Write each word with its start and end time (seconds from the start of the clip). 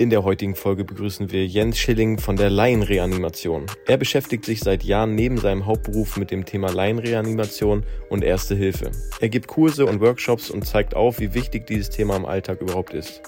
In 0.00 0.08
der 0.08 0.24
heutigen 0.24 0.54
Folge 0.54 0.86
begrüßen 0.86 1.30
wir 1.30 1.46
Jens 1.46 1.78
Schilling 1.78 2.18
von 2.18 2.34
der 2.36 2.48
Laienreanimation. 2.48 3.66
Er 3.86 3.98
beschäftigt 3.98 4.46
sich 4.46 4.60
seit 4.60 4.82
Jahren 4.82 5.14
neben 5.14 5.36
seinem 5.36 5.66
Hauptberuf 5.66 6.16
mit 6.16 6.30
dem 6.30 6.46
Thema 6.46 6.70
Laienreanimation 6.72 7.84
und 8.08 8.24
Erste 8.24 8.54
Hilfe. 8.54 8.92
Er 9.20 9.28
gibt 9.28 9.46
Kurse 9.46 9.84
und 9.84 10.00
Workshops 10.00 10.48
und 10.48 10.64
zeigt 10.64 10.96
auf, 10.96 11.20
wie 11.20 11.34
wichtig 11.34 11.66
dieses 11.66 11.90
Thema 11.90 12.16
im 12.16 12.24
Alltag 12.24 12.62
überhaupt 12.62 12.94
ist. 12.94 13.20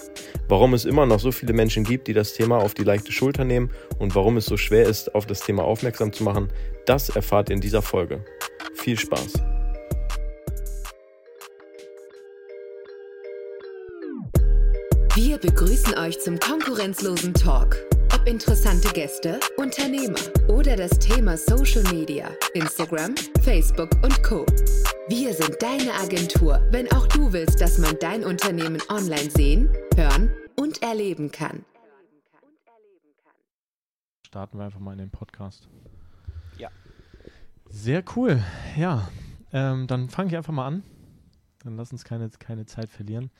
Warum 0.47 0.73
es 0.73 0.85
immer 0.85 1.05
noch 1.05 1.19
so 1.19 1.31
viele 1.31 1.53
Menschen 1.53 1.83
gibt, 1.83 2.07
die 2.07 2.13
das 2.13 2.33
Thema 2.33 2.57
auf 2.57 2.73
die 2.73 2.83
leichte 2.83 3.11
Schulter 3.11 3.45
nehmen 3.45 3.69
und 3.99 4.15
warum 4.15 4.37
es 4.37 4.47
so 4.47 4.57
schwer 4.57 4.87
ist, 4.87 5.13
auf 5.13 5.27
das 5.27 5.41
Thema 5.41 5.65
aufmerksam 5.65 6.11
zu 6.11 6.23
machen, 6.23 6.47
das 6.87 7.09
erfahrt 7.09 7.51
ihr 7.51 7.53
in 7.53 7.61
dieser 7.61 7.83
Folge. 7.83 8.25
Viel 8.73 8.97
Spaß! 8.97 9.52
Wir 15.25 15.37
begrüßen 15.37 15.97
euch 15.97 16.19
zum 16.19 16.37
konkurrenzlosen 16.37 17.33
Talk. 17.33 17.77
Ob 18.13 18.27
interessante 18.27 18.89
Gäste, 18.89 19.39
Unternehmer 19.55 20.19
oder 20.49 20.75
das 20.75 20.99
Thema 20.99 21.37
Social 21.37 21.83
Media, 21.93 22.29
Instagram, 22.53 23.15
Facebook 23.41 23.89
und 24.03 24.21
Co. 24.21 24.45
Wir 25.07 25.33
sind 25.33 25.55
deine 25.61 25.93
Agentur, 25.93 26.61
wenn 26.71 26.91
auch 26.91 27.07
du 27.07 27.31
willst, 27.31 27.61
dass 27.61 27.77
man 27.77 27.95
dein 28.01 28.25
Unternehmen 28.25 28.81
online 28.89 29.31
sehen, 29.31 29.69
hören 29.95 30.29
und 30.59 30.83
erleben 30.83 31.31
kann. 31.31 31.63
Starten 34.27 34.57
wir 34.57 34.65
einfach 34.65 34.81
mal 34.81 34.91
in 34.91 34.97
den 34.97 35.11
Podcast. 35.11 35.69
Ja. 36.57 36.67
Sehr 37.69 38.03
cool. 38.17 38.43
Ja, 38.75 39.07
ähm, 39.53 39.87
dann 39.87 40.09
fange 40.09 40.31
ich 40.31 40.35
einfach 40.35 40.51
mal 40.51 40.67
an. 40.67 40.83
Dann 41.63 41.77
lass 41.77 41.93
uns 41.93 42.03
keine, 42.03 42.29
keine 42.29 42.65
Zeit 42.65 42.91
verlieren. 42.91 43.31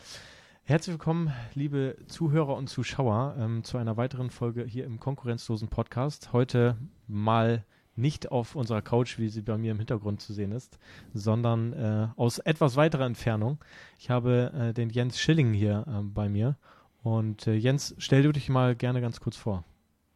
Herzlich 0.66 0.94
willkommen, 0.94 1.34
liebe 1.55 1.98
Zuhörer 2.08 2.55
und 2.55 2.70
Zuschauer, 2.70 3.35
ähm, 3.38 3.66
zu 3.66 3.77
einer 3.77 3.98
weiteren 3.98 4.30
Folge 4.30 4.63
hier 4.63 4.86
im 4.86 4.98
konkurrenzlosen 4.98 5.67
Podcast. 5.67 6.31
Heute 6.31 6.78
mal 7.05 7.66
nicht 7.97 8.31
auf 8.31 8.55
unserer 8.55 8.81
Couch, 8.81 9.20
wie 9.20 9.28
sie 9.28 9.42
bei 9.42 9.58
mir 9.58 9.72
im 9.72 9.78
Hintergrund 9.78 10.22
zu 10.22 10.31
sehen 10.31 10.53
ist, 10.53 10.80
sondern 11.14 11.73
äh, 11.73 12.08
aus 12.16 12.39
etwas 12.39 12.78
weiterer 12.78 13.05
Entfernung. 13.05 13.59
Ich 14.00 14.09
habe 14.09 14.53
äh, 14.55 14.73
den 14.73 14.89
Jens 14.89 15.20
Schilling 15.20 15.52
hier 15.52 15.83
äh, 15.86 16.02
bei 16.02 16.30
mir. 16.30 16.55
Und 17.03 17.45
äh, 17.45 17.55
Jens, 17.55 17.94
stell 17.98 18.23
du 18.23 18.31
dich 18.31 18.48
mal 18.48 18.73
gerne 18.73 19.02
ganz 19.02 19.20
kurz 19.20 19.36
vor. 19.36 19.66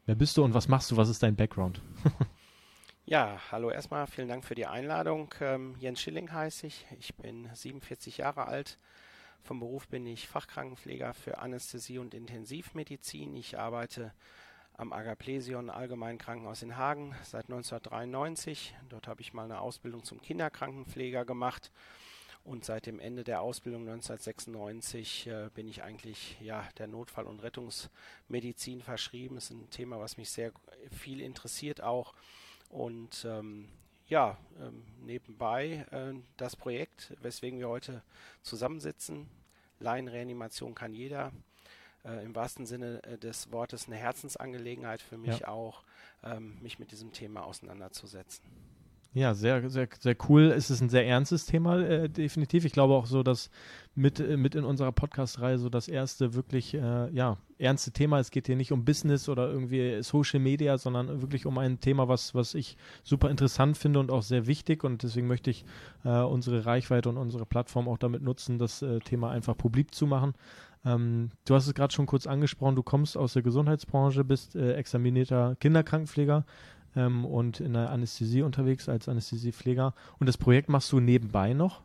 Wer 0.06 0.16
bist 0.16 0.38
du 0.38 0.46
und 0.46 0.54
was 0.54 0.70
machst 0.70 0.90
du? 0.92 0.96
Was 0.96 1.10
ist 1.10 1.22
dein 1.24 1.36
Background? 1.36 1.82
ja, 3.06 3.38
hallo 3.52 3.70
erstmal, 3.70 4.08
vielen 4.08 4.30
Dank 4.30 4.46
für 4.46 4.56
die 4.56 4.66
Einladung. 4.66 5.28
Ähm, 5.42 5.76
Jens 5.78 6.00
Schilling 6.00 6.32
heiße 6.32 6.68
ich. 6.68 6.86
Ich 6.98 7.16
bin 7.16 7.50
47 7.54 8.20
Jahre 8.20 8.48
alt 8.48 8.80
vom 9.44 9.60
Beruf 9.60 9.88
bin 9.88 10.06
ich 10.06 10.28
Fachkrankenpfleger 10.28 11.14
für 11.14 11.40
Anästhesie 11.40 12.00
und 12.00 12.14
Intensivmedizin. 12.14 13.36
Ich 13.36 13.58
arbeite 13.58 14.14
am 14.74 14.94
Agaplesion 14.94 15.70
Allgemeinen 15.70 16.20
Krankenhaus 16.20 16.62
in 16.62 16.78
Hagen 16.78 17.16
seit 17.24 17.46
1993. 17.46 18.76
Dort 18.90 19.08
habe 19.08 19.22
ich 19.22 19.34
mal 19.34 19.46
eine 19.46 19.60
Ausbildung 19.60 20.04
zum 20.04 20.22
Kinderkrankenpfleger 20.22 21.26
gemacht. 21.26 21.72
Und 22.44 22.64
seit 22.64 22.86
dem 22.86 23.00
Ende 23.00 23.26
der 23.26 23.42
Ausbildung 23.42 23.82
1996 23.82 25.28
äh, 25.28 25.50
bin 25.54 25.68
ich 25.68 25.84
eigentlich 25.84 26.38
ja, 26.40 26.66
der 26.78 26.88
Notfall- 26.88 27.26
und 27.26 27.44
Rettungsmedizin 27.44 28.82
verschrieben. 28.82 29.36
Das 29.36 29.46
ist 29.46 29.52
ein 29.52 29.70
Thema, 29.70 30.00
was 30.00 30.16
mich 30.16 30.30
sehr 30.30 30.54
viel 30.92 31.20
interessiert 31.20 31.82
auch. 31.82 32.14
Und 32.70 33.26
ähm, 33.28 33.68
ja, 34.08 34.38
ähm, 34.60 34.84
nebenbei 35.02 35.86
äh, 35.92 36.14
das 36.38 36.56
Projekt, 36.56 37.14
weswegen 37.22 37.60
wir 37.60 37.70
heute 37.70 38.02
zusammensitzen. 38.42 39.30
Laienreanimation 39.80 40.76
kann 40.76 40.94
jeder. 40.94 41.32
Äh, 42.04 42.24
Im 42.24 42.36
wahrsten 42.36 42.66
Sinne 42.66 43.04
äh, 43.04 43.18
des 43.18 43.52
Wortes 43.52 43.88
eine 43.88 43.98
Herzensangelegenheit 43.98 45.02
für 45.02 45.18
mich 45.18 45.40
ja. 45.40 45.50
auch, 45.50 45.84
ähm, 46.24 46.58
mich 46.62 46.80
mit 46.80 46.92
diesem 46.92 47.12
Thema 47.12 47.44
auseinanderzusetzen. 47.44 48.44
Ja, 49.18 49.34
sehr, 49.34 49.68
sehr, 49.72 49.90
sehr 50.00 50.16
cool. 50.30 50.54
Es 50.56 50.70
ist 50.70 50.80
ein 50.80 50.90
sehr 50.90 51.08
ernstes 51.08 51.48
Thema, 51.48 51.80
äh, 51.80 52.08
definitiv. 52.08 52.66
Ich 52.66 52.72
glaube 52.72 52.94
auch 52.94 53.08
so, 53.08 53.24
dass 53.24 53.50
mit, 53.96 54.20
äh, 54.20 54.38
mit 54.38 54.54
in 54.54 54.64
unserer 54.64 54.92
Podcast-Reihe 54.92 55.58
so 55.58 55.70
das 55.70 55.88
erste 55.88 56.36
wirklich, 56.36 56.76
äh, 56.76 57.10
ja, 57.10 57.38
ernste 57.58 57.90
Thema. 57.90 58.20
Es 58.20 58.30
geht 58.30 58.46
hier 58.46 58.56
nicht 58.56 58.72
um 58.72 58.86
Business 58.86 59.28
oder 59.28 59.50
irgendwie 59.50 60.04
Social 60.04 60.40
Media, 60.40 60.78
sondern 60.78 61.20
wirklich 61.20 61.48
um 61.48 61.58
ein 61.58 61.80
Thema, 61.80 62.08
was, 62.08 62.36
was 62.36 62.54
ich 62.54 62.78
super 63.02 63.32
interessant 63.32 63.76
finde 63.76 64.02
und 64.02 64.12
auch 64.12 64.22
sehr 64.22 64.46
wichtig. 64.46 64.84
Und 64.84 65.02
deswegen 65.02 65.26
möchte 65.26 65.50
ich 65.50 65.66
äh, 66.06 66.20
unsere 66.20 66.68
Reichweite 66.68 67.10
und 67.10 67.18
unsere 67.18 67.48
Plattform 67.48 67.88
auch 67.88 67.98
damit 67.98 68.22
nutzen, 68.22 68.60
das 68.60 68.84
äh, 68.84 69.00
Thema 69.00 69.32
einfach 69.32 69.58
publik 69.58 69.96
zu 69.96 70.06
machen. 70.06 70.36
Ähm, 70.86 71.32
du 71.46 71.56
hast 71.56 71.66
es 71.66 71.74
gerade 71.74 71.92
schon 71.92 72.06
kurz 72.06 72.28
angesprochen, 72.28 72.76
du 72.76 72.84
kommst 72.84 73.18
aus 73.18 73.34
der 73.34 73.42
Gesundheitsbranche, 73.42 74.24
bist 74.24 74.56
äh, 74.56 74.74
examinierter 74.74 75.56
Kinderkrankenpfleger 75.60 76.46
ähm, 76.98 77.24
und 77.24 77.60
in 77.60 77.74
der 77.74 77.92
Anästhesie 77.92 78.42
unterwegs 78.42 78.90
als 78.90 79.08
Anästhesiepfleger. 79.08 79.94
Und 80.20 80.28
das 80.28 80.38
Projekt 80.38 80.68
machst 80.68 80.92
du 80.92 81.00
nebenbei 81.00 81.54
noch? 81.54 81.84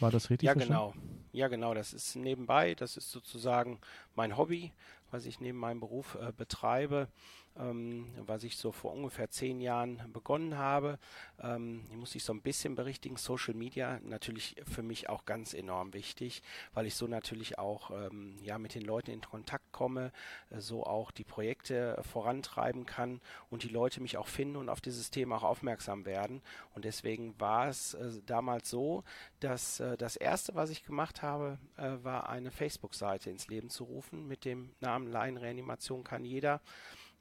War 0.00 0.10
das 0.10 0.30
richtig? 0.30 0.46
Ja, 0.46 0.52
verstanden? 0.52 0.92
genau. 0.94 1.23
Ja, 1.34 1.48
genau. 1.48 1.74
Das 1.74 1.92
ist 1.92 2.14
nebenbei. 2.14 2.76
Das 2.76 2.96
ist 2.96 3.10
sozusagen 3.10 3.80
mein 4.14 4.36
Hobby, 4.36 4.72
was 5.10 5.26
ich 5.26 5.40
neben 5.40 5.58
meinem 5.58 5.80
Beruf 5.80 6.14
äh, 6.14 6.30
betreibe 6.30 7.08
ähm, 7.58 8.06
was 8.26 8.44
ich 8.44 8.56
so 8.56 8.72
vor 8.72 8.92
ungefähr 8.92 9.30
zehn 9.30 9.60
Jahren 9.60 10.02
begonnen 10.12 10.58
habe. 10.58 10.98
Ähm, 11.40 11.84
ich 11.90 11.96
muss 11.96 12.14
ich 12.14 12.24
so 12.24 12.32
ein 12.32 12.42
bisschen 12.42 12.74
berichtigen. 12.74 13.16
Social 13.16 13.54
Media 13.54 14.00
natürlich 14.02 14.56
für 14.66 14.82
mich 14.82 15.08
auch 15.08 15.24
ganz 15.24 15.54
enorm 15.54 15.94
wichtig, 15.94 16.42
weil 16.72 16.86
ich 16.86 16.94
so 16.94 17.06
natürlich 17.06 17.58
auch 17.58 17.90
ähm, 17.90 18.36
ja 18.42 18.58
mit 18.58 18.74
den 18.74 18.82
Leuten 18.82 19.10
in 19.10 19.20
Kontakt 19.20 19.70
komme, 19.72 20.12
äh, 20.50 20.60
so 20.60 20.84
auch 20.84 21.10
die 21.10 21.24
Projekte 21.24 22.00
vorantreiben 22.12 22.86
kann 22.86 23.20
und 23.50 23.62
die 23.62 23.68
Leute 23.68 24.00
mich 24.00 24.16
auch 24.16 24.28
finden 24.28 24.56
und 24.56 24.68
auf 24.68 24.80
dieses 24.80 25.10
Thema 25.10 25.36
auch 25.36 25.42
aufmerksam 25.44 26.04
werden. 26.04 26.42
Und 26.74 26.84
deswegen 26.84 27.38
war 27.38 27.68
es 27.68 27.94
äh, 27.94 28.20
damals 28.26 28.68
so, 28.70 29.04
dass 29.40 29.80
äh, 29.80 29.96
das 29.96 30.16
erste, 30.16 30.54
was 30.54 30.70
ich 30.70 30.84
gemacht 30.84 31.22
habe, 31.22 31.23
äh, 31.76 32.04
war 32.04 32.28
eine 32.28 32.50
Facebook-Seite 32.50 33.30
ins 33.30 33.48
Leben 33.48 33.70
zu 33.70 33.84
rufen 33.84 34.26
mit 34.28 34.44
dem 34.44 34.70
Namen 34.80 35.10
Laienreanimation 35.10 36.04
kann 36.04 36.24
jeder. 36.24 36.60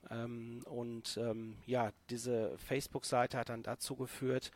Ähm, 0.09 0.61
und 0.65 1.17
ähm, 1.17 1.57
ja, 1.65 1.91
diese 2.09 2.57
Facebook-Seite 2.57 3.37
hat 3.37 3.49
dann 3.49 3.63
dazu 3.63 3.95
geführt, 3.95 4.51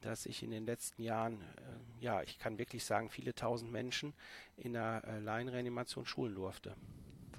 dass 0.00 0.26
ich 0.26 0.42
in 0.42 0.50
den 0.50 0.66
letzten 0.66 1.02
Jahren, 1.02 1.40
äh, 1.40 2.04
ja, 2.04 2.22
ich 2.22 2.38
kann 2.38 2.58
wirklich 2.58 2.84
sagen, 2.84 3.10
viele 3.10 3.34
tausend 3.34 3.72
Menschen 3.72 4.14
in 4.56 4.74
der 4.74 5.02
äh, 5.06 5.18
Laienreanimation 5.20 6.06
schulen 6.06 6.34
durfte. 6.34 6.76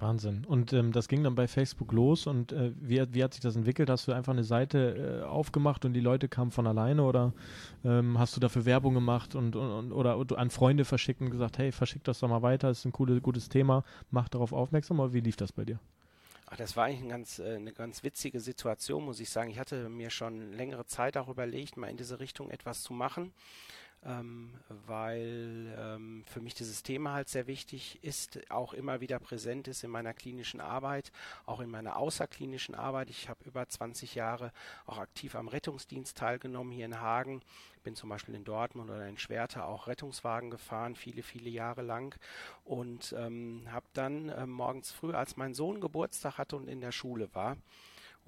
Wahnsinn. 0.00 0.44
Und 0.46 0.72
ähm, 0.72 0.92
das 0.92 1.08
ging 1.08 1.22
dann 1.24 1.34
bei 1.34 1.48
Facebook 1.48 1.92
los 1.92 2.26
und 2.26 2.52
äh, 2.52 2.72
wie, 2.80 3.02
wie 3.12 3.24
hat 3.24 3.34
sich 3.34 3.40
das 3.40 3.56
entwickelt? 3.56 3.90
Hast 3.90 4.06
du 4.08 4.12
einfach 4.12 4.32
eine 4.32 4.44
Seite 4.44 5.22
äh, 5.22 5.26
aufgemacht 5.26 5.84
und 5.84 5.92
die 5.92 6.00
Leute 6.00 6.28
kamen 6.28 6.50
von 6.50 6.66
alleine 6.66 7.02
oder 7.02 7.32
ähm, 7.84 8.18
hast 8.18 8.36
du 8.36 8.40
dafür 8.40 8.64
Werbung 8.64 8.94
gemacht 8.94 9.34
und, 9.34 9.56
und, 9.56 9.92
oder, 9.92 10.18
oder 10.18 10.38
an 10.38 10.50
Freunde 10.50 10.84
verschickt 10.84 11.20
und 11.20 11.30
gesagt, 11.30 11.58
hey, 11.58 11.72
verschick 11.72 12.04
das 12.04 12.20
doch 12.20 12.28
mal 12.28 12.42
weiter, 12.42 12.70
ist 12.70 12.84
ein 12.84 12.92
coole, 12.92 13.20
gutes 13.20 13.48
Thema, 13.48 13.84
mach 14.10 14.28
darauf 14.28 14.52
aufmerksam 14.52 15.00
oder 15.00 15.12
wie 15.12 15.20
lief 15.20 15.36
das 15.36 15.52
bei 15.52 15.64
dir? 15.64 15.78
Ach, 16.50 16.56
das 16.56 16.76
war 16.76 16.86
eigentlich 16.86 17.02
ein 17.02 17.08
ganz, 17.08 17.38
äh, 17.38 17.56
eine 17.56 17.72
ganz 17.72 18.02
witzige 18.02 18.40
Situation, 18.40 19.04
muss 19.04 19.20
ich 19.20 19.28
sagen. 19.28 19.50
Ich 19.50 19.58
hatte 19.58 19.88
mir 19.88 20.10
schon 20.10 20.52
längere 20.52 20.86
Zeit 20.86 21.16
auch 21.16 21.28
überlegt, 21.28 21.76
mal 21.76 21.88
in 21.88 21.96
diese 21.96 22.20
Richtung 22.20 22.50
etwas 22.50 22.82
zu 22.82 22.92
machen 22.92 23.32
ähm, 24.04 24.54
weil 24.86 25.74
ähm, 25.78 26.24
für 26.26 26.40
mich 26.40 26.54
dieses 26.54 26.82
Thema 26.82 27.14
halt 27.14 27.28
sehr 27.28 27.46
wichtig 27.46 27.98
ist, 28.02 28.38
auch 28.50 28.72
immer 28.72 29.00
wieder 29.00 29.18
präsent 29.18 29.68
ist 29.68 29.82
in 29.82 29.90
meiner 29.90 30.14
klinischen 30.14 30.60
Arbeit, 30.60 31.10
auch 31.46 31.60
in 31.60 31.70
meiner 31.70 31.96
außerklinischen 31.96 32.74
Arbeit. 32.74 33.10
Ich 33.10 33.28
habe 33.28 33.44
über 33.44 33.68
20 33.68 34.14
Jahre 34.14 34.52
auch 34.86 34.98
aktiv 34.98 35.34
am 35.34 35.48
Rettungsdienst 35.48 36.16
teilgenommen 36.16 36.72
hier 36.72 36.86
in 36.86 37.00
Hagen, 37.00 37.42
bin 37.82 37.96
zum 37.96 38.08
Beispiel 38.08 38.34
in 38.34 38.44
Dortmund 38.44 38.90
oder 38.90 39.08
in 39.08 39.18
Schwerte 39.18 39.64
auch 39.64 39.86
Rettungswagen 39.86 40.50
gefahren, 40.50 40.94
viele, 40.94 41.22
viele 41.22 41.50
Jahre 41.50 41.82
lang 41.82 42.18
und 42.64 43.14
ähm, 43.18 43.66
habe 43.70 43.86
dann 43.94 44.28
äh, 44.28 44.46
morgens 44.46 44.92
früh, 44.92 45.12
als 45.12 45.36
mein 45.36 45.54
Sohn 45.54 45.80
Geburtstag 45.80 46.38
hatte 46.38 46.56
und 46.56 46.68
in 46.68 46.80
der 46.80 46.92
Schule 46.92 47.28
war, 47.34 47.56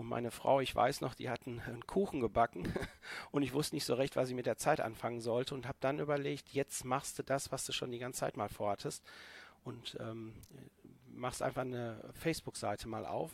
und 0.00 0.08
meine 0.08 0.30
Frau, 0.30 0.60
ich 0.60 0.74
weiß 0.74 1.02
noch, 1.02 1.14
die 1.14 1.28
hatten 1.28 1.60
einen 1.60 1.86
Kuchen 1.86 2.20
gebacken 2.20 2.72
und 3.32 3.42
ich 3.42 3.52
wusste 3.52 3.76
nicht 3.76 3.84
so 3.84 3.92
recht, 3.92 4.16
was 4.16 4.30
ich 4.30 4.34
mit 4.34 4.46
der 4.46 4.56
Zeit 4.56 4.80
anfangen 4.80 5.20
sollte 5.20 5.54
und 5.54 5.68
habe 5.68 5.76
dann 5.80 5.98
überlegt, 5.98 6.54
jetzt 6.54 6.86
machst 6.86 7.18
du 7.18 7.22
das, 7.22 7.52
was 7.52 7.66
du 7.66 7.72
schon 7.72 7.90
die 7.90 7.98
ganze 7.98 8.20
Zeit 8.20 8.38
mal 8.38 8.48
vorhattest 8.48 9.04
und 9.62 9.98
ähm, 10.00 10.32
machst 11.12 11.42
einfach 11.42 11.60
eine 11.60 12.02
Facebook-Seite 12.14 12.88
mal 12.88 13.04
auf 13.04 13.30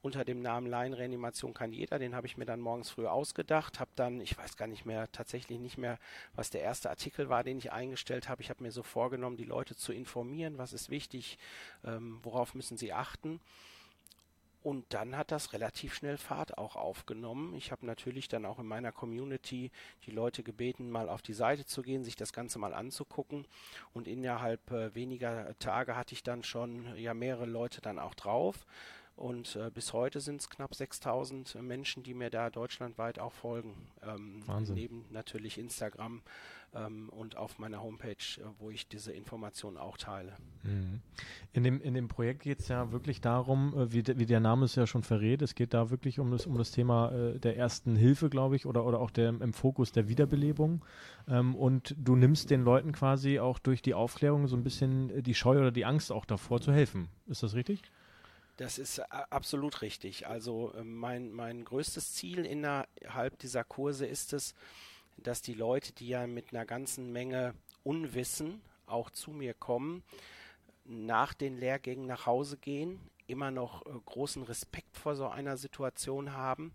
unter 0.00 0.24
dem 0.24 0.40
Namen 0.40 0.66
Laienreanimation 0.66 1.52
kann 1.52 1.74
jeder. 1.74 1.98
Den 1.98 2.14
habe 2.14 2.26
ich 2.26 2.38
mir 2.38 2.46
dann 2.46 2.60
morgens 2.60 2.88
früh 2.88 3.06
ausgedacht, 3.06 3.78
habe 3.78 3.90
dann, 3.94 4.22
ich 4.22 4.38
weiß 4.38 4.56
gar 4.56 4.68
nicht 4.68 4.86
mehr, 4.86 5.12
tatsächlich 5.12 5.60
nicht 5.60 5.76
mehr, 5.76 5.98
was 6.34 6.48
der 6.48 6.62
erste 6.62 6.88
Artikel 6.88 7.28
war, 7.28 7.44
den 7.44 7.58
ich 7.58 7.72
eingestellt 7.72 8.26
habe. 8.26 8.40
Ich 8.40 8.48
habe 8.48 8.62
mir 8.62 8.72
so 8.72 8.82
vorgenommen, 8.82 9.36
die 9.36 9.44
Leute 9.44 9.76
zu 9.76 9.92
informieren, 9.92 10.56
was 10.56 10.72
ist 10.72 10.88
wichtig, 10.88 11.36
ähm, 11.84 12.20
worauf 12.22 12.54
müssen 12.54 12.78
sie 12.78 12.94
achten 12.94 13.38
und 14.62 14.92
dann 14.92 15.16
hat 15.16 15.30
das 15.30 15.52
relativ 15.52 15.94
schnell 15.94 16.18
Fahrt 16.18 16.58
auch 16.58 16.76
aufgenommen. 16.76 17.54
Ich 17.54 17.72
habe 17.72 17.86
natürlich 17.86 18.28
dann 18.28 18.44
auch 18.44 18.58
in 18.58 18.66
meiner 18.66 18.92
Community 18.92 19.70
die 20.06 20.10
Leute 20.10 20.42
gebeten, 20.42 20.90
mal 20.90 21.08
auf 21.08 21.22
die 21.22 21.32
Seite 21.32 21.64
zu 21.64 21.82
gehen, 21.82 22.04
sich 22.04 22.16
das 22.16 22.32
Ganze 22.32 22.58
mal 22.58 22.74
anzugucken. 22.74 23.46
Und 23.94 24.06
innerhalb 24.06 24.70
äh, 24.70 24.94
weniger 24.94 25.58
Tage 25.58 25.96
hatte 25.96 26.14
ich 26.14 26.22
dann 26.22 26.44
schon 26.44 26.94
ja 26.96 27.14
mehrere 27.14 27.46
Leute 27.46 27.80
dann 27.80 27.98
auch 27.98 28.14
drauf. 28.14 28.66
Und 29.20 29.54
äh, 29.56 29.70
bis 29.70 29.92
heute 29.92 30.18
sind 30.18 30.40
es 30.40 30.48
knapp 30.48 30.74
6000 30.74 31.60
Menschen, 31.60 32.02
die 32.02 32.14
mir 32.14 32.30
da 32.30 32.48
deutschlandweit 32.48 33.18
auch 33.18 33.34
folgen. 33.34 33.74
Ähm, 34.02 34.42
Wahnsinn. 34.46 34.76
Neben 34.76 35.04
natürlich 35.10 35.58
Instagram 35.58 36.22
ähm, 36.74 37.10
und 37.10 37.36
auf 37.36 37.58
meiner 37.58 37.82
Homepage, 37.82 38.14
äh, 38.38 38.44
wo 38.58 38.70
ich 38.70 38.88
diese 38.88 39.12
Informationen 39.12 39.76
auch 39.76 39.98
teile. 39.98 40.32
Mhm. 40.62 41.02
In 41.52 41.64
dem, 41.64 41.82
in 41.82 41.92
dem 41.92 42.08
Projekt 42.08 42.44
geht 42.44 42.60
es 42.60 42.68
ja 42.68 42.92
wirklich 42.92 43.20
darum, 43.20 43.76
äh, 43.76 43.92
wie, 43.92 44.02
de, 44.02 44.18
wie 44.18 44.24
der 44.24 44.40
Name 44.40 44.64
es 44.64 44.74
ja 44.74 44.86
schon 44.86 45.02
verrät, 45.02 45.42
es 45.42 45.54
geht 45.54 45.74
da 45.74 45.90
wirklich 45.90 46.18
um 46.18 46.30
das, 46.30 46.46
um 46.46 46.56
das 46.56 46.70
Thema 46.70 47.12
äh, 47.12 47.38
der 47.38 47.58
ersten 47.58 47.96
Hilfe, 47.96 48.30
glaube 48.30 48.56
ich, 48.56 48.64
oder, 48.64 48.86
oder 48.86 49.00
auch 49.00 49.10
der, 49.10 49.28
im 49.28 49.52
Fokus 49.52 49.92
der 49.92 50.08
Wiederbelebung. 50.08 50.82
Ähm, 51.28 51.54
und 51.56 51.94
du 51.98 52.16
nimmst 52.16 52.48
den 52.48 52.64
Leuten 52.64 52.92
quasi 52.92 53.38
auch 53.38 53.58
durch 53.58 53.82
die 53.82 53.92
Aufklärung 53.92 54.46
so 54.46 54.56
ein 54.56 54.64
bisschen 54.64 55.10
äh, 55.10 55.22
die 55.22 55.34
Scheu 55.34 55.58
oder 55.58 55.72
die 55.72 55.84
Angst 55.84 56.10
auch 56.10 56.24
davor 56.24 56.62
zu 56.62 56.72
helfen. 56.72 57.10
Ist 57.26 57.42
das 57.42 57.52
richtig? 57.54 57.82
Das 58.60 58.78
ist 58.78 58.98
äh, 58.98 59.04
absolut 59.30 59.80
richtig. 59.80 60.26
Also 60.26 60.74
mein, 60.84 61.32
mein 61.32 61.64
größtes 61.64 62.12
Ziel 62.12 62.44
innerhalb 62.44 63.38
dieser 63.38 63.64
Kurse 63.64 64.04
ist 64.04 64.34
es, 64.34 64.54
dass 65.16 65.40
die 65.40 65.54
Leute, 65.54 65.94
die 65.94 66.08
ja 66.08 66.26
mit 66.26 66.52
einer 66.52 66.66
ganzen 66.66 67.10
Menge 67.10 67.54
Unwissen 67.84 68.60
auch 68.86 69.08
zu 69.08 69.30
mir 69.30 69.54
kommen, 69.54 70.02
nach 70.84 71.32
den 71.32 71.56
Lehrgängen 71.56 72.06
nach 72.06 72.26
Hause 72.26 72.58
gehen, 72.58 73.00
immer 73.26 73.50
noch 73.50 73.86
äh, 73.86 73.90
großen 74.04 74.42
Respekt 74.42 74.94
vor 74.94 75.16
so 75.16 75.28
einer 75.28 75.56
Situation 75.56 76.34
haben, 76.34 76.74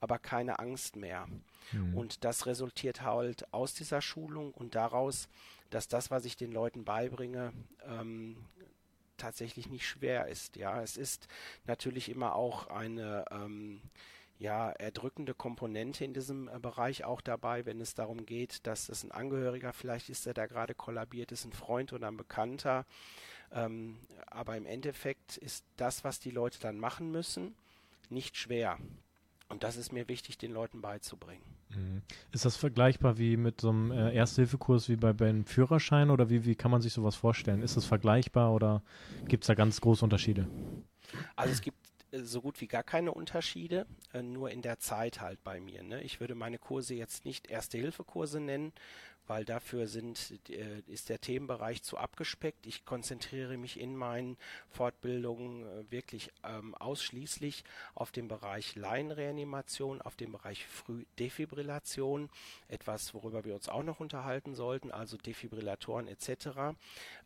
aber 0.00 0.18
keine 0.18 0.58
Angst 0.60 0.96
mehr. 0.96 1.26
Mhm. 1.72 1.94
Und 1.94 2.24
das 2.24 2.46
resultiert 2.46 3.02
halt 3.02 3.52
aus 3.52 3.74
dieser 3.74 4.00
Schulung 4.00 4.54
und 4.54 4.74
daraus, 4.74 5.28
dass 5.68 5.88
das, 5.88 6.10
was 6.10 6.24
ich 6.24 6.38
den 6.38 6.52
Leuten 6.52 6.84
beibringe, 6.84 7.52
ähm, 7.86 8.38
tatsächlich 9.18 9.68
nicht 9.68 9.86
schwer 9.86 10.28
ist. 10.28 10.56
Ja, 10.56 10.82
es 10.82 10.96
ist 10.96 11.28
natürlich 11.66 12.08
immer 12.08 12.34
auch 12.34 12.68
eine 12.68 13.24
ähm, 13.30 13.82
ja, 14.38 14.70
erdrückende 14.70 15.34
Komponente 15.34 16.04
in 16.04 16.14
diesem 16.14 16.48
äh, 16.48 16.58
Bereich 16.58 17.04
auch 17.04 17.20
dabei, 17.20 17.66
wenn 17.66 17.80
es 17.80 17.94
darum 17.94 18.24
geht, 18.24 18.66
dass 18.66 18.88
es 18.88 19.02
ein 19.02 19.10
Angehöriger 19.10 19.72
vielleicht 19.72 20.08
ist, 20.08 20.26
der 20.26 20.34
da 20.34 20.46
gerade 20.46 20.74
kollabiert 20.74 21.32
ist, 21.32 21.44
ein 21.44 21.52
Freund 21.52 21.92
oder 21.92 22.08
ein 22.08 22.16
Bekannter. 22.16 22.86
Ähm, 23.52 23.98
aber 24.26 24.56
im 24.56 24.66
Endeffekt 24.66 25.38
ist 25.38 25.64
das, 25.76 26.04
was 26.04 26.20
die 26.20 26.30
Leute 26.30 26.60
dann 26.60 26.78
machen 26.78 27.10
müssen, 27.10 27.54
nicht 28.10 28.36
schwer. 28.36 28.78
Und 29.48 29.62
das 29.62 29.76
ist 29.76 29.92
mir 29.92 30.08
wichtig, 30.08 30.36
den 30.36 30.52
Leuten 30.52 30.82
beizubringen. 30.82 31.42
Mhm. 31.70 32.02
Ist 32.32 32.44
das 32.44 32.56
vergleichbar 32.56 33.18
wie 33.18 33.36
mit 33.36 33.60
so 33.60 33.70
einem 33.70 33.90
äh, 33.90 34.14
Ersthilfekurs 34.14 34.88
wie 34.88 34.96
bei, 34.96 35.12
beim 35.12 35.44
Führerschein 35.44 36.10
oder 36.10 36.28
wie, 36.28 36.44
wie 36.44 36.54
kann 36.54 36.70
man 36.70 36.82
sich 36.82 36.92
sowas 36.92 37.16
vorstellen? 37.16 37.62
Ist 37.62 37.76
das 37.76 37.86
vergleichbar 37.86 38.52
oder 38.52 38.82
gibt 39.26 39.44
es 39.44 39.48
da 39.48 39.54
ganz 39.54 39.80
große 39.80 40.04
Unterschiede? 40.04 40.46
Also 41.34 41.52
es 41.52 41.62
gibt 41.62 41.78
äh, 42.10 42.20
so 42.20 42.42
gut 42.42 42.60
wie 42.60 42.66
gar 42.66 42.82
keine 42.82 43.12
Unterschiede, 43.12 43.86
äh, 44.12 44.22
nur 44.22 44.50
in 44.50 44.60
der 44.60 44.78
Zeit 44.78 45.20
halt 45.20 45.42
bei 45.44 45.60
mir. 45.60 45.82
Ne? 45.82 46.02
Ich 46.02 46.20
würde 46.20 46.34
meine 46.34 46.58
Kurse 46.58 46.94
jetzt 46.94 47.24
nicht 47.24 47.48
Erste-Hilfe-Kurse 47.48 48.40
nennen, 48.40 48.72
weil 49.28 49.44
dafür 49.44 49.86
sind, 49.86 50.40
äh, 50.48 50.80
ist 50.86 51.10
der 51.10 51.20
Themenbereich 51.20 51.82
zu 51.82 51.98
abgespeckt. 51.98 52.66
Ich 52.66 52.84
konzentriere 52.84 53.56
mich 53.58 53.78
in 53.78 53.94
meinen 53.94 54.36
Fortbildungen 54.70 55.66
äh, 55.66 55.90
wirklich 55.90 56.32
ähm, 56.42 56.74
ausschließlich 56.74 57.62
auf 57.94 58.10
den 58.10 58.26
Bereich 58.26 58.74
Laienreanimation, 58.74 60.00
auf 60.02 60.16
den 60.16 60.32
Bereich 60.32 60.66
Frühdefibrillation, 60.66 62.30
etwas, 62.68 63.14
worüber 63.14 63.44
wir 63.44 63.54
uns 63.54 63.68
auch 63.68 63.82
noch 63.82 64.00
unterhalten 64.00 64.54
sollten, 64.54 64.90
also 64.90 65.16
Defibrillatoren 65.16 66.08
etc. 66.08 66.76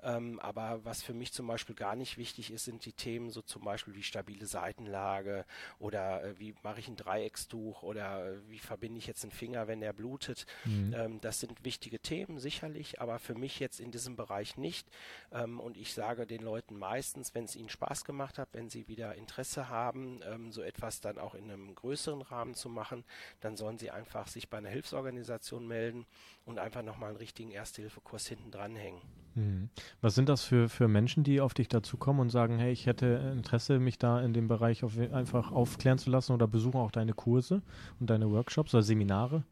Ähm, 0.02 0.40
aber 0.40 0.84
was 0.84 1.02
für 1.02 1.14
mich 1.14 1.32
zum 1.32 1.46
Beispiel 1.46 1.76
gar 1.76 1.94
nicht 1.94 2.18
wichtig 2.18 2.50
ist, 2.50 2.64
sind 2.64 2.84
die 2.84 2.92
Themen 2.92 3.30
so 3.30 3.42
zum 3.42 3.62
Beispiel 3.62 3.94
wie 3.94 4.02
stabile 4.02 4.46
Seitenlage 4.46 5.44
oder 5.78 6.24
äh, 6.24 6.38
wie 6.38 6.54
mache 6.62 6.80
ich 6.80 6.88
ein 6.88 6.96
Dreieckstuch 6.96 7.82
oder 7.82 8.34
wie 8.48 8.58
verbinde 8.58 8.98
ich 8.98 9.06
jetzt 9.06 9.22
einen 9.22 9.32
Finger, 9.32 9.68
wenn 9.68 9.80
der 9.80 9.92
blutet. 9.92 10.46
Mhm. 10.64 10.94
Ähm, 10.94 11.20
das 11.20 11.40
sind 11.40 11.64
wichtige 11.64 11.91
wichtige 11.92 12.00
Themen, 12.00 12.38
sicherlich, 12.38 13.00
aber 13.00 13.18
für 13.18 13.34
mich 13.34 13.60
jetzt 13.60 13.80
in 13.80 13.90
diesem 13.90 14.16
Bereich 14.16 14.56
nicht. 14.56 14.88
Ähm, 15.30 15.60
und 15.60 15.76
ich 15.76 15.92
sage 15.92 16.26
den 16.26 16.42
Leuten 16.42 16.78
meistens, 16.78 17.34
wenn 17.34 17.44
es 17.44 17.56
ihnen 17.56 17.68
Spaß 17.68 18.04
gemacht 18.04 18.38
hat, 18.38 18.48
wenn 18.52 18.70
sie 18.70 18.88
wieder 18.88 19.14
Interesse 19.14 19.68
haben, 19.68 20.20
ähm, 20.24 20.52
so 20.52 20.62
etwas 20.62 21.00
dann 21.00 21.18
auch 21.18 21.34
in 21.34 21.50
einem 21.50 21.74
größeren 21.74 22.22
Rahmen 22.22 22.54
zu 22.54 22.68
machen, 22.68 23.04
dann 23.40 23.56
sollen 23.56 23.78
sie 23.78 23.90
einfach 23.90 24.26
sich 24.26 24.48
bei 24.48 24.58
einer 24.58 24.70
Hilfsorganisation 24.70 25.66
melden 25.66 26.06
und 26.46 26.58
einfach 26.58 26.82
nochmal 26.82 27.10
einen 27.10 27.18
richtigen 27.18 27.50
Erste-Hilfe-Kurs 27.50 28.26
hinten 28.26 28.50
dranhängen. 28.50 29.02
Mhm. 29.34 29.68
Was 30.00 30.14
sind 30.14 30.28
das 30.28 30.44
für, 30.44 30.68
für 30.68 30.88
Menschen, 30.88 31.24
die 31.24 31.40
auf 31.40 31.54
dich 31.54 31.68
dazukommen 31.68 32.20
und 32.22 32.30
sagen, 32.30 32.58
hey, 32.58 32.72
ich 32.72 32.86
hätte 32.86 33.32
Interesse, 33.34 33.78
mich 33.78 33.98
da 33.98 34.20
in 34.22 34.32
dem 34.32 34.48
Bereich 34.48 34.82
auf, 34.84 34.98
einfach 34.98 35.52
aufklären 35.52 35.98
zu 35.98 36.10
lassen 36.10 36.32
oder 36.32 36.46
besuchen 36.46 36.80
auch 36.80 36.90
deine 36.90 37.12
Kurse 37.12 37.62
und 38.00 38.08
deine 38.08 38.30
Workshops 38.30 38.74
oder 38.74 38.82
Seminare? 38.82 39.44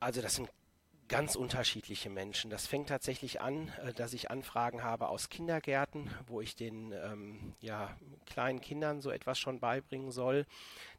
Also 0.00 0.20
das 0.20 0.34
sind 0.36 0.50
ganz 1.08 1.36
unterschiedliche 1.36 2.10
Menschen. 2.10 2.50
Das 2.50 2.66
fängt 2.66 2.88
tatsächlich 2.88 3.40
an, 3.40 3.72
äh, 3.84 3.92
dass 3.92 4.12
ich 4.12 4.30
Anfragen 4.30 4.82
habe 4.82 5.08
aus 5.08 5.28
Kindergärten, 5.28 6.10
wo 6.26 6.40
ich 6.40 6.56
den 6.56 6.92
ähm, 6.92 7.54
ja, 7.60 7.96
kleinen 8.26 8.60
Kindern 8.60 9.00
so 9.00 9.10
etwas 9.10 9.38
schon 9.38 9.60
beibringen 9.60 10.10
soll. 10.10 10.46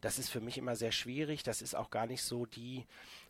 Das 0.01 0.19
ist 0.19 0.29
für 0.29 0.41
mich 0.41 0.57
immer 0.57 0.75
sehr 0.75 0.91
schwierig. 0.91 1.43
Das 1.43 1.61
ist 1.61 1.75
auch 1.75 1.89
gar 1.89 2.07
nicht 2.07 2.23
so 2.23 2.45
die 2.45 2.85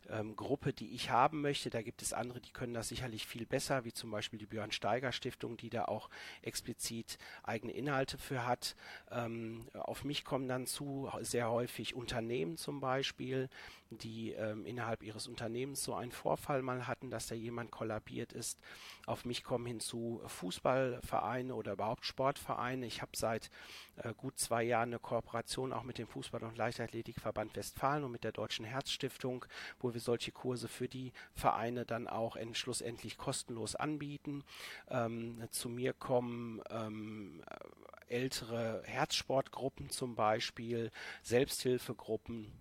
ähm, 0.09 0.35
Gruppe, 0.35 0.73
die 0.73 0.93
ich 0.93 1.09
haben 1.09 1.41
möchte. 1.41 1.69
Da 1.69 1.81
gibt 1.81 2.01
es 2.01 2.13
andere, 2.13 2.39
die 2.39 2.51
können 2.51 2.73
das 2.73 2.89
sicherlich 2.89 3.25
viel 3.27 3.45
besser, 3.45 3.85
wie 3.85 3.93
zum 3.93 4.11
Beispiel 4.11 4.39
die 4.39 4.45
Björn 4.45 4.71
Steiger 4.71 5.11
Stiftung, 5.11 5.57
die 5.57 5.69
da 5.69 5.85
auch 5.85 6.09
explizit 6.41 7.17
eigene 7.43 7.73
Inhalte 7.73 8.17
für 8.17 8.45
hat. 8.45 8.75
Ähm, 9.11 9.67
auf 9.73 10.03
mich 10.03 10.25
kommen 10.25 10.47
dann 10.47 10.65
zu 10.65 11.09
sehr 11.21 11.49
häufig 11.49 11.95
Unternehmen 11.95 12.57
zum 12.57 12.79
Beispiel, 12.79 13.49
die 13.89 14.31
ähm, 14.33 14.65
innerhalb 14.65 15.03
ihres 15.03 15.27
Unternehmens 15.27 15.83
so 15.83 15.93
einen 15.95 16.11
Vorfall 16.11 16.61
mal 16.61 16.87
hatten, 16.87 17.09
dass 17.09 17.27
da 17.27 17.35
jemand 17.35 17.71
kollabiert 17.71 18.33
ist. 18.33 18.59
Auf 19.05 19.25
mich 19.25 19.43
kommen 19.43 19.65
hinzu 19.65 20.21
Fußballvereine 20.25 21.55
oder 21.55 21.73
überhaupt 21.73 22.05
Sportvereine. 22.05 22.85
Ich 22.85 23.01
habe 23.01 23.11
seit 23.15 23.49
äh, 23.97 24.13
gut 24.13 24.37
zwei 24.39 24.63
Jahren 24.63 24.89
eine 24.89 24.99
Kooperation 24.99 25.73
auch 25.73 25.83
mit 25.83 25.97
dem 25.97 26.07
Fußball- 26.07 26.43
und 26.43 26.57
Leichtathletikverband 26.57 27.55
Westfalen 27.55 28.03
und 28.03 28.11
mit 28.11 28.23
der 28.23 28.31
Deutschen 28.31 28.65
Herzstiftung, 28.65 29.45
wo 29.79 29.93
wir 29.93 29.96
solche 29.99 30.31
Kurse 30.31 30.67
für 30.67 30.87
die 30.87 31.11
Vereine 31.33 31.85
dann 31.85 32.07
auch 32.07 32.37
schlussendlich 32.53 33.17
kostenlos 33.17 33.75
anbieten. 33.75 34.43
Ähm, 34.89 35.47
zu 35.51 35.69
mir 35.69 35.93
kommen 35.93 36.61
ähm, 36.69 37.43
ältere 38.07 38.83
Herzsportgruppen 38.85 39.89
zum 39.89 40.15
Beispiel, 40.15 40.91
Selbsthilfegruppen 41.23 42.51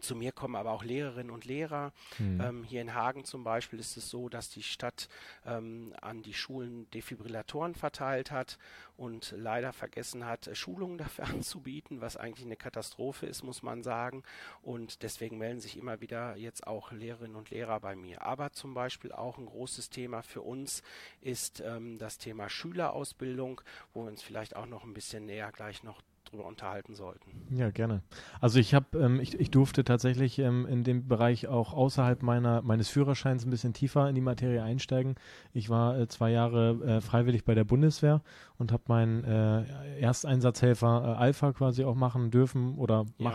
zu 0.00 0.14
mir 0.14 0.32
kommen 0.32 0.56
aber 0.56 0.70
auch 0.70 0.84
Lehrerinnen 0.84 1.30
und 1.30 1.44
Lehrer. 1.44 1.92
Mhm. 2.18 2.40
Ähm, 2.40 2.64
hier 2.64 2.80
in 2.80 2.94
Hagen 2.94 3.24
zum 3.24 3.44
Beispiel 3.44 3.78
ist 3.78 3.96
es 3.96 4.08
so, 4.08 4.28
dass 4.28 4.48
die 4.48 4.62
Stadt 4.62 5.08
ähm, 5.44 5.94
an 6.00 6.22
die 6.22 6.34
Schulen 6.34 6.88
Defibrillatoren 6.90 7.74
verteilt 7.74 8.30
hat 8.30 8.58
und 8.96 9.34
leider 9.36 9.72
vergessen 9.72 10.24
hat, 10.26 10.46
äh, 10.46 10.54
Schulungen 10.54 10.98
dafür 10.98 11.26
anzubieten, 11.26 12.00
was 12.00 12.16
eigentlich 12.16 12.46
eine 12.46 12.56
Katastrophe 12.56 13.26
ist, 13.26 13.42
muss 13.42 13.62
man 13.62 13.82
sagen. 13.82 14.22
Und 14.62 15.02
deswegen 15.02 15.38
melden 15.38 15.60
sich 15.60 15.76
immer 15.76 16.00
wieder 16.00 16.36
jetzt 16.36 16.66
auch 16.66 16.92
Lehrerinnen 16.92 17.36
und 17.36 17.50
Lehrer 17.50 17.80
bei 17.80 17.96
mir. 17.96 18.22
Aber 18.22 18.52
zum 18.52 18.74
Beispiel 18.74 19.12
auch 19.12 19.38
ein 19.38 19.46
großes 19.46 19.90
Thema 19.90 20.22
für 20.22 20.42
uns 20.42 20.82
ist 21.20 21.60
ähm, 21.60 21.98
das 21.98 22.18
Thema 22.18 22.48
Schülerausbildung, 22.48 23.60
wo 23.92 24.04
wir 24.04 24.10
uns 24.10 24.22
vielleicht 24.22 24.54
auch 24.54 24.66
noch 24.66 24.84
ein 24.84 24.94
bisschen 24.94 25.26
näher 25.26 25.50
gleich 25.52 25.82
noch 25.82 26.00
drüber 26.30 26.46
unterhalten 26.46 26.94
sollten. 26.94 27.30
Ja, 27.50 27.70
gerne. 27.70 28.02
Also 28.40 28.58
ich 28.58 28.74
habe, 28.74 28.98
ähm, 28.98 29.20
ich, 29.20 29.38
ich 29.38 29.50
durfte 29.50 29.84
tatsächlich 29.84 30.38
ähm, 30.38 30.66
in 30.66 30.84
dem 30.84 31.08
Bereich 31.08 31.48
auch 31.48 31.72
außerhalb 31.72 32.22
meiner 32.22 32.62
meines 32.62 32.88
Führerscheins 32.88 33.44
ein 33.44 33.50
bisschen 33.50 33.72
tiefer 33.72 34.08
in 34.08 34.14
die 34.14 34.20
Materie 34.20 34.62
einsteigen. 34.62 35.16
Ich 35.52 35.68
war 35.70 35.98
äh, 35.98 36.08
zwei 36.08 36.30
Jahre 36.30 36.78
äh, 36.84 37.00
freiwillig 37.00 37.44
bei 37.44 37.54
der 37.54 37.64
Bundeswehr 37.64 38.22
und 38.58 38.72
habe 38.72 38.84
meinen 38.88 39.24
äh, 39.24 40.00
Ersteinsatzhelfer 40.00 41.16
äh, 41.16 41.20
Alpha 41.20 41.52
quasi 41.52 41.84
auch 41.84 41.96
machen 41.96 42.30
dürfen 42.30 42.76
oder 42.76 43.06
ja. 43.18 43.26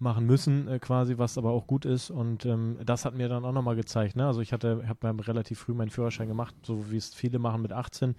Machen 0.00 0.26
müssen 0.26 0.68
äh, 0.68 0.78
quasi, 0.78 1.18
was 1.18 1.38
aber 1.38 1.50
auch 1.50 1.66
gut 1.66 1.84
ist. 1.84 2.10
Und 2.10 2.46
ähm, 2.46 2.78
das 2.84 3.04
hat 3.04 3.14
mir 3.14 3.28
dann 3.28 3.44
auch 3.44 3.52
nochmal 3.52 3.76
gezeigt. 3.76 4.16
Ne? 4.16 4.26
Also 4.26 4.40
ich 4.40 4.52
hatte, 4.52 4.84
habe 4.86 5.26
relativ 5.26 5.58
früh 5.58 5.74
meinen 5.74 5.90
Führerschein 5.90 6.28
gemacht, 6.28 6.54
so 6.62 6.90
wie 6.90 6.96
es 6.96 7.14
viele 7.14 7.38
machen 7.38 7.62
mit 7.62 7.72
18. 7.72 8.14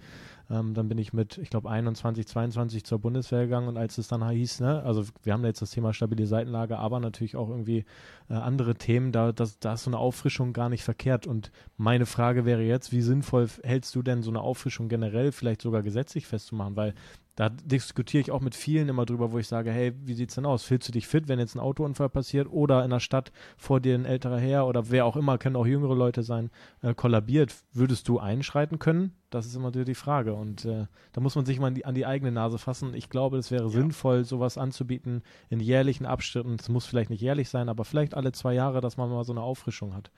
Ähm, 0.50 0.74
dann 0.74 0.88
bin 0.88 0.98
ich 0.98 1.12
mit, 1.12 1.38
ich 1.38 1.48
glaube, 1.48 1.70
21, 1.70 2.26
22 2.26 2.84
zur 2.84 2.98
Bundeswehr 2.98 3.44
gegangen 3.44 3.68
und 3.68 3.76
als 3.76 3.98
es 3.98 4.08
dann 4.08 4.28
hieß, 4.28 4.60
ne, 4.60 4.82
also 4.82 5.04
wir 5.22 5.32
haben 5.32 5.44
jetzt 5.44 5.62
das 5.62 5.70
Thema 5.70 5.94
stabile 5.94 6.26
Seitenlage, 6.26 6.78
aber 6.78 7.00
natürlich 7.00 7.36
auch 7.36 7.48
irgendwie 7.48 7.84
äh, 8.28 8.34
andere 8.34 8.74
Themen, 8.74 9.12
da, 9.12 9.32
das, 9.32 9.58
da 9.58 9.74
ist 9.74 9.84
so 9.84 9.90
eine 9.90 9.98
Auffrischung 9.98 10.52
gar 10.52 10.68
nicht 10.68 10.84
verkehrt. 10.84 11.26
Und 11.26 11.50
meine 11.76 12.04
Frage 12.04 12.44
wäre 12.44 12.62
jetzt, 12.62 12.92
wie 12.92 13.02
sinnvoll 13.02 13.48
hältst 13.62 13.94
du 13.94 14.02
denn 14.02 14.22
so 14.22 14.30
eine 14.30 14.40
Auffrischung 14.40 14.88
generell, 14.88 15.32
vielleicht 15.32 15.62
sogar 15.62 15.82
gesetzlich 15.82 16.26
festzumachen? 16.26 16.76
Weil 16.76 16.94
da 17.36 17.48
diskutiere 17.48 18.20
ich 18.20 18.30
auch 18.30 18.40
mit 18.40 18.54
vielen 18.54 18.88
immer 18.88 19.06
drüber, 19.06 19.32
wo 19.32 19.38
ich 19.38 19.48
sage, 19.48 19.70
hey, 19.70 19.92
wie 20.04 20.14
sieht's 20.14 20.34
denn 20.34 20.46
aus? 20.46 20.62
Fühlst 20.62 20.88
du 20.88 20.92
dich 20.92 21.06
fit, 21.06 21.28
wenn 21.28 21.38
jetzt 21.38 21.54
ein 21.54 21.60
Autounfall 21.60 22.08
passiert 22.08 22.48
oder 22.50 22.84
in 22.84 22.90
der 22.90 23.00
Stadt 23.00 23.32
vor 23.56 23.80
dir 23.80 23.94
ein 23.94 24.04
älterer 24.04 24.38
Herr 24.38 24.66
oder 24.66 24.90
wer 24.90 25.06
auch 25.06 25.16
immer, 25.16 25.38
können 25.38 25.56
auch 25.56 25.66
jüngere 25.66 25.94
Leute 25.94 26.22
sein, 26.22 26.50
äh, 26.82 26.94
kollabiert? 26.94 27.54
Würdest 27.72 28.08
du 28.08 28.18
einschreiten 28.18 28.78
können? 28.78 29.12
Das 29.30 29.46
ist 29.46 29.54
immer 29.54 29.70
die 29.70 29.94
Frage 29.94 30.34
und 30.34 30.64
äh, 30.64 30.86
da 31.12 31.20
muss 31.20 31.36
man 31.36 31.46
sich 31.46 31.60
mal 31.60 31.68
an 31.68 31.74
die, 31.74 31.84
an 31.84 31.94
die, 31.94 32.04
eigene 32.04 32.32
Nase 32.32 32.58
fassen. 32.58 32.94
Ich 32.94 33.08
glaube, 33.08 33.38
es 33.38 33.50
wäre 33.50 33.64
ja. 33.64 33.70
sinnvoll, 33.70 34.24
sowas 34.24 34.58
anzubieten 34.58 35.22
in 35.48 35.60
jährlichen 35.60 36.04
Abschnitten. 36.04 36.56
Es 36.60 36.68
muss 36.68 36.86
vielleicht 36.86 37.10
nicht 37.10 37.22
jährlich 37.22 37.48
sein, 37.48 37.68
aber 37.68 37.84
vielleicht 37.84 38.14
alle 38.14 38.32
zwei 38.32 38.54
Jahre, 38.54 38.80
dass 38.80 38.96
man 38.96 39.08
mal 39.08 39.24
so 39.24 39.32
eine 39.32 39.42
Auffrischung 39.42 39.94
hat. 39.94 40.10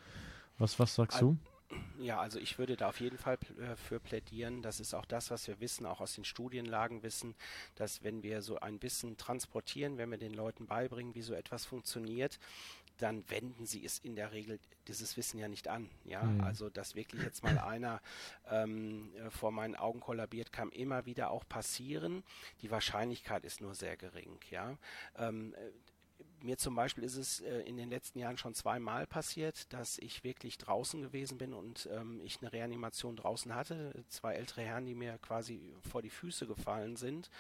Was, 0.58 0.78
was 0.78 0.94
sagst 0.94 1.20
du? 1.20 1.36
Ja, 1.98 2.20
also 2.20 2.38
ich 2.38 2.58
würde 2.58 2.76
da 2.76 2.88
auf 2.88 3.00
jeden 3.00 3.18
Fall 3.18 3.38
äh, 3.60 3.76
für 3.76 4.00
plädieren. 4.00 4.62
Das 4.62 4.80
ist 4.80 4.94
auch 4.94 5.06
das, 5.06 5.30
was 5.30 5.46
wir 5.48 5.60
wissen, 5.60 5.86
auch 5.86 6.00
aus 6.00 6.14
den 6.14 6.24
Studienlagen 6.24 7.02
wissen, 7.02 7.34
dass 7.76 8.02
wenn 8.02 8.22
wir 8.22 8.42
so 8.42 8.58
ein 8.60 8.82
Wissen 8.82 9.16
transportieren, 9.16 9.98
wenn 9.98 10.10
wir 10.10 10.18
den 10.18 10.34
Leuten 10.34 10.66
beibringen, 10.66 11.14
wie 11.14 11.22
so 11.22 11.34
etwas 11.34 11.64
funktioniert, 11.64 12.38
dann 12.98 13.28
wenden 13.30 13.66
sie 13.66 13.84
es 13.84 13.98
in 13.98 14.14
der 14.14 14.32
Regel 14.32 14.60
dieses 14.86 15.16
Wissen 15.16 15.38
ja 15.38 15.48
nicht 15.48 15.68
an. 15.68 15.88
Ja, 16.04 16.22
mhm. 16.22 16.40
also 16.42 16.70
dass 16.70 16.94
wirklich 16.94 17.22
jetzt 17.22 17.42
mal 17.42 17.58
einer 17.58 18.00
ähm, 18.48 19.12
äh, 19.16 19.30
vor 19.30 19.50
meinen 19.50 19.74
Augen 19.74 20.00
kollabiert, 20.00 20.52
kann 20.52 20.70
immer 20.70 21.06
wieder 21.06 21.30
auch 21.30 21.46
passieren. 21.48 22.22
Die 22.60 22.70
Wahrscheinlichkeit 22.70 23.44
ist 23.44 23.60
nur 23.60 23.74
sehr 23.74 23.96
gering. 23.96 24.38
Ja, 24.50 24.76
ähm, 25.16 25.54
äh, 25.54 25.70
mir 26.42 26.58
zum 26.58 26.74
Beispiel 26.74 27.04
ist 27.04 27.16
es 27.16 27.40
äh, 27.40 27.60
in 27.60 27.76
den 27.76 27.90
letzten 27.90 28.18
Jahren 28.18 28.38
schon 28.38 28.54
zweimal 28.54 29.06
passiert, 29.06 29.72
dass 29.72 29.98
ich 29.98 30.24
wirklich 30.24 30.58
draußen 30.58 31.00
gewesen 31.00 31.38
bin 31.38 31.54
und 31.54 31.88
ähm, 31.92 32.20
ich 32.24 32.40
eine 32.40 32.52
Reanimation 32.52 33.16
draußen 33.16 33.54
hatte. 33.54 34.04
Zwei 34.08 34.34
ältere 34.34 34.62
Herren, 34.62 34.86
die 34.86 34.94
mir 34.94 35.18
quasi 35.18 35.74
vor 35.90 36.02
die 36.02 36.10
Füße 36.10 36.46
gefallen 36.46 36.96
sind. 36.96 37.30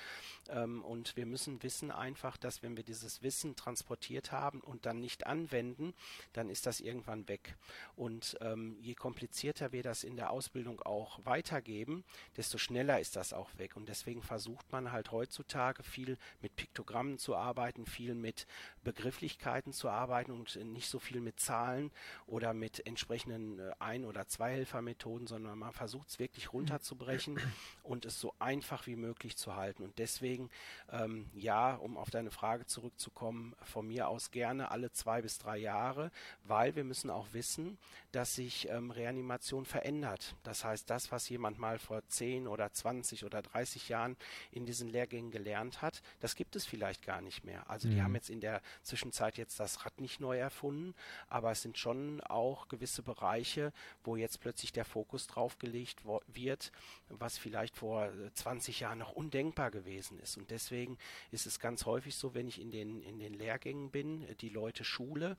Ähm, 0.48 0.84
und 0.84 1.16
wir 1.16 1.26
müssen 1.26 1.62
wissen 1.62 1.90
einfach, 1.90 2.36
dass 2.36 2.62
wenn 2.62 2.76
wir 2.76 2.84
dieses 2.84 3.22
Wissen 3.22 3.56
transportiert 3.56 4.32
haben 4.32 4.60
und 4.60 4.86
dann 4.86 5.00
nicht 5.00 5.26
anwenden, 5.26 5.94
dann 6.32 6.48
ist 6.48 6.66
das 6.66 6.80
irgendwann 6.80 7.28
weg. 7.28 7.56
Und 7.96 8.36
ähm, 8.40 8.76
je 8.80 8.94
komplizierter 8.94 9.72
wir 9.72 9.82
das 9.82 10.04
in 10.04 10.16
der 10.16 10.30
Ausbildung 10.30 10.80
auch 10.80 11.20
weitergeben, 11.24 12.04
desto 12.36 12.58
schneller 12.58 13.00
ist 13.00 13.16
das 13.16 13.32
auch 13.32 13.50
weg. 13.58 13.76
Und 13.76 13.88
deswegen 13.88 14.22
versucht 14.22 14.70
man 14.72 14.92
halt 14.92 15.12
heutzutage 15.12 15.82
viel 15.82 16.18
mit 16.40 16.56
Piktogrammen 16.56 17.18
zu 17.18 17.36
arbeiten, 17.36 17.86
viel 17.86 18.14
mit 18.14 18.46
Begrifflichkeiten 18.92 19.72
zu 19.72 19.88
arbeiten 19.88 20.32
und 20.32 20.54
nicht 20.56 20.88
so 20.88 20.98
viel 20.98 21.20
mit 21.20 21.40
Zahlen 21.40 21.90
oder 22.26 22.52
mit 22.52 22.86
entsprechenden 22.86 23.58
äh, 23.58 23.72
Ein- 23.78 24.04
oder 24.04 24.28
Zweihelfermethoden, 24.28 25.26
sondern 25.26 25.58
man 25.58 25.72
versucht 25.72 26.10
es 26.10 26.18
wirklich 26.18 26.52
runterzubrechen 26.52 27.40
und 27.82 28.04
es 28.04 28.20
so 28.20 28.34
einfach 28.38 28.86
wie 28.86 28.96
möglich 28.96 29.36
zu 29.36 29.56
halten. 29.56 29.82
Und 29.82 29.98
deswegen, 29.98 30.50
ähm, 30.90 31.30
ja, 31.32 31.74
um 31.74 31.96
auf 31.96 32.10
deine 32.10 32.30
Frage 32.30 32.66
zurückzukommen, 32.66 33.54
von 33.62 33.86
mir 33.88 34.08
aus 34.08 34.30
gerne 34.30 34.70
alle 34.70 34.92
zwei 34.92 35.22
bis 35.22 35.38
drei 35.38 35.56
Jahre, 35.56 36.10
weil 36.44 36.76
wir 36.76 36.84
müssen 36.84 37.08
auch 37.08 37.28
wissen, 37.32 37.78
dass 38.12 38.34
sich 38.34 38.68
ähm, 38.68 38.90
Reanimation 38.90 39.64
verändert. 39.64 40.36
Das 40.42 40.64
heißt, 40.64 40.90
das, 40.90 41.10
was 41.10 41.30
jemand 41.30 41.58
mal 41.58 41.78
vor 41.78 42.06
10 42.06 42.46
oder 42.46 42.70
20 42.70 43.24
oder 43.24 43.40
30 43.40 43.88
Jahren 43.88 44.16
in 44.50 44.66
diesen 44.66 44.90
Lehrgängen 44.90 45.30
gelernt 45.30 45.80
hat, 45.80 46.02
das 46.20 46.36
gibt 46.36 46.56
es 46.56 46.66
vielleicht 46.66 47.06
gar 47.06 47.22
nicht 47.22 47.44
mehr. 47.44 47.70
Also 47.70 47.88
die 47.88 47.96
mhm. 47.96 48.02
haben 48.02 48.14
jetzt 48.14 48.28
in 48.28 48.40
der 48.40 48.60
Zwischenzeit 48.82 49.38
jetzt 49.38 49.60
das 49.60 49.84
Rad 49.84 50.00
nicht 50.00 50.20
neu 50.20 50.38
erfunden, 50.38 50.94
aber 51.28 51.50
es 51.52 51.62
sind 51.62 51.78
schon 51.78 52.20
auch 52.22 52.68
gewisse 52.68 53.02
Bereiche, 53.02 53.72
wo 54.04 54.16
jetzt 54.16 54.40
plötzlich 54.40 54.72
der 54.72 54.84
Fokus 54.84 55.26
drauf 55.26 55.58
gelegt 55.58 56.02
wird, 56.28 56.72
was 57.08 57.38
vielleicht 57.38 57.76
vor 57.76 58.10
20 58.34 58.80
äh, 58.80 58.84
Jahren 58.84 58.98
noch 58.98 59.12
undenkbar 59.12 59.70
gewesen 59.70 60.18
ist. 60.20 60.36
Und 60.36 60.50
deswegen 60.50 60.98
ist 61.30 61.46
es 61.46 61.60
ganz 61.60 61.86
häufig 61.86 62.16
so, 62.16 62.34
wenn 62.34 62.48
ich 62.48 62.60
in 62.60 62.70
den, 62.70 63.02
in 63.02 63.18
den 63.18 63.34
Lehrgängen 63.34 63.90
bin, 63.90 64.22
äh, 64.28 64.34
die 64.34 64.48
Leute 64.48 64.84
schule, 64.84 65.36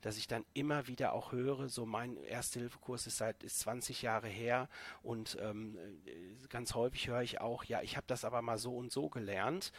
dass 0.00 0.16
ich 0.16 0.26
dann 0.26 0.44
immer 0.54 0.86
wieder 0.88 1.12
auch 1.12 1.32
höre, 1.32 1.68
so 1.68 1.86
mein 1.86 2.16
Erste-Hilfe-Kurs 2.24 3.06
ist 3.06 3.18
seit 3.18 3.42
ist 3.42 3.60
20 3.60 4.02
Jahre 4.02 4.28
her 4.28 4.68
und 5.02 5.36
ähm, 5.40 5.76
äh, 6.06 6.48
ganz 6.48 6.74
häufig 6.74 7.08
höre 7.08 7.22
ich 7.22 7.40
auch, 7.40 7.64
ja, 7.64 7.82
ich 7.82 7.96
habe 7.96 8.06
das 8.06 8.24
aber 8.24 8.42
mal 8.42 8.58
so 8.58 8.76
und 8.76 8.92
so 8.92 9.08
gelernt. 9.08 9.72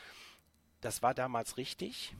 Das 0.81 1.01
war 1.01 1.13
damals 1.13 1.57
richtig, 1.57 2.13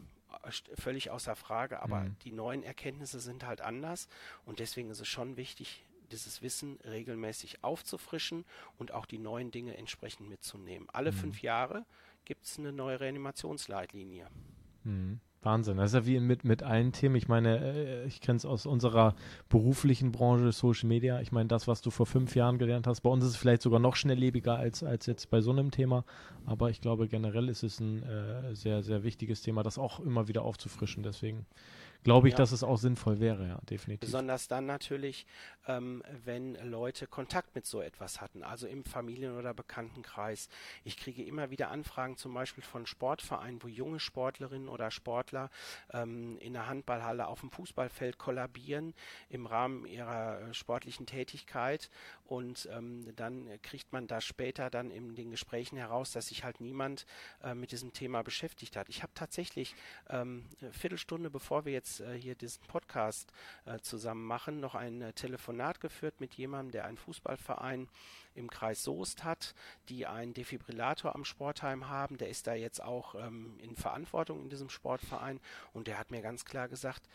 völlig 0.75 1.12
außer 1.12 1.36
Frage, 1.36 1.82
aber 1.82 2.02
mhm. 2.02 2.16
die 2.24 2.32
neuen 2.32 2.63
Erkenntnisse 2.63 3.20
sind 3.20 3.46
halt 3.46 3.62
anders 3.62 4.08
und 4.46 4.60
deswegen 4.60 4.90
ist 4.90 5.00
es 5.00 5.08
schon 5.08 5.38
wichtig, 5.38 5.86
dieses 6.12 6.42
Wissen 6.42 6.80
regelmäßig 6.84 7.63
aufzufrischen 7.63 8.46
und 8.78 8.92
auch 8.92 9.06
die 9.06 9.18
neuen 9.18 9.52
Dinge 9.52 9.78
entsprechend 9.78 10.30
mitzunehmen. 10.30 10.88
Alle 10.92 11.12
mhm. 11.12 11.16
fünf 11.18 11.42
Jahre 11.42 11.86
gibt 12.25 12.46
es 12.46 12.60
eine 12.60 12.72
neue 12.72 13.00
Reanimationsleitlinie. 13.00 14.28
Mhm. 14.84 15.20
Wahnsinn. 15.46 15.78
Das 15.78 15.92
ist 15.92 15.96
ja 15.96 16.06
wie 16.06 16.20
mit, 16.20 16.44
mit 16.44 16.64
allen 16.64 16.92
Themen. 16.92 17.16
Ich 17.16 17.28
meine, 17.28 17.60
äh, 17.60 18.06
ich 18.06 18.22
kenne 18.22 18.38
es 18.38 18.46
aus 18.46 18.66
unserer 18.66 19.16
beruflichen 19.50 20.12
Branche, 20.12 20.52
Social 20.52 20.88
Media. 20.88 21.22
Ich 21.22 21.32
meine, 21.32 21.48
das, 21.48 21.68
was 21.68 21.82
du 21.82 21.92
vor 21.92 22.06
fünf 22.06 22.36
Jahren 22.36 22.58
gelernt 22.58 22.88
hast, 22.88 23.02
bei 23.02 23.10
uns 23.10 23.24
ist 23.24 23.32
es 23.32 23.36
vielleicht 23.38 23.62
sogar 23.62 23.80
noch 23.80 23.96
schnelllebiger 23.96 24.56
als, 24.56 24.84
als 24.84 25.06
jetzt 25.06 25.30
bei 25.30 25.42
so 25.42 25.52
einem 25.52 25.72
Thema. 25.72 26.06
Aber 26.46 26.70
ich 26.70 26.82
glaube, 26.82 27.08
generell 27.08 27.50
ist 27.50 27.64
es 27.64 27.80
ein 27.80 28.04
äh, 28.04 28.56
sehr, 28.56 28.84
sehr 28.84 29.04
wichtiges 29.04 29.42
Thema, 29.42 29.64
das 29.64 29.78
auch 29.78 30.00
immer 30.00 30.28
wieder 30.28 30.44
aufzufrischen. 30.44 31.04
Deswegen 31.04 31.46
glaube 32.04 32.28
ich, 32.28 32.34
ja. 32.34 32.38
dass 32.38 32.52
es 32.52 32.64
auch 32.64 32.78
sinnvoll 32.78 33.20
wäre, 33.20 33.48
ja, 33.48 33.60
definitiv. 33.70 34.02
Besonders 34.02 34.48
dann 34.48 34.66
natürlich, 34.66 35.26
ähm, 35.68 36.04
wenn 36.26 36.56
Leute 36.70 37.08
Kontakt 37.08 37.56
mit 37.56 37.66
so 37.66 37.82
etwas 37.82 38.22
hatten, 38.22 38.44
also 38.44 38.68
im 38.68 38.84
Familien- 38.84 39.38
oder 39.38 39.54
Bekanntenkreis. 39.54 40.50
Ich 40.84 40.98
kriege 40.98 41.24
immer 41.24 41.50
wieder 41.50 41.72
Anfragen 41.72 42.18
zum 42.18 42.34
Beispiel 42.34 42.64
von 42.64 42.86
Sportvereinen, 42.86 43.62
wo 43.64 43.68
junge 43.68 44.00
Sportlerinnen 44.00 44.70
oder 44.70 44.92
Sportler 44.92 45.50
ähm, 45.92 46.38
in 46.40 46.54
der 46.54 46.68
Handballhalle 46.68 47.28
auf 47.28 47.40
dem 47.40 47.52
Fußballfeld 47.52 48.18
kollabieren 48.18 48.94
im 49.30 49.46
Rahmen 49.46 49.86
ihrer 49.86 50.42
äh, 50.42 50.54
sportlichen 50.54 51.06
Tätigkeit 51.06 51.90
und 52.26 52.68
ähm, 52.72 53.06
dann 53.16 53.48
kriegt 53.62 53.94
man 53.94 54.08
da 54.08 54.20
später 54.20 54.70
dann 54.70 54.92
in 54.92 55.16
den 55.16 55.32
Gesprächen 55.32 55.78
heraus, 55.78 56.12
dass 56.12 56.28
sich 56.28 56.44
halt 56.44 56.62
niemand 56.62 57.06
äh, 57.44 57.54
mit 57.54 57.72
diesem 57.72 57.94
Thema 57.94 58.24
beschäftigt 58.24 58.76
hat. 58.76 58.90
Ich 58.90 59.04
habe 59.04 59.14
tatsächlich 59.14 59.76
ähm, 60.10 60.46
eine 60.60 60.74
Viertelstunde, 60.74 61.30
bevor 61.30 61.66
wir 61.66 61.74
jetzt 61.74 61.93
äh, 62.00 62.14
hier 62.14 62.36
diesen 62.36 62.64
Podcast 62.68 63.32
äh, 63.66 63.80
zusammen 63.80 64.26
machen, 64.26 64.60
noch 64.60 64.76
ein 64.76 65.02
äh, 65.02 65.14
Telefonat 65.14 65.80
geführt 65.80 66.20
mit 66.20 66.36
jemandem, 66.36 66.72
der 66.72 66.86
einen 66.86 66.98
Fußballverein 66.98 67.88
im 68.36 68.50
Kreis 68.50 68.84
Soest 68.84 69.24
hat, 69.24 69.54
die 69.90 70.08
einen 70.08 70.34
Defibrillator 70.34 71.16
am 71.16 71.26
Sportheim 71.26 71.90
haben. 71.90 72.18
Der 72.18 72.30
ist 72.30 72.48
da 72.48 72.54
jetzt 72.54 72.82
auch 72.82 73.16
ähm, 73.16 73.58
in 73.60 73.76
Verantwortung 73.76 74.42
in 74.42 74.50
diesem 74.50 74.70
Sportverein 74.70 75.40
und 75.74 75.88
der 75.88 76.00
hat 76.00 76.12
mir 76.12 76.22
ganz 76.22 76.46
klar 76.46 76.68
gesagt, 76.68 77.08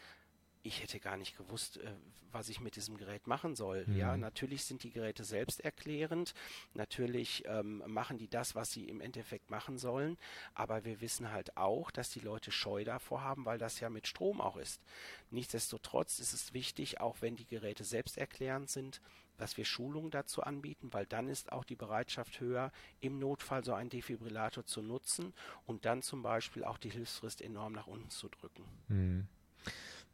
ich 0.69 0.83
hätte 0.83 1.01
gar 1.01 1.17
nicht 1.17 1.37
gewusst, 1.37 1.79
äh, 1.79 1.91
was 2.31 2.49
ich 2.49 2.61
mit 2.61 2.77
diesem 2.77 2.97
Gerät 2.97 3.27
machen 3.27 3.57
soll. 3.57 3.87
Mhm. 3.87 3.97
Ja, 3.97 4.17
natürlich 4.17 4.65
sind 4.65 4.83
die 4.83 4.91
Geräte 4.91 5.25
selbsterklärend. 5.25 6.35
Natürlich 6.75 7.43
ähm, 7.47 7.83
machen 7.87 8.19
die 8.19 8.29
das, 8.29 8.55
was 8.55 8.71
sie 8.71 8.85
im 8.89 9.01
Endeffekt 9.01 9.51
machen 9.51 9.79
sollen. 9.79 10.19
Aber 10.55 10.85
wir 10.85 11.01
wissen 11.01 11.33
halt 11.33 11.57
auch, 11.57 11.91
dass 11.91 12.11
die 12.11 12.21
Leute 12.21 12.53
Scheu 12.53 12.85
davor 12.85 13.23
haben, 13.23 13.47
weil 13.47 13.59
das 13.59 13.81
ja 13.81 13.89
mit 13.89 14.07
Strom 14.07 14.41
auch 14.41 14.57
ist. 14.57 14.83
Nichtsdestotrotz 15.31 16.19
ist 16.19 16.35
es 16.35 16.53
wichtig, 16.53 17.01
auch 17.01 17.17
wenn 17.21 17.37
die 17.37 17.47
Geräte 17.47 17.85
selbsterklärend 17.85 18.71
sind, 18.71 19.01
dass 19.39 19.57
wir 19.57 19.65
Schulungen 19.65 20.11
dazu 20.11 20.43
anbieten, 20.43 20.93
weil 20.93 21.07
dann 21.07 21.29
ist 21.29 21.53
auch 21.53 21.65
die 21.65 21.77
Bereitschaft 21.77 22.41
höher, 22.41 22.73
im 23.01 23.19
Notfall 23.19 23.65
so 23.65 23.73
einen 23.73 23.89
Defibrillator 23.89 24.67
zu 24.67 24.83
nutzen 24.83 25.33
und 25.65 25.85
dann 25.87 26.03
zum 26.03 26.23
Beispiel 26.23 26.65
auch 26.65 26.77
die 26.77 26.91
Hilfsfrist 26.91 27.41
enorm 27.41 27.73
nach 27.73 27.87
unten 27.87 28.11
zu 28.11 28.29
drücken. 28.29 28.65
Mhm. 28.89 29.29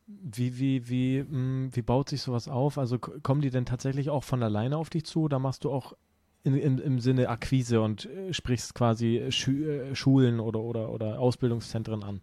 Wie, 0.06 0.58
wie, 0.58 0.88
wie, 0.88 1.22
mh, 1.22 1.28
hm, 1.30 1.70
wie 1.72 1.82
baut 1.82 2.10
sich 2.10 2.22
sowas 2.22 2.48
auf? 2.48 2.78
Also 2.78 2.98
kommen 2.98 3.40
die 3.40 3.50
denn 3.50 3.64
tatsächlich 3.64 4.10
auch 4.10 4.24
von 4.24 4.42
alleine 4.42 4.76
auf 4.76 4.90
dich 4.90 5.04
zu 5.04 5.22
oder 5.22 5.38
machst 5.38 5.64
du 5.64 5.70
auch 5.70 5.94
in, 6.42 6.54
in, 6.56 6.78
im 6.78 7.00
Sinne 7.00 7.28
Akquise 7.30 7.80
und 7.80 8.04
äh, 8.06 8.32
sprichst 8.34 8.74
quasi 8.74 9.26
Schu 9.30 9.52
äh, 9.52 9.94
Schulen 9.94 10.40
oder, 10.40 10.60
oder, 10.60 10.90
oder 10.90 11.18
Ausbildungszentren 11.18 12.02
an? 12.04 12.20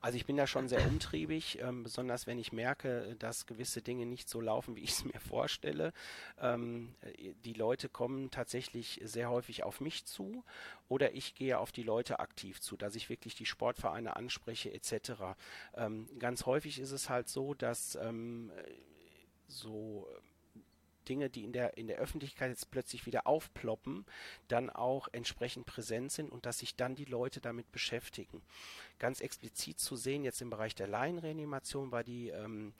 Also 0.00 0.16
ich 0.16 0.26
bin 0.26 0.36
da 0.36 0.46
schon 0.46 0.68
sehr 0.68 0.86
umtriebig, 0.86 1.58
ähm, 1.60 1.82
besonders 1.82 2.26
wenn 2.26 2.38
ich 2.38 2.52
merke, 2.52 3.16
dass 3.18 3.46
gewisse 3.46 3.82
Dinge 3.82 4.06
nicht 4.06 4.28
so 4.28 4.40
laufen, 4.40 4.76
wie 4.76 4.80
ich 4.84 4.90
es 4.90 5.04
mir 5.04 5.18
vorstelle. 5.20 5.92
Ähm, 6.40 6.94
die 7.44 7.52
Leute 7.52 7.88
kommen 7.88 8.30
tatsächlich 8.30 9.00
sehr 9.04 9.28
häufig 9.30 9.64
auf 9.64 9.80
mich 9.80 10.04
zu 10.04 10.44
oder 10.88 11.14
ich 11.14 11.34
gehe 11.34 11.58
auf 11.58 11.72
die 11.72 11.82
Leute 11.82 12.20
aktiv 12.20 12.60
zu, 12.60 12.76
dass 12.76 12.94
ich 12.94 13.08
wirklich 13.08 13.34
die 13.34 13.46
Sportvereine 13.46 14.16
anspreche 14.16 14.72
etc. 14.72 15.12
Ähm, 15.74 16.08
ganz 16.18 16.46
häufig 16.46 16.78
ist 16.78 16.92
es 16.92 17.08
halt 17.08 17.28
so, 17.28 17.54
dass 17.54 17.96
ähm, 17.96 18.52
so 19.48 20.08
Dinge, 21.08 21.30
die 21.30 21.44
in 21.44 21.52
der, 21.52 21.76
in 21.76 21.86
der 21.86 21.98
Öffentlichkeit 21.98 22.50
jetzt 22.50 22.70
plötzlich 22.70 23.06
wieder 23.06 23.26
aufploppen, 23.26 24.04
dann 24.48 24.70
auch 24.70 25.08
entsprechend 25.12 25.66
präsent 25.66 26.12
sind 26.12 26.30
und 26.30 26.46
dass 26.46 26.58
sich 26.58 26.76
dann 26.76 26.94
die 26.94 27.04
Leute 27.04 27.40
damit 27.40 27.70
beschäftigen. 27.72 28.42
Ganz 28.98 29.20
explizit 29.20 29.78
zu 29.78 29.96
sehen, 29.96 30.24
jetzt 30.24 30.42
im 30.42 30.50
Bereich 30.50 30.74
der 30.74 30.88
Laienreanimation 30.88 31.92
war 31.92 32.02
die, 32.02 32.28
ähm, 32.28 32.72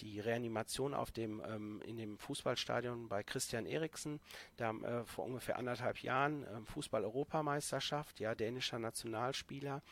die 0.00 0.20
Reanimation 0.20 0.94
auf 0.94 1.10
dem, 1.10 1.42
ähm, 1.46 1.82
in 1.84 1.96
dem 1.96 2.18
Fußballstadion 2.18 3.08
bei 3.08 3.22
Christian 3.22 3.66
Eriksen, 3.66 4.20
da 4.56 4.70
äh, 4.70 5.04
vor 5.04 5.24
ungefähr 5.24 5.58
anderthalb 5.58 5.98
Jahren 6.02 6.44
äh, 6.44 6.60
Fußball-Europameisterschaft, 6.66 8.20
ja, 8.20 8.34
dänischer 8.34 8.78
Nationalspieler, 8.78 9.82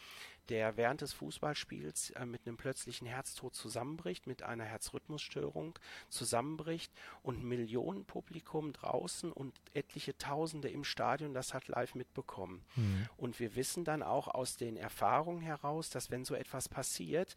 der 0.48 0.76
während 0.76 1.00
des 1.00 1.12
Fußballspiels 1.12 2.10
äh, 2.10 2.26
mit 2.26 2.46
einem 2.46 2.56
plötzlichen 2.56 3.06
Herztod 3.06 3.54
zusammenbricht, 3.54 4.26
mit 4.26 4.42
einer 4.42 4.64
Herzrhythmusstörung 4.64 5.78
zusammenbricht 6.08 6.92
und 7.22 7.44
Millionenpublikum 7.44 8.72
draußen 8.72 9.32
und 9.32 9.54
etliche 9.74 10.16
Tausende 10.18 10.68
im 10.68 10.84
Stadion 10.84 11.34
das 11.34 11.54
hat 11.54 11.68
live 11.68 11.94
mitbekommen. 11.94 12.64
Mhm. 12.76 13.08
Und 13.16 13.40
wir 13.40 13.54
wissen 13.56 13.84
dann 13.84 14.02
auch 14.02 14.28
aus 14.28 14.56
den 14.56 14.76
Erfahrungen 14.76 15.42
heraus, 15.42 15.90
dass 15.90 16.10
wenn 16.10 16.24
so 16.24 16.34
etwas 16.34 16.68
passiert, 16.68 17.36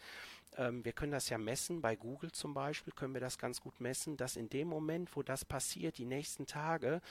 wir 0.57 0.93
können 0.93 1.11
das 1.11 1.29
ja 1.29 1.37
messen, 1.37 1.81
bei 1.81 1.95
Google 1.95 2.31
zum 2.31 2.53
Beispiel 2.53 2.93
können 2.93 3.13
wir 3.13 3.21
das 3.21 3.37
ganz 3.37 3.61
gut 3.61 3.81
messen, 3.81 4.17
dass 4.17 4.35
in 4.35 4.49
dem 4.49 4.67
Moment, 4.67 5.15
wo 5.15 5.23
das 5.23 5.43
passiert, 5.43 5.97
die 5.97 6.05
nächsten 6.05 6.45
Tage, 6.45 7.01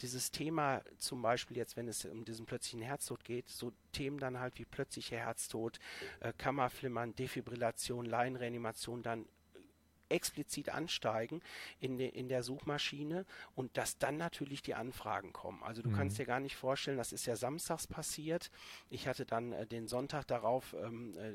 dieses 0.00 0.30
Thema 0.30 0.82
zum 0.98 1.22
Beispiel 1.22 1.56
jetzt, 1.56 1.76
wenn 1.76 1.88
es 1.88 2.04
um 2.04 2.24
diesen 2.24 2.44
plötzlichen 2.44 2.82
Herztod 2.82 3.24
geht, 3.24 3.48
so 3.48 3.72
Themen 3.92 4.18
dann 4.18 4.40
halt 4.40 4.58
wie 4.58 4.64
plötzlicher 4.64 5.18
Herztod, 5.18 5.78
äh, 6.20 6.32
Kammerflimmern, 6.36 7.14
Defibrillation, 7.14 8.04
Laienreanimation 8.06 9.02
dann 9.02 9.26
explizit 10.08 10.68
ansteigen 10.68 11.40
in, 11.80 11.96
de, 11.96 12.08
in 12.08 12.28
der 12.28 12.42
Suchmaschine 12.42 13.24
und 13.54 13.76
dass 13.76 13.98
dann 13.98 14.18
natürlich 14.18 14.62
die 14.62 14.74
Anfragen 14.74 15.32
kommen. 15.32 15.62
Also 15.62 15.82
du 15.82 15.88
mhm. 15.88 15.96
kannst 15.96 16.18
dir 16.18 16.26
gar 16.26 16.40
nicht 16.40 16.56
vorstellen, 16.56 16.98
das 16.98 17.12
ist 17.12 17.26
ja 17.26 17.34
samstags 17.34 17.86
passiert. 17.86 18.50
Ich 18.90 19.08
hatte 19.08 19.24
dann 19.24 19.52
äh, 19.52 19.66
den 19.66 19.88
Sonntag 19.88 20.26
darauf 20.26 20.74
ähm, 20.74 21.16
äh, 21.16 21.32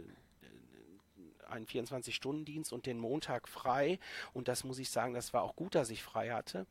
einen 1.49 1.65
24-Stunden-Dienst 1.65 2.73
und 2.73 2.85
den 2.85 2.99
Montag 2.99 3.47
frei. 3.47 3.99
Und 4.33 4.47
das 4.47 4.63
muss 4.63 4.79
ich 4.79 4.89
sagen, 4.89 5.13
das 5.13 5.33
war 5.33 5.43
auch 5.43 5.55
gut, 5.55 5.75
dass 5.75 5.89
ich 5.89 6.03
frei 6.03 6.31
hatte, 6.31 6.65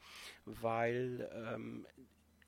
weil 0.45 1.29
ähm, 1.33 1.87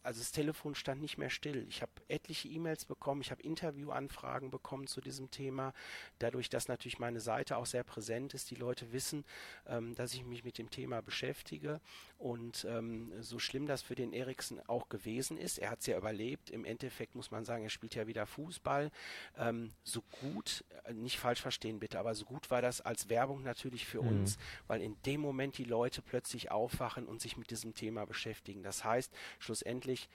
also 0.02 0.20
das 0.20 0.32
Telefon 0.32 0.74
stand 0.74 1.00
nicht 1.00 1.18
mehr 1.18 1.30
still. 1.30 1.66
Ich 1.68 1.82
habe 1.82 1.92
etliche 2.08 2.48
E-Mails 2.48 2.84
bekommen, 2.84 3.20
ich 3.20 3.30
habe 3.30 3.42
Interviewanfragen 3.42 4.50
bekommen 4.50 4.86
zu 4.86 5.00
diesem 5.00 5.30
Thema. 5.30 5.72
Dadurch, 6.18 6.48
dass 6.48 6.68
natürlich 6.68 6.98
meine 6.98 7.20
Seite 7.20 7.56
auch 7.56 7.66
sehr 7.66 7.84
präsent 7.84 8.34
ist, 8.34 8.50
die 8.50 8.54
Leute 8.54 8.92
wissen, 8.92 9.24
ähm, 9.66 9.94
dass 9.94 10.14
ich 10.14 10.24
mich 10.24 10.44
mit 10.44 10.58
dem 10.58 10.70
Thema 10.70 11.02
beschäftige. 11.02 11.80
Und 12.16 12.66
ähm, 12.68 13.12
so 13.20 13.38
schlimm 13.38 13.66
das 13.66 13.82
für 13.82 13.94
den 13.94 14.12
Eriksen 14.12 14.60
auch 14.68 14.88
gewesen 14.88 15.36
ist, 15.36 15.58
er 15.58 15.70
hat 15.70 15.80
es 15.80 15.86
ja 15.86 15.96
überlebt. 15.96 16.50
Im 16.50 16.64
Endeffekt 16.64 17.14
muss 17.14 17.30
man 17.30 17.44
sagen, 17.44 17.64
er 17.64 17.70
spielt 17.70 17.94
ja 17.94 18.06
wieder 18.06 18.26
Fußball. 18.26 18.90
Ähm, 19.36 19.72
so 19.84 20.02
gut, 20.20 20.64
äh, 20.84 20.92
nicht 20.92 21.18
falsch 21.18 21.40
verstehen 21.40 21.80
bitte, 21.80 21.98
aber 21.98 22.14
so 22.14 22.24
gut 22.24 22.50
war 22.50 22.62
das 22.62 22.80
als 22.80 23.08
Werbung 23.08 23.42
natürlich 23.42 23.86
für 23.86 24.02
mhm. 24.02 24.08
uns, 24.08 24.38
weil 24.66 24.80
in 24.80 24.96
dem 25.02 25.20
Moment 25.20 25.58
die 25.58 25.64
Leute 25.64 26.02
plötzlich 26.02 26.50
aufwachen 26.50 27.06
und 27.06 27.20
sich 27.20 27.36
mit 27.36 27.50
diesem 27.50 27.74
Thema 27.74 28.04
beschäftigen. 28.04 28.62
Das 28.62 28.84
heißt, 28.84 29.12
schlussendlich 29.38 29.97
wirklich 29.98 30.08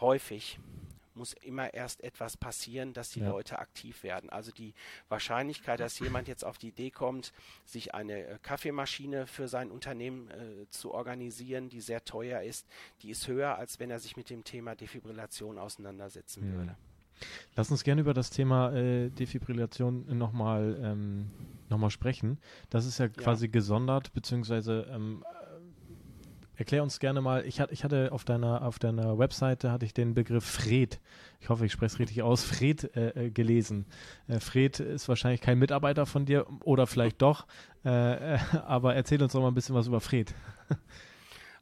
häufig 0.00 0.58
muss 1.14 1.34
immer 1.42 1.74
erst 1.74 2.02
etwas 2.02 2.36
passieren, 2.36 2.94
dass 2.94 3.10
die 3.10 3.20
ja. 3.20 3.28
Leute 3.28 3.58
aktiv 3.58 4.04
werden. 4.04 4.30
Also 4.30 4.52
die 4.52 4.72
Wahrscheinlichkeit, 5.08 5.80
dass 5.80 5.98
jemand 5.98 6.28
jetzt 6.28 6.44
auf 6.44 6.56
die 6.56 6.68
Idee 6.68 6.90
kommt, 6.90 7.32
sich 7.66 7.94
eine 7.94 8.24
äh, 8.24 8.38
Kaffeemaschine 8.42 9.26
für 9.26 9.48
sein 9.48 9.70
Unternehmen 9.70 10.30
äh, 10.30 10.70
zu 10.70 10.94
organisieren, 10.94 11.68
die 11.68 11.80
sehr 11.80 12.04
teuer 12.04 12.40
ist, 12.42 12.66
die 13.02 13.10
ist 13.10 13.28
höher, 13.28 13.58
als 13.58 13.80
wenn 13.80 13.90
er 13.90 13.98
sich 13.98 14.16
mit 14.16 14.30
dem 14.30 14.44
Thema 14.44 14.74
Defibrillation 14.76 15.58
auseinandersetzen 15.58 16.48
mhm. 16.48 16.54
würde. 16.56 16.76
Lass 17.54 17.70
uns 17.70 17.84
gerne 17.84 18.00
über 18.00 18.14
das 18.14 18.30
Thema 18.30 18.72
äh, 18.72 19.10
Defibrillation 19.10 20.16
nochmal 20.16 20.78
ähm, 20.82 21.30
noch 21.68 21.90
sprechen. 21.90 22.38
Das 22.70 22.86
ist 22.86 22.98
ja 22.98 23.08
quasi 23.08 23.46
ja. 23.46 23.52
gesondert, 23.52 24.14
beziehungsweise 24.14 24.86
ähm, 24.90 25.22
Erklär 26.60 26.82
uns 26.82 27.00
gerne 27.00 27.22
mal, 27.22 27.46
ich, 27.46 27.58
hat, 27.58 27.72
ich 27.72 27.84
hatte 27.84 28.12
auf 28.12 28.26
deiner, 28.26 28.60
auf 28.60 28.78
deiner 28.78 29.18
Webseite 29.18 29.72
hatte 29.72 29.86
ich 29.86 29.94
den 29.94 30.12
Begriff 30.12 30.44
Fred, 30.44 31.00
ich 31.40 31.48
hoffe, 31.48 31.64
ich 31.64 31.72
spreche 31.72 31.94
es 31.94 31.98
richtig 31.98 32.22
aus, 32.22 32.44
Fred 32.44 32.94
äh, 32.94 33.28
äh, 33.28 33.30
gelesen. 33.30 33.86
Äh, 34.28 34.40
Fred 34.40 34.78
ist 34.78 35.08
wahrscheinlich 35.08 35.40
kein 35.40 35.58
Mitarbeiter 35.58 36.04
von 36.04 36.26
dir 36.26 36.46
oder 36.62 36.86
vielleicht 36.86 37.22
doch, 37.22 37.46
äh, 37.82 38.34
äh 38.34 38.38
aber 38.66 38.94
erzähl 38.94 39.22
uns 39.22 39.32
doch 39.32 39.40
mal 39.40 39.48
ein 39.48 39.54
bisschen 39.54 39.74
was 39.74 39.86
über 39.86 40.02
Fred. 40.02 40.34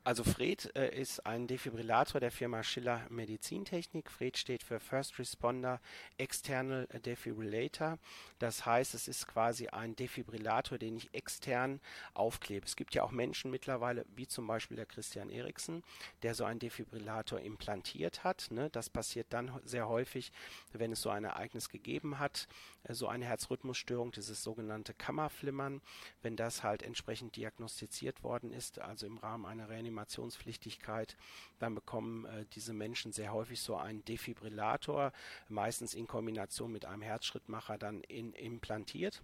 Also 0.08 0.24
Fred 0.24 0.74
äh, 0.74 0.98
ist 0.98 1.26
ein 1.26 1.46
Defibrillator 1.46 2.18
der 2.18 2.30
Firma 2.30 2.62
Schiller 2.62 3.02
Medizintechnik. 3.10 4.10
Fred 4.10 4.38
steht 4.38 4.62
für 4.62 4.80
First 4.80 5.18
Responder 5.18 5.82
External 6.16 6.86
Defibrillator. 7.04 7.98
Das 8.38 8.64
heißt, 8.64 8.94
es 8.94 9.06
ist 9.06 9.28
quasi 9.28 9.68
ein 9.68 9.96
Defibrillator, 9.96 10.78
den 10.78 10.96
ich 10.96 11.12
extern 11.12 11.78
aufklebe. 12.14 12.64
Es 12.64 12.74
gibt 12.74 12.94
ja 12.94 13.02
auch 13.02 13.10
Menschen 13.10 13.50
mittlerweile, 13.50 14.06
wie 14.16 14.26
zum 14.26 14.46
Beispiel 14.46 14.78
der 14.78 14.86
Christian 14.86 15.28
Eriksen, 15.28 15.82
der 16.22 16.34
so 16.34 16.46
einen 16.46 16.58
Defibrillator 16.58 17.40
implantiert 17.40 18.24
hat. 18.24 18.46
Ne? 18.50 18.70
Das 18.70 18.88
passiert 18.88 19.26
dann 19.28 19.60
sehr 19.66 19.90
häufig, 19.90 20.32
wenn 20.72 20.92
es 20.92 21.02
so 21.02 21.10
ein 21.10 21.24
Ereignis 21.24 21.68
gegeben 21.68 22.18
hat, 22.18 22.48
so 22.88 23.08
eine 23.08 23.24
Herzrhythmusstörung, 23.24 24.12
dieses 24.12 24.42
sogenannte 24.42 24.94
Kammerflimmern, 24.94 25.80
wenn 26.22 26.36
das 26.36 26.62
halt 26.62 26.82
entsprechend 26.82 27.36
diagnostiziert 27.36 28.22
worden 28.22 28.52
ist, 28.52 28.78
also 28.78 29.06
im 29.06 29.18
Rahmen 29.18 29.44
einer 29.44 29.68
Reanimation 29.68 29.88
Reanimationspflichtigkeit, 29.88 31.16
dann 31.58 31.74
bekommen 31.74 32.24
äh, 32.26 32.44
diese 32.54 32.72
Menschen 32.72 33.12
sehr 33.12 33.32
häufig 33.32 33.60
so 33.60 33.76
einen 33.76 34.04
Defibrillator, 34.04 35.12
meistens 35.48 35.94
in 35.94 36.06
Kombination 36.06 36.72
mit 36.72 36.84
einem 36.84 37.02
Herzschrittmacher 37.02 37.78
dann 37.78 38.02
in, 38.02 38.32
implantiert. 38.32 39.22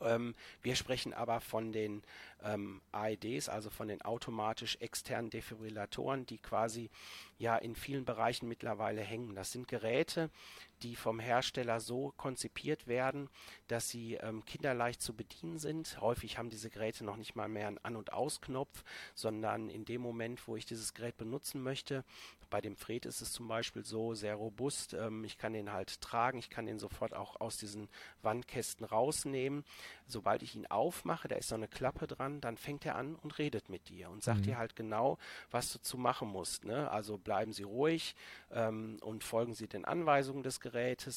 Ähm, 0.00 0.34
wir 0.62 0.76
sprechen 0.76 1.12
aber 1.12 1.40
von 1.40 1.72
den 1.72 2.02
ähm, 2.42 2.80
AEDs, 2.92 3.48
also 3.48 3.68
von 3.68 3.88
den 3.88 4.02
automatisch 4.02 4.76
externen 4.80 5.30
Defibrillatoren, 5.30 6.24
die 6.24 6.38
quasi 6.38 6.88
ja 7.36 7.56
in 7.56 7.74
vielen 7.74 8.04
Bereichen 8.04 8.48
mittlerweile 8.48 9.00
hängen. 9.00 9.34
Das 9.34 9.50
sind 9.50 9.66
Geräte, 9.66 10.30
die 10.82 10.96
vom 10.96 11.20
Hersteller 11.20 11.80
so 11.80 12.12
konzipiert 12.16 12.86
werden, 12.86 13.28
dass 13.66 13.88
sie 13.88 14.14
ähm, 14.14 14.44
kinderleicht 14.44 15.00
zu 15.00 15.14
bedienen 15.14 15.58
sind. 15.58 16.00
Häufig 16.00 16.38
haben 16.38 16.50
diese 16.50 16.70
Geräte 16.70 17.04
noch 17.04 17.16
nicht 17.16 17.36
mal 17.36 17.48
mehr 17.48 17.68
einen 17.68 17.78
An- 17.78 17.96
und 17.96 18.12
Ausknopf, 18.12 18.84
sondern 19.14 19.68
in 19.70 19.84
dem 19.84 20.00
Moment, 20.00 20.46
wo 20.46 20.56
ich 20.56 20.66
dieses 20.66 20.94
Gerät 20.94 21.16
benutzen 21.16 21.62
möchte, 21.62 22.04
bei 22.50 22.60
dem 22.60 22.76
Fred 22.76 23.06
ist 23.06 23.20
es 23.20 23.32
zum 23.32 23.48
Beispiel 23.48 23.84
so 23.84 24.14
sehr 24.14 24.34
robust, 24.34 24.94
ähm, 24.94 25.24
ich 25.24 25.38
kann 25.38 25.52
den 25.52 25.72
halt 25.72 26.00
tragen, 26.00 26.38
ich 26.38 26.50
kann 26.50 26.66
den 26.66 26.78
sofort 26.78 27.14
auch 27.14 27.40
aus 27.40 27.58
diesen 27.58 27.88
Wandkästen 28.22 28.86
rausnehmen. 28.86 29.64
Sobald 30.06 30.42
ich 30.42 30.54
ihn 30.54 30.66
aufmache, 30.66 31.28
da 31.28 31.36
ist 31.36 31.48
so 31.48 31.54
eine 31.54 31.68
Klappe 31.68 32.06
dran, 32.06 32.40
dann 32.40 32.56
fängt 32.56 32.86
er 32.86 32.96
an 32.96 33.16
und 33.16 33.38
redet 33.38 33.68
mit 33.68 33.88
dir 33.88 34.10
und 34.10 34.22
sagt 34.22 34.40
mhm. 34.40 34.44
dir 34.44 34.58
halt 34.58 34.76
genau, 34.76 35.18
was 35.50 35.72
du 35.72 35.80
zu 35.80 35.98
machen 35.98 36.28
musst. 36.28 36.64
Ne? 36.64 36.90
Also 36.90 37.18
bleiben 37.18 37.52
Sie 37.52 37.64
ruhig 37.64 38.14
ähm, 38.50 38.98
und 39.02 39.24
folgen 39.24 39.54
Sie 39.54 39.68
den 39.68 39.84
Anweisungen 39.84 40.42
des 40.42 40.60
Gerätes. 40.60 40.67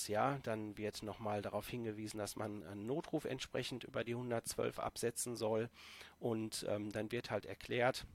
Ja, 0.07 0.37
dann 0.43 0.77
wird 0.77 1.03
nochmal 1.03 1.41
darauf 1.41 1.67
hingewiesen, 1.67 2.17
dass 2.17 2.35
man 2.35 2.63
einen 2.63 2.85
Notruf 2.85 3.25
entsprechend 3.25 3.83
über 3.83 4.03
die 4.03 4.13
112 4.13 4.79
absetzen 4.79 5.35
soll. 5.35 5.69
Und 6.19 6.65
ähm, 6.69 6.91
dann 6.91 7.11
wird 7.11 7.31
halt 7.31 7.45
erklärt, 7.45 8.05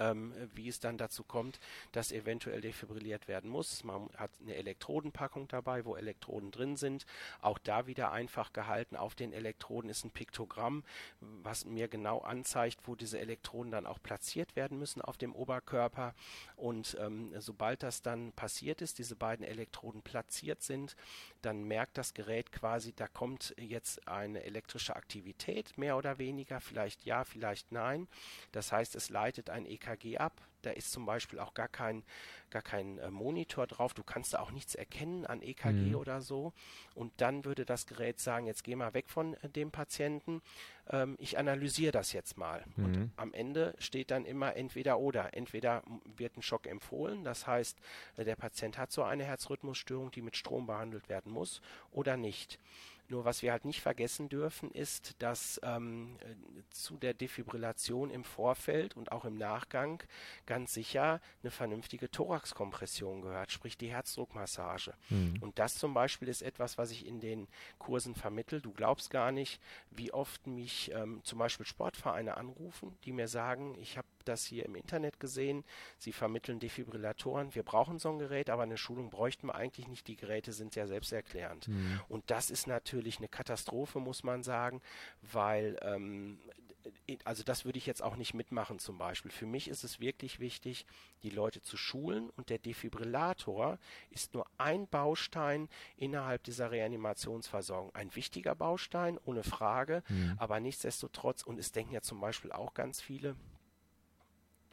ähm, 0.00 0.34
wie 0.54 0.68
es 0.68 0.80
dann 0.80 0.98
dazu 0.98 1.22
kommt, 1.22 1.60
dass 1.92 2.10
eventuell 2.10 2.60
defibrilliert 2.60 3.28
werden 3.28 3.48
muss. 3.48 3.84
Man 3.84 4.08
hat 4.16 4.30
eine 4.40 4.56
Elektrodenpackung 4.56 5.46
dabei, 5.46 5.84
wo 5.84 5.94
Elektroden 5.94 6.50
drin 6.50 6.76
sind. 6.76 7.06
Auch 7.40 7.58
da 7.58 7.86
wieder 7.86 8.10
einfach 8.10 8.52
gehalten. 8.52 8.96
Auf 8.96 9.14
den 9.14 9.32
Elektroden 9.32 9.90
ist 9.90 10.04
ein 10.04 10.10
Piktogramm, 10.10 10.82
was 11.20 11.64
mir 11.64 11.86
genau 11.86 12.18
anzeigt, 12.18 12.80
wo 12.86 12.96
diese 12.96 13.20
Elektroden 13.20 13.70
dann 13.70 13.86
auch 13.86 14.02
platziert 14.02 14.56
werden 14.56 14.78
müssen 14.78 15.02
auf 15.02 15.18
dem 15.18 15.34
Oberkörper. 15.34 16.14
Und 16.56 16.96
ähm, 17.00 17.32
sobald 17.38 17.82
das 17.82 18.02
dann 18.02 18.32
passiert 18.32 18.82
ist, 18.82 18.98
diese 18.98 19.16
beiden 19.16 19.44
Elektroden 19.44 20.02
platziert 20.02 20.62
sind, 20.62 20.96
dann 21.42 21.64
merkt 21.64 21.98
das 21.98 22.14
Gerät 22.14 22.52
quasi, 22.52 22.92
da 22.92 23.08
kommt 23.08 23.54
jetzt 23.58 24.06
eine 24.08 24.44
elektrische 24.44 24.96
Aktivität, 24.96 25.76
mehr 25.78 25.96
oder 25.96 26.18
weniger, 26.18 26.60
vielleicht 26.60 27.04
ja, 27.04 27.24
vielleicht 27.24 27.72
nein. 27.72 28.08
Das 28.52 28.72
heißt, 28.72 28.94
es 28.94 29.10
leitet 29.10 29.50
ein 29.50 29.66
EKG 29.66 30.18
ab. 30.18 30.40
Da 30.62 30.70
ist 30.70 30.92
zum 30.92 31.06
Beispiel 31.06 31.38
auch 31.38 31.54
gar 31.54 31.68
kein, 31.68 32.04
gar 32.50 32.62
kein 32.62 32.98
äh, 32.98 33.10
Monitor 33.10 33.66
drauf. 33.66 33.94
Du 33.94 34.02
kannst 34.02 34.34
da 34.34 34.40
auch 34.40 34.50
nichts 34.50 34.74
erkennen 34.74 35.26
an 35.26 35.42
EKG 35.42 35.90
mhm. 35.90 35.94
oder 35.94 36.20
so. 36.20 36.52
Und 36.94 37.12
dann 37.18 37.44
würde 37.44 37.64
das 37.64 37.86
Gerät 37.86 38.20
sagen, 38.20 38.46
jetzt 38.46 38.64
geh 38.64 38.76
mal 38.76 38.94
weg 38.94 39.08
von 39.08 39.34
äh, 39.34 39.48
dem 39.48 39.70
Patienten. 39.70 40.42
Ähm, 40.90 41.16
ich 41.18 41.38
analysiere 41.38 41.92
das 41.92 42.12
jetzt 42.12 42.36
mal. 42.36 42.64
Mhm. 42.76 42.84
Und 42.84 43.10
am 43.16 43.32
Ende 43.32 43.74
steht 43.78 44.10
dann 44.10 44.24
immer 44.24 44.56
entweder 44.56 44.98
oder. 44.98 45.34
Entweder 45.34 45.82
wird 46.16 46.36
ein 46.36 46.42
Schock 46.42 46.66
empfohlen, 46.66 47.24
das 47.24 47.46
heißt, 47.46 47.78
äh, 48.16 48.24
der 48.24 48.36
Patient 48.36 48.78
hat 48.78 48.92
so 48.92 49.02
eine 49.02 49.24
Herzrhythmusstörung, 49.24 50.10
die 50.10 50.22
mit 50.22 50.36
Strom 50.36 50.66
behandelt 50.66 51.08
werden 51.08 51.32
muss, 51.32 51.60
oder 51.92 52.16
nicht. 52.16 52.58
Nur 53.10 53.24
was 53.24 53.42
wir 53.42 53.50
halt 53.50 53.64
nicht 53.64 53.80
vergessen 53.80 54.28
dürfen, 54.28 54.70
ist, 54.70 55.16
dass 55.18 55.60
ähm, 55.64 56.16
zu 56.70 56.96
der 56.96 57.12
Defibrillation 57.12 58.08
im 58.08 58.22
Vorfeld 58.22 58.96
und 58.96 59.10
auch 59.10 59.24
im 59.24 59.36
Nachgang 59.36 60.00
ganz 60.46 60.72
sicher 60.72 61.20
eine 61.42 61.50
vernünftige 61.50 62.08
Thoraxkompression 62.08 63.22
gehört, 63.22 63.50
sprich 63.50 63.76
die 63.76 63.90
Herzdruckmassage. 63.90 64.94
Mhm. 65.08 65.38
Und 65.40 65.58
das 65.58 65.74
zum 65.74 65.92
Beispiel 65.92 66.28
ist 66.28 66.42
etwas, 66.42 66.78
was 66.78 66.92
ich 66.92 67.04
in 67.04 67.20
den 67.20 67.48
Kursen 67.78 68.14
vermittel. 68.14 68.60
Du 68.60 68.72
glaubst 68.72 69.10
gar 69.10 69.32
nicht, 69.32 69.60
wie 69.90 70.12
oft 70.12 70.46
mich 70.46 70.92
ähm, 70.94 71.20
zum 71.24 71.40
Beispiel 71.40 71.66
Sportvereine 71.66 72.36
anrufen, 72.36 72.96
die 73.04 73.12
mir 73.12 73.26
sagen, 73.26 73.76
ich 73.80 73.98
habe 73.98 74.06
das 74.24 74.44
hier 74.44 74.64
im 74.64 74.74
Internet 74.74 75.20
gesehen, 75.20 75.64
sie 75.98 76.12
vermitteln 76.12 76.60
Defibrillatoren, 76.60 77.54
wir 77.54 77.62
brauchen 77.62 77.98
so 77.98 78.10
ein 78.10 78.18
Gerät, 78.18 78.50
aber 78.50 78.62
eine 78.62 78.76
Schulung 78.76 79.10
bräuchten 79.10 79.48
wir 79.48 79.54
eigentlich 79.54 79.88
nicht, 79.88 80.08
die 80.08 80.16
Geräte 80.16 80.52
sind 80.52 80.74
ja 80.74 80.86
selbsterklärend. 80.86 81.68
Mhm. 81.68 82.00
Und 82.08 82.30
das 82.30 82.50
ist 82.50 82.66
natürlich 82.66 83.18
eine 83.18 83.28
Katastrophe, 83.28 84.00
muss 84.00 84.22
man 84.22 84.42
sagen, 84.42 84.80
weil 85.22 85.78
ähm, 85.82 86.38
also 87.24 87.42
das 87.42 87.64
würde 87.64 87.78
ich 87.78 87.86
jetzt 87.86 88.02
auch 88.02 88.16
nicht 88.16 88.34
mitmachen 88.34 88.78
zum 88.78 88.98
Beispiel. 88.98 89.30
Für 89.30 89.46
mich 89.46 89.68
ist 89.68 89.84
es 89.84 90.00
wirklich 90.00 90.40
wichtig, 90.40 90.86
die 91.22 91.30
Leute 91.30 91.60
zu 91.62 91.76
schulen 91.76 92.30
und 92.30 92.50
der 92.50 92.58
Defibrillator 92.58 93.78
ist 94.10 94.34
nur 94.34 94.46
ein 94.58 94.86
Baustein 94.86 95.68
innerhalb 95.96 96.44
dieser 96.44 96.70
Reanimationsversorgung. 96.70 97.94
Ein 97.94 98.14
wichtiger 98.14 98.54
Baustein, 98.54 99.18
ohne 99.24 99.42
Frage, 99.42 100.02
mhm. 100.08 100.34
aber 100.38 100.60
nichtsdestotrotz, 100.60 101.42
und 101.42 101.58
es 101.58 101.72
denken 101.72 101.92
ja 101.92 102.02
zum 102.02 102.20
Beispiel 102.20 102.52
auch 102.52 102.74
ganz 102.74 103.00
viele, 103.00 103.36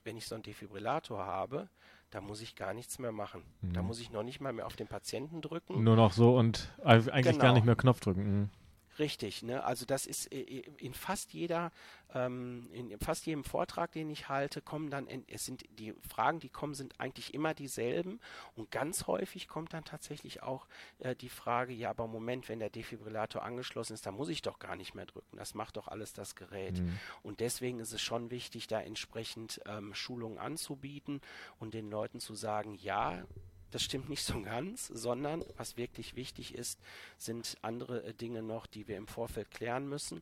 wenn 0.08 0.18
ich 0.18 0.26
so 0.26 0.34
einen 0.34 0.44
Defibrillator 0.44 1.24
habe, 1.24 1.70
da 2.10 2.22
muss 2.22 2.42
ich 2.42 2.56
gar 2.56 2.74
nichts 2.74 2.98
mehr 2.98 3.12
machen. 3.12 3.44
Mhm. 3.62 3.74
Da 3.74 3.82
muss 3.84 4.00
ich 4.00 4.10
noch 4.10 4.24
nicht 4.24 4.40
mal 4.40 4.54
mehr 4.54 4.66
auf 4.66 4.78
den 4.78 4.88
Patienten 4.88 5.42
drücken. 5.42 5.84
Nur 5.84 5.98
noch 5.98 6.14
so 6.14 6.36
und 6.36 6.74
eigentlich 6.84 7.34
genau. 7.34 7.44
gar 7.44 7.54
nicht 7.54 7.66
mehr 7.66 7.76
Knopf 7.76 8.00
drücken. 8.00 8.24
Mhm. 8.24 8.50
Richtig, 9.00 9.44
ne? 9.44 9.64
Also 9.64 9.86
das 9.86 10.06
ist 10.08 10.26
in 10.28 10.94
fast 10.94 11.34
jeder, 11.34 11.72
ähm, 12.14 12.68
in 12.72 12.98
fast 13.00 13.26
jedem 13.26 13.44
Vortrag, 13.44 13.92
den 13.92 14.10
ich 14.10 14.28
halte, 14.28 14.62
kommen 14.62 14.90
dann, 14.90 15.08
es 15.28 15.46
sind 15.46 15.66
die 15.78 15.94
Fragen, 16.08 16.40
die 16.40 16.50
kommen, 16.50 16.74
sind 16.74 17.00
eigentlich 17.00 17.34
immer 17.34 17.54
dieselben 17.54 18.20
und 18.56 18.72
ganz 18.72 19.06
häufig 19.06 19.48
kommt 19.48 19.74
dann 19.74 19.84
tatsächlich 19.84 20.42
auch 20.42 20.68
äh, 21.00 21.16
die 21.16 21.30
Frage, 21.30 21.74
ja, 21.74 21.92
aber 21.92 22.08
Moment, 22.08 22.50
wenn 22.50 22.60
der 22.60 22.72
Defibrillator 22.72 23.44
angeschlossen 23.44 23.94
ist, 23.94 24.06
dann 24.06 24.16
muss 24.16 24.30
ich 24.30 24.42
doch 24.42 24.58
gar 24.58 24.76
nicht 24.76 24.96
mehr 24.96 25.06
drücken. 25.06 25.38
Das 25.38 25.54
macht 25.54 25.78
doch 25.78 25.88
alles 25.88 26.14
das 26.14 26.36
Gerät. 26.36 26.80
Mhm. 26.80 26.98
Und 27.22 27.40
deswegen 27.40 27.80
ist 27.80 27.94
es 27.94 28.02
schon 28.02 28.32
wichtig, 28.32 28.68
da 28.68 28.82
entsprechend 28.82 29.62
ähm, 29.66 29.94
Schulungen 29.94 30.40
anzubieten 30.40 31.22
und 31.60 31.74
den 31.74 31.90
Leuten 31.90 32.20
zu 32.20 32.34
sagen, 32.34 32.74
ja, 32.74 33.24
das 33.72 33.84
stimmt 33.84 34.10
nicht 34.10 34.24
so 34.24 34.42
ganz, 34.42 34.88
sondern 34.88 35.44
was 35.58 35.78
wirklich 35.78 36.16
wichtig 36.16 36.56
ist, 36.56 36.80
sind 37.18 37.58
andere 37.62 38.04
äh, 38.04 38.14
Dinge 38.14 38.42
noch, 38.44 38.66
die 38.66 38.88
wir 38.88 38.98
im 38.98 39.08
Vorfeld 39.08 39.52
klären 39.52 39.88
müssen. 39.88 40.22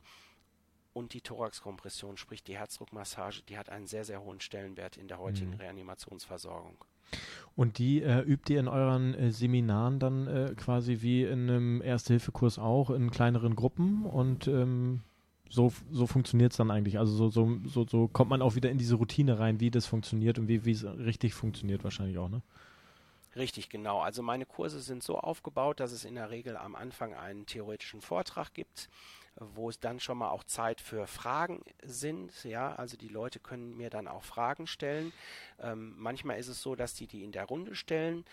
Und 0.94 1.14
die 1.14 1.22
Thoraxkompression, 1.22 2.16
sprich 2.16 2.42
die 2.42 2.58
Herzdruckmassage, 2.58 3.42
die 3.50 3.58
hat 3.58 3.70
einen 3.70 3.86
sehr, 3.86 4.06
sehr 4.06 4.22
hohen 4.22 4.40
Stellenwert 4.40 4.96
in 4.96 5.10
der 5.10 5.20
heutigen 5.20 5.52
mhm. 5.52 5.58
Reanimationsversorgung. 5.58 6.78
Und 7.56 7.78
die 7.78 8.02
äh, 8.02 8.22
übt 8.22 8.52
ihr 8.54 8.60
in 8.60 8.68
euren 8.68 9.14
äh, 9.14 9.32
Seminaren 9.32 10.00
dann 10.00 10.28
äh, 10.28 10.54
quasi 10.56 11.02
wie 11.02 11.24
in 11.24 11.50
einem 11.50 11.82
Erste-Hilfe-Kurs 11.82 12.60
auch 12.60 12.90
in 12.90 13.12
kleineren 13.12 13.56
Gruppen 13.56 14.06
und 14.06 14.48
ähm, 14.48 15.02
so, 15.50 15.72
so 15.92 16.08
funktioniert 16.08 16.52
es 16.52 16.58
dann 16.58 16.72
eigentlich. 16.72 16.98
Also 16.98 17.14
so, 17.14 17.30
so, 17.30 17.60
so, 17.66 17.86
so 17.88 18.08
kommt 18.08 18.30
man 18.30 18.42
auch 18.42 18.56
wieder 18.56 18.72
in 18.72 18.78
diese 18.78 18.96
Routine 18.96 19.40
rein, 19.40 19.60
wie 19.60 19.72
das 19.72 19.86
funktioniert 19.86 20.40
und 20.40 20.48
wie 20.48 20.72
es 20.72 20.84
richtig 20.84 21.34
funktioniert 21.34 21.84
wahrscheinlich 21.84 22.18
auch, 22.18 22.30
ne? 22.30 22.42
Richtig, 23.36 23.70
genau. 23.70 24.00
Also 24.00 24.22
meine 24.24 24.46
Kurse 24.46 24.80
sind 24.80 25.04
so 25.04 25.20
aufgebaut, 25.20 25.80
dass 25.82 25.92
es 25.92 26.06
in 26.06 26.16
der 26.16 26.30
Regel 26.30 26.56
am 26.56 26.74
Anfang 26.76 27.14
einen 27.14 27.46
theoretischen 27.46 28.00
Vortrag 28.02 28.54
gibt, 28.54 28.90
wo 29.36 29.70
es 29.70 29.78
dann 29.80 30.00
schon 30.00 30.18
mal 30.18 30.30
auch 30.30 30.46
Zeit 30.46 30.80
für 30.80 31.06
Fragen 31.06 31.62
sind. 31.84 32.46
Ja, 32.46 32.74
also 32.76 32.96
die 32.96 33.10
Leute 33.10 33.40
können 33.42 33.76
mir 33.76 33.90
dann 33.90 34.08
auch 34.08 34.24
Fragen 34.24 34.68
stellen. 34.68 35.12
Ähm, 35.60 35.96
manchmal 35.98 36.40
ist 36.40 36.48
es 36.48 36.62
so, 36.62 36.76
dass 36.76 36.94
die 36.94 37.08
die 37.08 37.26
in 37.26 37.34
der 37.34 37.46
Runde 37.46 37.76
stellen. 37.76 38.24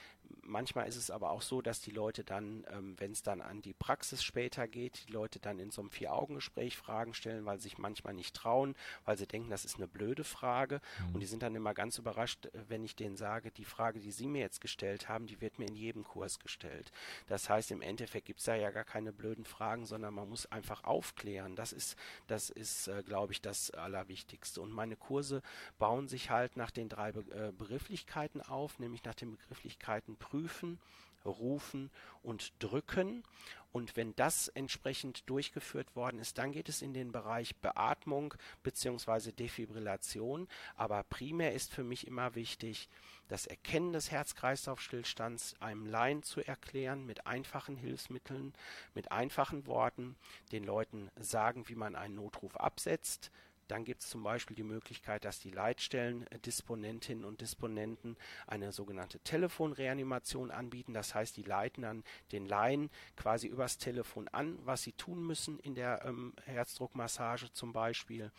Manchmal 0.43 0.89
ist 0.89 0.97
es 0.97 1.11
aber 1.11 1.31
auch 1.31 1.43
so, 1.43 1.63
dass 1.63 1.81
die 1.81 1.91
Leute 1.91 2.25
dann, 2.25 2.65
ähm, 2.71 2.95
wenn 2.99 3.13
es 3.13 3.23
dann 3.23 3.41
an 3.41 3.61
die 3.61 3.75
Praxis 3.75 4.23
später 4.23 4.67
geht, 4.69 5.07
die 5.07 5.13
Leute 5.13 5.39
dann 5.39 5.59
in 5.59 5.71
so 5.71 5.83
einem 5.83 5.91
Vier-Augen-Gespräch 5.91 6.77
Fragen 6.77 7.15
stellen, 7.15 7.45
weil 7.45 7.59
sie 7.59 7.65
sich 7.65 7.79
manchmal 7.79 8.15
nicht 8.15 8.35
trauen, 8.35 8.75
weil 9.05 9.17
sie 9.17 9.27
denken, 9.27 9.51
das 9.51 9.65
ist 9.65 9.77
eine 9.77 9.89
blöde 9.89 10.25
Frage. 10.25 10.81
Mhm. 10.99 11.15
Und 11.15 11.21
die 11.21 11.27
sind 11.27 11.43
dann 11.43 11.55
immer 11.55 11.75
ganz 11.75 11.99
überrascht, 11.99 12.47
äh, 12.47 12.51
wenn 12.69 12.85
ich 12.85 12.97
denen 12.97 13.17
sage, 13.17 13.51
die 13.51 13.65
Frage, 13.65 14.01
die 14.01 14.13
sie 14.13 14.27
mir 14.27 14.41
jetzt 14.41 14.61
gestellt 14.61 15.09
haben, 15.09 15.27
die 15.27 15.41
wird 15.41 15.59
mir 15.59 15.67
in 15.67 15.77
jedem 15.77 16.05
Kurs 16.05 16.39
gestellt. 16.39 16.91
Das 17.29 17.49
heißt, 17.49 17.71
im 17.71 17.83
Endeffekt 17.83 18.27
gibt 18.27 18.41
es 18.41 18.47
da 18.47 18.55
ja 18.55 18.71
gar 18.71 18.85
keine 18.85 19.13
blöden 19.13 19.45
Fragen, 19.45 19.87
sondern 19.87 20.15
man 20.15 20.29
muss 20.29 20.47
einfach 20.47 20.85
aufklären. 20.85 21.57
Das 21.57 21.73
ist, 21.73 21.97
das 22.27 22.51
ist, 22.51 22.89
äh, 22.89 23.03
glaube 23.03 23.33
ich, 23.33 23.41
das 23.41 23.71
Allerwichtigste. 23.71 24.61
Und 24.61 24.73
meine 24.73 24.97
Kurse 24.97 25.43
bauen 25.79 26.09
sich 26.09 26.31
halt 26.31 26.57
nach 26.57 26.71
den 26.71 26.89
drei 26.89 27.13
Be 27.13 27.23
äh, 27.33 27.53
Begrifflichkeiten 27.53 28.41
auf, 28.41 28.79
nämlich 28.79 29.05
nach 29.05 29.15
den 29.15 29.33
Begrifflichkeiten 29.33 30.17
prüfen, 30.23 30.79
rufen 31.25 31.91
und 32.23 32.53
drücken. 32.61 33.25
Und 33.73 33.97
wenn 33.97 34.15
das 34.17 34.49
entsprechend 34.49 35.29
durchgeführt 35.31 35.97
worden 35.97 36.19
ist, 36.19 36.37
dann 36.37 36.53
geht 36.53 36.69
es 36.69 36.83
in 36.83 36.93
den 36.93 37.11
Bereich 37.11 37.57
Beatmung 37.57 38.35
bzw. 38.63 39.33
Defibrillation. 39.33 40.47
Aber 40.77 41.03
primär 41.05 41.55
ist 41.55 41.73
für 41.73 41.83
mich 41.83 42.07
immer 42.07 42.35
wichtig, 42.35 42.89
das 43.29 43.47
Erkennen 43.47 43.95
des 43.95 44.11
Herz-Kreislauf-Stillstands 44.11 45.55
einem 45.61 45.87
Laien 45.87 46.23
zu 46.23 46.47
erklären 46.47 47.07
mit 47.07 47.27
einfachen 47.27 47.77
Hilfsmitteln, 47.77 48.53
mit 48.95 49.11
einfachen 49.11 49.67
Worten, 49.67 50.17
den 50.53 50.65
Leuten 50.65 51.11
sagen, 51.19 51.67
wie 51.69 51.75
man 51.75 51.97
einen 51.97 52.17
Notruf 52.17 52.57
absetzt, 52.59 53.31
dann 53.73 53.87
gibt 53.87 54.03
es 54.03 54.11
zum 54.11 54.23
Beispiel 54.23 54.55
die 54.55 54.65
Möglichkeit, 54.65 55.25
dass 55.25 55.41
die 55.41 55.51
Leitstellen-Disponentinnen 55.51 57.25
und 57.25 57.41
Disponenten 57.41 58.19
eine 58.47 58.71
sogenannte 58.71 59.19
Telefonreanimation 59.21 60.51
anbieten. 60.51 60.93
Das 60.93 61.15
heißt, 61.15 61.39
die 61.39 61.43
leiten 61.43 61.81
dann 61.81 62.05
den 62.33 62.45
Laien 62.45 62.91
quasi 63.17 63.47
übers 63.47 63.79
Telefon 63.79 64.29
an, 64.29 64.59
was 64.67 64.83
sie 64.83 64.93
tun 64.93 65.27
müssen 65.27 65.59
in 65.59 65.75
der 65.75 66.05
ähm, 66.05 66.35
Herzdruckmassage 66.45 67.51
zum 67.55 67.73
Beispiel 67.73 68.31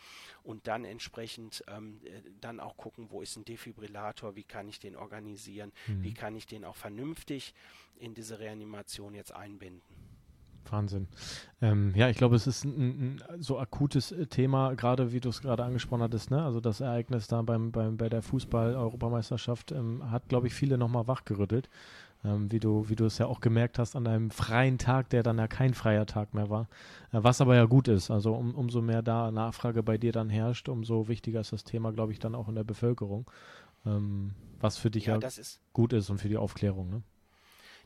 und 0.44 0.68
dann 0.68 0.84
entsprechend 0.84 1.64
ähm, 1.66 2.00
äh, 2.04 2.22
dann 2.40 2.60
auch 2.60 2.76
gucken, 2.76 3.10
wo 3.10 3.20
ist 3.20 3.34
ein 3.34 3.44
Defibrillator, 3.44 4.36
wie 4.36 4.44
kann 4.44 4.68
ich 4.68 4.78
den 4.78 4.94
organisieren, 4.94 5.72
mhm. 5.88 6.04
wie 6.04 6.14
kann 6.14 6.36
ich 6.36 6.46
den 6.46 6.64
auch 6.64 6.76
vernünftig 6.76 7.54
in 7.96 8.14
diese 8.14 8.38
Reanimation 8.38 9.14
jetzt 9.14 9.32
einbinden. 9.32 9.82
Wahnsinn. 10.70 11.08
Ähm, 11.60 11.92
ja, 11.94 12.08
ich 12.08 12.16
glaube, 12.16 12.36
es 12.36 12.46
ist 12.46 12.64
ein, 12.64 13.22
ein 13.28 13.42
so 13.42 13.58
akutes 13.58 14.12
äh, 14.12 14.26
Thema, 14.26 14.74
gerade 14.74 15.12
wie 15.12 15.20
du 15.20 15.28
es 15.28 15.40
gerade 15.40 15.64
angesprochen 15.64 16.02
hattest, 16.02 16.30
ne? 16.30 16.44
Also 16.44 16.60
das 16.60 16.80
Ereignis 16.80 17.26
da 17.26 17.42
beim, 17.42 17.72
beim, 17.72 17.96
bei 17.96 18.08
der 18.08 18.22
Fußball-Europameisterschaft 18.22 19.72
ähm, 19.72 20.10
hat, 20.10 20.28
glaube 20.28 20.46
ich, 20.46 20.54
viele 20.54 20.78
nochmal 20.78 21.06
wachgerüttelt. 21.06 21.68
Ähm, 22.24 22.50
wie 22.50 22.58
du, 22.58 22.88
wie 22.88 22.96
du 22.96 23.04
es 23.04 23.18
ja 23.18 23.26
auch 23.26 23.40
gemerkt 23.40 23.78
hast 23.78 23.96
an 23.96 24.06
einem 24.06 24.30
freien 24.30 24.78
Tag, 24.78 25.10
der 25.10 25.22
dann 25.22 25.38
ja 25.38 25.46
kein 25.46 25.74
freier 25.74 26.06
Tag 26.06 26.32
mehr 26.32 26.48
war. 26.48 26.68
Äh, 27.12 27.18
was 27.22 27.40
aber 27.40 27.54
ja 27.54 27.66
gut 27.66 27.88
ist. 27.88 28.10
Also 28.10 28.34
um, 28.34 28.54
umso 28.54 28.80
mehr 28.80 29.02
da 29.02 29.30
Nachfrage 29.30 29.82
bei 29.82 29.98
dir 29.98 30.12
dann 30.12 30.30
herrscht, 30.30 30.68
umso 30.68 31.08
wichtiger 31.08 31.40
ist 31.40 31.52
das 31.52 31.64
Thema, 31.64 31.92
glaube 31.92 32.12
ich, 32.12 32.18
dann 32.18 32.34
auch 32.34 32.48
in 32.48 32.54
der 32.54 32.64
Bevölkerung. 32.64 33.30
Ähm, 33.84 34.32
was 34.60 34.78
für 34.78 34.90
dich 34.90 35.06
ja, 35.06 35.18
ja 35.18 35.28
ist 35.28 35.60
gut 35.74 35.92
ist 35.92 36.08
und 36.08 36.18
für 36.18 36.28
die 36.28 36.38
Aufklärung, 36.38 36.88
ne? 36.88 37.02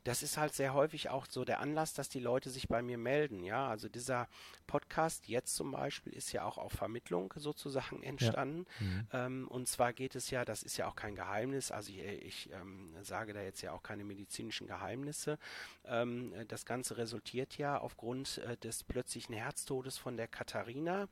Das 0.04 0.22
ist 0.22 0.37
halt 0.37 0.54
sehr 0.54 0.74
häufig 0.74 1.11
auch 1.11 1.26
so 1.28 1.44
der 1.44 1.61
Anlass, 1.61 1.94
dass 1.94 2.08
die 2.08 2.20
Leute 2.20 2.50
sich 2.50 2.68
bei 2.68 2.82
mir 2.82 2.98
melden. 2.98 3.44
Ja, 3.44 3.68
also 3.68 3.88
dieser 3.88 4.28
Podcast 4.66 5.28
jetzt 5.28 5.54
zum 5.54 5.70
Beispiel 5.70 6.12
ist 6.12 6.32
ja 6.32 6.44
auch 6.44 6.58
auf 6.58 6.72
Vermittlung 6.72 7.32
sozusagen 7.37 8.02
entstanden. 8.02 8.66
Ja. 8.80 8.87
Mhm. 8.87 9.08
Ähm, 9.12 9.48
und 9.48 9.68
zwar 9.68 9.92
geht 9.92 10.14
es 10.14 10.30
ja, 10.30 10.44
das 10.44 10.62
ist 10.62 10.76
ja 10.76 10.88
auch 10.88 10.96
kein 10.96 11.14
Geheimnis, 11.14 11.70
also 11.70 11.90
ich, 11.92 11.98
ich 11.98 12.50
ähm, 12.52 12.94
sage 13.02 13.32
da 13.32 13.40
jetzt 13.40 13.62
ja 13.62 13.72
auch 13.72 13.82
keine 13.82 14.04
medizinischen 14.04 14.66
Geheimnisse. 14.66 15.38
Ähm, 15.87 16.32
das 16.48 16.66
Ganze 16.66 16.96
resultiert 16.96 17.58
ja 17.58 17.78
aufgrund 17.78 18.38
äh, 18.38 18.56
des 18.58 18.84
plötzlichen 18.84 19.34
Herztodes 19.34 19.98
von 19.98 20.16
der 20.16 20.28
Katharina. 20.28 21.08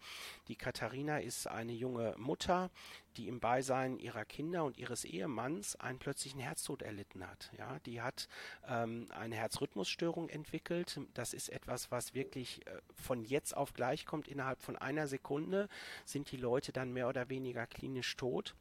Die 0.49 0.57
Katharina 0.57 1.19
ist 1.19 1.47
eine 1.47 1.73
junge 1.73 2.15
Mutter, 2.19 2.71
die 3.17 3.29
im 3.29 3.41
Beisein 3.41 3.99
ihrer 3.99 4.25
Kinder 4.25 4.65
und 4.65 4.77
ihres 4.79 5.05
Ehemanns 5.05 5.77
einen 5.77 5.99
plötzlichen 5.99 6.41
Herztod 6.41 6.83
erlitten 6.83 7.27
hat. 7.27 7.51
Ja, 7.57 7.79
die 7.81 8.03
hat 8.03 8.29
ähm, 8.69 9.09
eine 9.11 9.37
Herzrhythmusstörung 9.37 10.29
entwickelt. 10.29 11.01
Das 11.15 11.33
ist 11.33 11.49
etwas, 11.49 11.91
was 11.91 12.15
wirklich 12.15 12.67
äh, 12.67 12.81
von 12.95 13.25
jetzt 13.25 13.57
auf 13.57 13.73
gleich 13.73 14.07
kommt. 14.07 14.29
Innerhalb 14.29 14.63
von 14.63 14.77
einer 14.77 15.07
Sekunde 15.07 15.69
sind 16.05 16.31
die 16.31 16.37
Leute 16.37 16.73
dann 16.73 16.93
mehr 16.93 17.09
oder 17.09 17.29
weniger 17.29 17.67
klinisch 17.67 18.17
tot. 18.17 18.55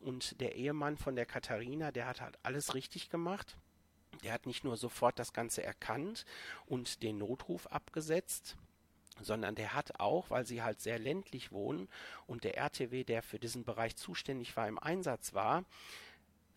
Und 0.00 0.40
der 0.40 0.54
Ehemann 0.56 0.96
von 0.96 1.16
der 1.16 1.26
Katharina, 1.26 1.90
der 1.90 2.06
hat 2.06 2.20
halt 2.20 2.38
alles 2.42 2.74
richtig 2.74 3.08
gemacht. 3.10 3.56
Der 4.22 4.32
hat 4.32 4.46
nicht 4.46 4.64
nur 4.64 4.76
sofort 4.76 5.18
das 5.18 5.32
Ganze 5.32 5.62
erkannt 5.62 6.24
und 6.66 7.02
den 7.02 7.18
Notruf 7.18 7.66
abgesetzt, 7.66 8.56
sondern 9.20 9.54
der 9.54 9.74
hat 9.74 10.00
auch, 10.00 10.30
weil 10.30 10.44
sie 10.44 10.62
halt 10.62 10.80
sehr 10.80 10.98
ländlich 10.98 11.52
wohnen 11.52 11.88
und 12.26 12.44
der 12.44 12.56
RTW, 12.56 13.04
der 13.04 13.22
für 13.22 13.38
diesen 13.38 13.64
Bereich 13.64 13.96
zuständig 13.96 14.56
war, 14.56 14.68
im 14.68 14.78
Einsatz 14.78 15.34
war, 15.34 15.64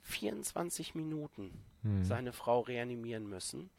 24 0.04 0.96
Minuten 0.96 1.52
hm. 1.84 2.04
seine 2.04 2.34
Frau 2.34 2.62
reanimieren 2.62 3.28
müssen 3.28 3.70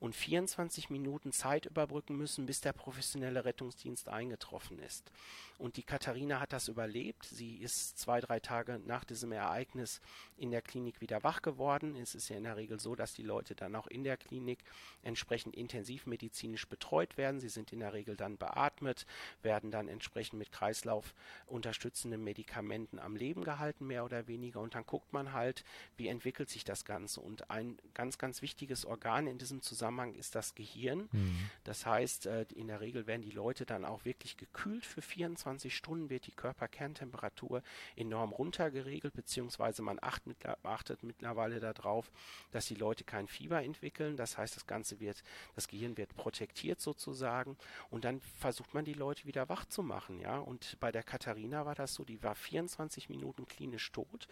und 0.00 0.14
24 0.14 0.90
Minuten 0.90 1.32
Zeit 1.32 1.66
überbrücken 1.66 2.16
müssen, 2.16 2.46
bis 2.46 2.60
der 2.60 2.72
professionelle 2.72 3.44
Rettungsdienst 3.44 4.08
eingetroffen 4.08 4.78
ist. 4.78 5.10
Und 5.58 5.76
die 5.76 5.82
Katharina 5.82 6.38
hat 6.38 6.52
das 6.52 6.68
überlebt. 6.68 7.24
Sie 7.24 7.56
ist 7.56 7.98
zwei, 7.98 8.20
drei 8.20 8.38
Tage 8.38 8.80
nach 8.86 9.04
diesem 9.04 9.32
Ereignis 9.32 10.00
in 10.36 10.52
der 10.52 10.62
Klinik 10.62 11.00
wieder 11.00 11.24
wach 11.24 11.42
geworden. 11.42 11.96
Es 11.96 12.14
ist 12.14 12.28
ja 12.28 12.36
in 12.36 12.44
der 12.44 12.56
Regel 12.56 12.78
so, 12.78 12.94
dass 12.94 13.12
die 13.12 13.24
Leute 13.24 13.56
dann 13.56 13.74
auch 13.74 13.88
in 13.88 14.04
der 14.04 14.16
Klinik 14.16 14.60
entsprechend 15.02 15.56
intensivmedizinisch 15.56 16.68
betreut 16.68 17.16
werden. 17.16 17.40
Sie 17.40 17.48
sind 17.48 17.72
in 17.72 17.80
der 17.80 17.92
Regel 17.92 18.16
dann 18.16 18.36
beatmet, 18.36 19.04
werden 19.42 19.72
dann 19.72 19.88
entsprechend 19.88 20.38
mit 20.38 20.52
Kreislauf 20.52 21.12
unterstützenden 21.46 22.22
Medikamenten 22.22 23.00
am 23.00 23.16
Leben 23.16 23.42
gehalten, 23.42 23.88
mehr 23.88 24.04
oder 24.04 24.28
weniger. 24.28 24.60
Und 24.60 24.76
dann 24.76 24.86
guckt 24.86 25.12
man 25.12 25.32
halt, 25.32 25.64
wie 25.96 26.06
entwickelt 26.06 26.50
sich 26.50 26.62
das 26.62 26.84
Ganze. 26.84 27.20
Und 27.20 27.47
ein 27.48 27.78
ganz, 27.94 28.18
ganz 28.18 28.42
wichtiges 28.42 28.84
Organ 28.84 29.26
in 29.26 29.38
diesem 29.38 29.62
Zusammenhang 29.62 30.14
ist 30.14 30.34
das 30.34 30.54
Gehirn. 30.54 31.08
Mhm. 31.12 31.50
Das 31.64 31.86
heißt, 31.86 32.26
äh, 32.26 32.46
in 32.54 32.68
der 32.68 32.80
Regel 32.80 33.06
werden 33.06 33.22
die 33.22 33.30
Leute 33.30 33.66
dann 33.66 33.84
auch 33.84 34.04
wirklich 34.04 34.36
gekühlt 34.36 34.86
für 34.86 35.02
24 35.02 35.28
24 35.38 35.76
Stunden 35.76 36.10
wird 36.10 36.26
die 36.26 36.32
Körperkerntemperatur 36.32 37.62
enorm 37.96 38.32
runtergeregelt, 38.32 39.14
beziehungsweise 39.14 39.82
man 39.82 39.98
achtet 40.00 41.02
mittlerweile 41.02 41.60
darauf, 41.60 42.10
dass 42.50 42.66
die 42.66 42.74
Leute 42.74 43.04
kein 43.04 43.28
Fieber 43.28 43.62
entwickeln. 43.62 44.16
Das 44.16 44.38
heißt, 44.38 44.56
das 44.56 44.66
Ganze 44.66 45.00
wird, 45.00 45.22
das 45.54 45.68
Gehirn 45.68 45.96
wird 45.96 46.14
protektiert 46.16 46.80
sozusagen 46.80 47.56
und 47.90 48.04
dann 48.04 48.20
versucht 48.20 48.74
man 48.74 48.84
die 48.84 48.94
Leute 48.94 49.26
wieder 49.26 49.48
wach 49.48 49.66
zu 49.66 49.82
machen, 49.82 50.20
ja. 50.20 50.38
Und 50.38 50.76
bei 50.80 50.92
der 50.92 51.02
Katharina 51.02 51.66
war 51.66 51.74
das 51.74 51.94
so, 51.94 52.04
die 52.04 52.22
war 52.22 52.34
24 52.34 53.08
Minuten 53.08 53.46
klinisch 53.46 53.90
tot. 53.92 54.28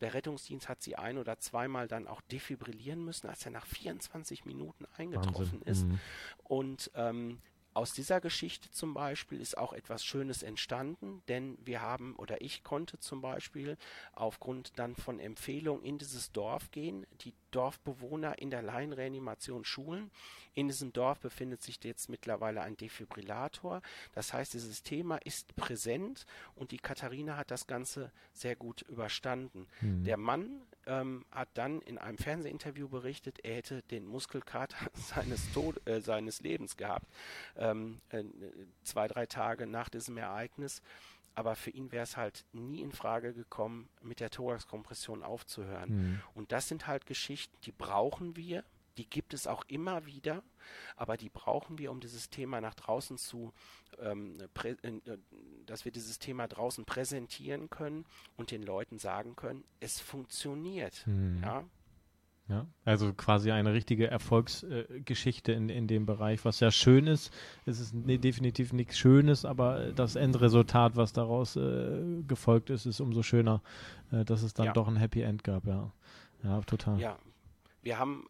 Der 0.00 0.14
Rettungsdienst 0.14 0.68
hat 0.68 0.82
sie 0.82 0.96
ein 0.96 1.18
oder 1.18 1.38
zweimal 1.38 1.88
dann 1.88 2.06
auch 2.06 2.20
defibrillieren 2.56 3.04
müssen, 3.04 3.28
als 3.28 3.44
er 3.44 3.52
nach 3.52 3.66
24 3.66 4.44
Minuten 4.44 4.86
eingetroffen 4.96 5.60
Wahnsinn. 5.60 5.62
ist. 5.62 5.86
Mhm. 5.86 6.00
Und 6.44 6.90
ähm, 6.94 7.38
aus 7.74 7.92
dieser 7.92 8.22
Geschichte 8.22 8.70
zum 8.70 8.94
Beispiel 8.94 9.38
ist 9.38 9.58
auch 9.58 9.74
etwas 9.74 10.02
Schönes 10.02 10.42
entstanden, 10.42 11.22
denn 11.28 11.58
wir 11.62 11.82
haben 11.82 12.16
oder 12.16 12.40
ich 12.40 12.64
konnte 12.64 12.98
zum 12.98 13.20
Beispiel 13.20 13.76
aufgrund 14.14 14.78
dann 14.78 14.96
von 14.96 15.20
Empfehlungen 15.20 15.84
in 15.84 15.98
dieses 15.98 16.32
Dorf 16.32 16.70
gehen, 16.70 17.04
die 17.20 17.34
Dorfbewohner 17.50 18.38
in 18.38 18.50
der 18.50 18.62
Laienreanimation 18.62 19.66
schulen. 19.66 20.10
In 20.54 20.68
diesem 20.68 20.94
Dorf 20.94 21.20
befindet 21.20 21.62
sich 21.62 21.78
jetzt 21.84 22.08
mittlerweile 22.08 22.62
ein 22.62 22.78
Defibrillator. 22.78 23.82
Das 24.14 24.32
heißt, 24.32 24.54
dieses 24.54 24.82
Thema 24.82 25.18
ist 25.18 25.54
präsent 25.54 26.24
und 26.54 26.70
die 26.70 26.78
Katharina 26.78 27.36
hat 27.36 27.50
das 27.50 27.66
Ganze 27.66 28.10
sehr 28.32 28.56
gut 28.56 28.82
überstanden. 28.88 29.66
Mhm. 29.82 30.04
Der 30.04 30.16
Mann 30.16 30.62
ähm, 30.86 31.24
hat 31.30 31.48
dann 31.54 31.80
in 31.82 31.98
einem 31.98 32.18
Fernsehinterview 32.18 32.88
berichtet, 32.88 33.38
er 33.44 33.56
hätte 33.56 33.82
den 33.82 34.06
Muskelkater 34.06 34.90
seines, 34.94 35.52
Tod 35.52 35.86
äh, 35.86 36.00
seines 36.00 36.40
Lebens 36.40 36.76
gehabt, 36.76 37.06
ähm, 37.56 38.00
äh, 38.10 38.24
zwei, 38.82 39.08
drei 39.08 39.26
Tage 39.26 39.66
nach 39.66 39.88
diesem 39.88 40.16
Ereignis. 40.16 40.82
Aber 41.34 41.54
für 41.54 41.70
ihn 41.70 41.92
wäre 41.92 42.04
es 42.04 42.16
halt 42.16 42.46
nie 42.52 42.80
in 42.80 42.92
Frage 42.92 43.34
gekommen, 43.34 43.90
mit 44.00 44.20
der 44.20 44.30
Thoraxkompression 44.30 45.22
aufzuhören. 45.22 45.90
Mhm. 45.90 46.20
Und 46.34 46.50
das 46.50 46.66
sind 46.66 46.86
halt 46.86 47.04
Geschichten, 47.04 47.54
die 47.64 47.72
brauchen 47.72 48.36
wir, 48.36 48.64
die 48.96 49.08
gibt 49.08 49.34
es 49.34 49.46
auch 49.46 49.64
immer 49.68 50.06
wieder, 50.06 50.42
aber 50.96 51.16
die 51.16 51.28
brauchen 51.28 51.78
wir, 51.78 51.90
um 51.90 52.00
dieses 52.00 52.30
Thema 52.30 52.60
nach 52.60 52.74
draußen 52.74 53.18
zu, 53.18 53.52
ähm, 53.98 54.36
äh, 54.62 54.96
dass 55.66 55.84
wir 55.84 55.92
dieses 55.92 56.18
Thema 56.18 56.48
draußen 56.48 56.84
präsentieren 56.84 57.70
können 57.70 58.04
und 58.36 58.50
den 58.50 58.62
Leuten 58.62 58.98
sagen 58.98 59.36
können, 59.36 59.64
es 59.80 60.00
funktioniert. 60.00 61.06
Mhm. 61.06 61.42
Ja? 61.42 61.64
Ja, 62.48 62.64
also 62.84 63.12
quasi 63.12 63.50
eine 63.50 63.72
richtige 63.72 64.08
Erfolgsgeschichte 64.08 65.52
äh, 65.52 65.56
in, 65.56 65.68
in 65.68 65.88
dem 65.88 66.06
Bereich, 66.06 66.44
was 66.44 66.60
ja 66.60 66.70
schön 66.70 67.08
ist. 67.08 67.32
Es 67.64 67.80
ist 67.80 67.92
nee, 67.92 68.18
definitiv 68.18 68.72
nichts 68.72 68.96
Schönes, 68.96 69.44
aber 69.44 69.90
das 69.92 70.14
Endresultat, 70.14 70.94
was 70.94 71.12
daraus 71.12 71.56
äh, 71.56 72.22
gefolgt 72.28 72.70
ist, 72.70 72.86
ist 72.86 73.00
umso 73.00 73.24
schöner, 73.24 73.62
äh, 74.12 74.24
dass 74.24 74.42
es 74.42 74.54
dann 74.54 74.66
ja. 74.66 74.72
doch 74.72 74.86
ein 74.86 74.94
Happy 74.94 75.22
End 75.22 75.42
gab, 75.42 75.66
ja. 75.66 75.90
Ja, 76.44 76.60
total. 76.60 77.00
Ja, 77.00 77.18
wir 77.82 77.98
haben 77.98 78.28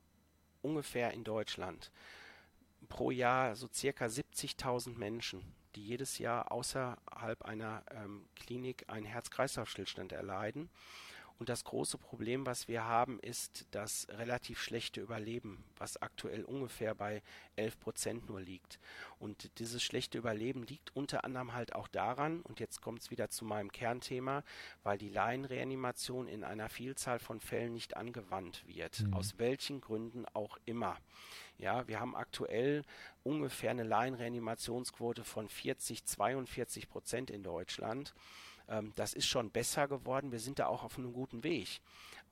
ungefähr 0.67 1.13
in 1.13 1.25
Deutschland 1.25 1.91
pro 2.89 3.11
Jahr 3.11 3.57
so 3.57 3.69
circa 3.73 4.07
70.000 4.07 4.97
Menschen, 4.99 5.43
die 5.75 5.85
jedes 5.85 6.19
Jahr 6.19 6.53
außerhalb 6.53 7.43
einer 7.43 7.85
ähm, 7.91 8.27
Klinik 8.35 8.85
einen 8.89 9.07
Herz-Kreislauf-Stillstand 9.07 10.13
erleiden. 10.13 10.69
Und 11.38 11.51
das 11.51 11.64
große 11.64 11.99
Problem, 11.99 12.46
was 12.46 12.66
wir 12.66 12.85
haben, 12.85 13.20
ist 13.20 13.66
das 13.70 14.07
relativ 14.11 14.61
schlechte 14.61 15.03
Überleben, 15.03 15.62
was 15.77 16.01
aktuell 16.01 16.44
ungefähr 16.44 16.94
bei 16.94 17.22
11 17.57 17.79
Prozent 17.79 18.29
nur 18.29 18.40
liegt. 18.40 18.79
Und 19.18 19.59
dieses 19.59 19.83
schlechte 19.83 20.16
Überleben 20.16 20.62
liegt 20.62 20.96
unter 20.96 21.25
anderem 21.25 21.53
halt 21.53 21.75
auch 21.75 21.88
daran, 21.88 22.40
und 22.40 22.59
jetzt 22.59 22.81
kommt 22.81 23.01
es 23.03 23.11
wieder 23.11 23.29
zu 23.29 23.44
meinem 23.44 23.70
Kernthema, 23.70 24.44
weil 24.83 24.96
die 24.96 25.11
Laienreanimation 25.11 26.27
in 26.27 26.42
einer 26.42 26.70
Vielzahl 26.70 27.18
von 27.18 27.40
Fällen 27.40 27.75
nicht 27.75 27.96
angewandt 27.96 28.66
wird. 28.66 29.03
Mhm. 29.03 29.14
Aus 29.14 29.38
welchen 29.38 29.83
Gründen 29.83 30.25
auch 30.33 30.59
immer. 30.64 30.96
Ja, 31.59 31.87
wir 31.88 32.01
haben 32.01 32.16
aktuell 32.16 32.83
ungefähr 33.22 33.70
eine 33.70 33.85
Laienreanimationsquote 33.85 35.25
von 35.25 35.49
40, 35.49 36.05
42 36.05 36.88
Prozent 36.88 37.31
in 37.31 37.42
Deutschland. 37.42 38.14
Ähm, 38.69 38.93
das 38.97 39.13
ist 39.15 39.27
schon 39.27 39.51
besser 39.51 39.89
geworden. 39.89 40.33
Wir 40.33 40.41
sind 40.41 40.59
da 40.59 40.67
auch 40.67 40.85
auf 40.85 40.99
einem 40.99 41.13
guten 41.13 41.45
Weg 41.45 41.81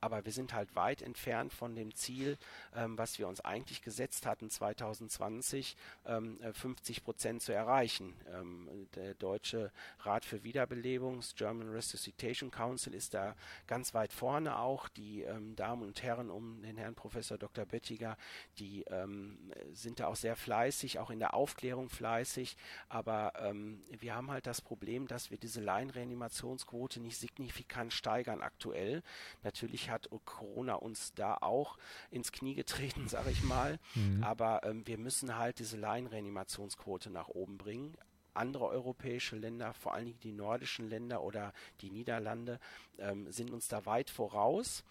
aber 0.05 0.23
wir 0.23 0.31
sind 0.31 0.53
halt 0.53 0.75
weit 0.75 1.01
entfernt 1.01 1.51
von 1.51 1.73
dem 1.73 1.95
Ziel, 1.95 2.37
ähm, 2.75 2.95
was 2.95 3.17
wir 3.17 3.27
uns 3.27 3.41
eigentlich 3.41 3.81
gesetzt 3.81 4.27
hatten 4.27 4.51
2020, 4.51 5.75
ähm, 6.05 6.37
50 6.53 6.97
äh, 6.97 7.01
Prozent 7.01 7.41
zu 7.41 7.53
erreichen. 7.53 8.13
Ähm, 8.31 8.87
der 8.93 9.15
Deutsche 9.15 9.71
Rat 10.01 10.23
für 10.23 10.43
Wiederbelebung, 10.43 11.17
das 11.17 11.33
German 11.33 11.69
Resuscitation 11.69 12.51
Council, 12.51 12.93
ist 12.93 13.15
da 13.15 13.35
ganz 13.65 13.95
weit 13.95 14.13
vorne 14.13 14.59
auch. 14.59 14.89
Die 14.89 15.23
ähm, 15.23 15.55
Damen 15.55 15.81
und 15.81 16.03
Herren 16.03 16.29
um 16.29 16.61
den 16.61 16.77
Herrn 16.77 16.93
Professor 16.93 17.39
Dr. 17.39 17.65
Böttiger, 17.65 18.15
die 18.59 18.83
ähm, 18.83 19.51
sind 19.73 19.99
da 19.99 20.05
auch 20.05 20.15
sehr 20.15 20.35
fleißig, 20.35 20.99
auch 20.99 21.09
in 21.09 21.17
der 21.17 21.33
Aufklärung 21.33 21.89
fleißig, 21.89 22.57
aber 22.89 23.33
ähm, 23.39 23.81
wir 23.89 24.13
haben 24.13 24.29
halt 24.29 24.45
das 24.45 24.61
Problem, 24.61 25.07
dass 25.07 25.31
wir 25.31 25.39
diese 25.39 25.61
Laienreanimationsquote 25.61 26.99
nicht 26.99 27.17
signifikant 27.17 27.91
steigern 27.91 28.43
aktuell. 28.43 29.01
Natürlich 29.41 29.89
hat 29.95 30.09
Corona 30.25 30.75
uns 30.75 31.13
da 31.13 31.37
auch 31.41 31.77
ins 32.11 32.31
Knie 32.31 32.53
getreten, 32.55 33.07
sage 33.09 33.31
ich 33.31 33.43
mal. 33.43 33.79
Mhm. 33.95 34.23
Aber 34.23 34.61
ähm, 34.63 34.85
wir 34.85 34.97
müssen 34.97 35.35
halt 35.37 35.59
diese 35.59 35.77
Laienreanimationsquote 35.77 37.09
nach 37.09 37.29
oben 37.29 37.57
bringen 37.57 37.97
andere 38.35 38.67
europäische 38.67 39.35
Länder, 39.35 39.73
vor 39.73 39.93
allen 39.93 40.05
Dingen 40.05 40.19
die 40.19 40.31
nordischen 40.31 40.89
Länder 40.89 41.23
oder 41.23 41.53
die 41.81 41.89
Niederlande, 41.89 42.59
ähm, 42.97 43.31
sind 43.31 43.49
uns 43.49 43.67
da 43.67 43.85
weit 43.85 44.09
voraus. 44.09 44.83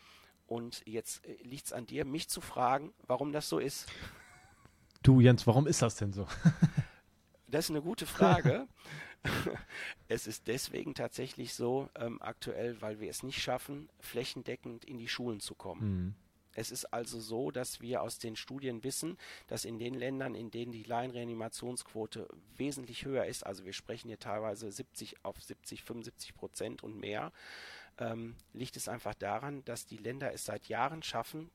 Und 0.46 0.82
jetzt 0.86 1.24
äh, 1.26 1.36
liegt 1.42 1.66
es 1.66 1.72
an 1.72 1.86
dir, 1.86 2.04
mich 2.04 2.28
zu 2.28 2.40
fragen, 2.40 2.92
warum 3.06 3.32
das 3.32 3.48
so 3.48 3.58
ist. 3.58 3.86
Du, 5.02 5.20
Jens, 5.20 5.46
warum 5.46 5.66
ist 5.66 5.82
das 5.82 5.96
denn 5.96 6.12
so? 6.12 6.26
das 7.46 7.66
ist 7.66 7.70
eine 7.70 7.82
gute 7.82 8.06
Frage. 8.06 8.66
es 10.08 10.26
ist 10.26 10.46
deswegen 10.46 10.94
tatsächlich 10.94 11.54
so 11.54 11.88
ähm, 11.94 12.20
aktuell, 12.20 12.80
weil 12.80 13.00
wir 13.00 13.10
es 13.10 13.22
nicht 13.22 13.40
schaffen, 13.40 13.88
flächendeckend 14.00 14.84
in 14.84 14.98
die 14.98 15.08
Schulen 15.08 15.40
zu 15.40 15.54
kommen. 15.54 15.80
Mhm. 15.82 16.14
Es 16.56 16.70
ist 16.70 16.86
also 16.86 17.20
so, 17.20 17.50
dass 17.50 17.80
wir 17.80 18.02
aus 18.02 18.18
den 18.18 18.36
Studien 18.36 18.84
wissen, 18.84 19.18
dass 19.48 19.64
in 19.64 19.78
den 19.78 19.94
Ländern, 19.94 20.34
in 20.34 20.50
denen 20.50 20.72
die 20.72 20.84
Laienreanimationsquote 20.84 22.28
wesentlich 22.56 23.04
höher 23.04 23.24
ist, 23.26 23.44
also 23.44 23.64
wir 23.64 23.72
sprechen 23.72 24.08
hier 24.08 24.18
teilweise 24.18 24.70
70 24.70 25.24
auf 25.24 25.42
70, 25.42 25.82
75 25.82 26.34
Prozent 26.34 26.82
und 26.82 26.98
mehr, 26.98 27.32
ähm, 27.98 28.36
liegt 28.52 28.76
es 28.76 28.88
einfach 28.88 29.14
daran, 29.14 29.64
dass 29.64 29.86
die 29.86 29.96
Länder 29.96 30.32
es 30.32 30.44
seit 30.44 30.68
Jahren 30.68 31.02
schaffen, 31.02 31.50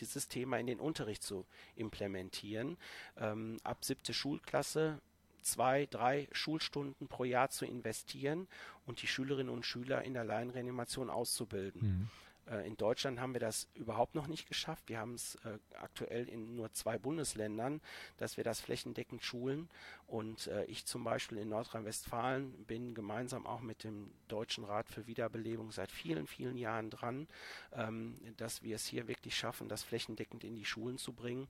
dieses 0.00 0.28
Thema 0.28 0.58
in 0.58 0.66
den 0.66 0.80
Unterricht 0.80 1.22
zu 1.22 1.46
implementieren. 1.74 2.76
Ähm, 3.16 3.58
ab 3.64 3.84
siebte 3.84 4.12
Schulklasse 4.12 5.00
zwei, 5.46 5.86
drei 5.86 6.28
Schulstunden 6.32 7.06
pro 7.08 7.24
Jahr 7.24 7.50
zu 7.50 7.64
investieren 7.64 8.48
und 8.84 9.00
die 9.02 9.06
Schülerinnen 9.06 9.52
und 9.52 9.64
Schüler 9.64 10.02
in 10.02 10.12
der 10.12 10.24
Laienreanimation 10.24 11.08
auszubilden. 11.08 11.82
Mhm. 11.82 12.08
Äh, 12.50 12.66
in 12.66 12.76
Deutschland 12.76 13.20
haben 13.20 13.32
wir 13.32 13.40
das 13.40 13.68
überhaupt 13.74 14.14
noch 14.14 14.26
nicht 14.26 14.48
geschafft. 14.48 14.84
Wir 14.88 14.98
haben 14.98 15.14
es 15.14 15.36
äh, 15.36 15.58
aktuell 15.80 16.28
in 16.28 16.54
nur 16.56 16.72
zwei 16.72 16.98
Bundesländern, 16.98 17.80
dass 18.18 18.36
wir 18.36 18.44
das 18.44 18.60
flächendeckend 18.60 19.22
schulen. 19.22 19.68
Und 20.06 20.46
äh, 20.46 20.64
ich 20.66 20.86
zum 20.86 21.02
Beispiel 21.02 21.38
in 21.38 21.48
Nordrhein-Westfalen 21.48 22.52
bin 22.64 22.94
gemeinsam 22.94 23.46
auch 23.46 23.60
mit 23.60 23.82
dem 23.82 24.12
Deutschen 24.28 24.64
Rat 24.64 24.88
für 24.88 25.06
Wiederbelebung 25.06 25.72
seit 25.72 25.90
vielen, 25.90 26.26
vielen 26.26 26.56
Jahren 26.56 26.90
dran, 26.90 27.26
ähm, 27.72 28.18
dass 28.36 28.62
wir 28.62 28.76
es 28.76 28.86
hier 28.86 29.08
wirklich 29.08 29.36
schaffen, 29.36 29.68
das 29.68 29.82
flächendeckend 29.82 30.44
in 30.44 30.54
die 30.54 30.64
Schulen 30.64 30.98
zu 30.98 31.12
bringen. 31.12 31.48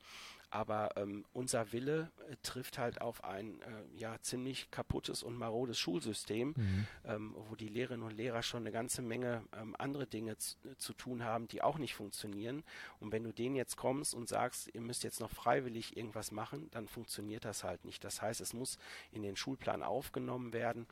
Aber 0.49 0.97
ähm, 0.97 1.25
unser 1.33 1.73
Wille 1.73 2.11
äh, 2.31 2.37
trifft 2.43 2.79
halt 2.79 3.01
auf 3.01 3.25
ein 3.25 3.61
ja 3.97 4.17
ziemlich 4.23 4.71
kaputtes 4.71 5.23
und 5.23 5.37
marodes 5.37 5.79
Schulsystem, 5.79 6.55
mhm. 6.57 6.87
ähm, 7.05 7.35
wo 7.49 7.57
die 7.57 7.69
Lehrerinnen 7.69 8.07
und 8.07 8.17
Lehrer 8.17 8.43
schon 8.43 8.63
eine 8.63 8.71
ganze 8.71 9.03
Menge 9.03 9.43
andere 9.77 10.07
Dinge 10.07 10.37
zu, 10.39 10.86
zu, 10.87 10.94
tun 10.94 11.25
haben, 11.25 11.49
die 11.49 11.62
auch 11.62 11.79
nicht 11.79 11.94
funktionieren. 11.94 12.62
Und 13.01 13.12
wenn 13.12 13.25
du 13.25 13.33
denen 13.33 13.57
jetzt 13.57 13.77
kommst 13.77 14.14
und 14.14 14.29
sagst, 14.29 14.70
ihr 14.75 14.81
müsst 14.81 15.05
jetzt 15.05 15.20
noch 15.20 15.31
freiwillig 15.31 15.96
irgendwas 15.96 16.33
machen, 16.33 16.68
dann 16.70 16.88
funktioniert 16.88 17.44
das 17.44 17.64
halt 17.64 17.85
nicht. 17.85 18.05
Das 18.05 18.22
heißt, 18.22 18.40
es 18.40 18.55
muss 18.55 18.79
in 19.12 19.22
den 19.22 19.37
Schulplan 19.37 19.83
aufgenommen 19.83 20.53
werden. 20.53 20.87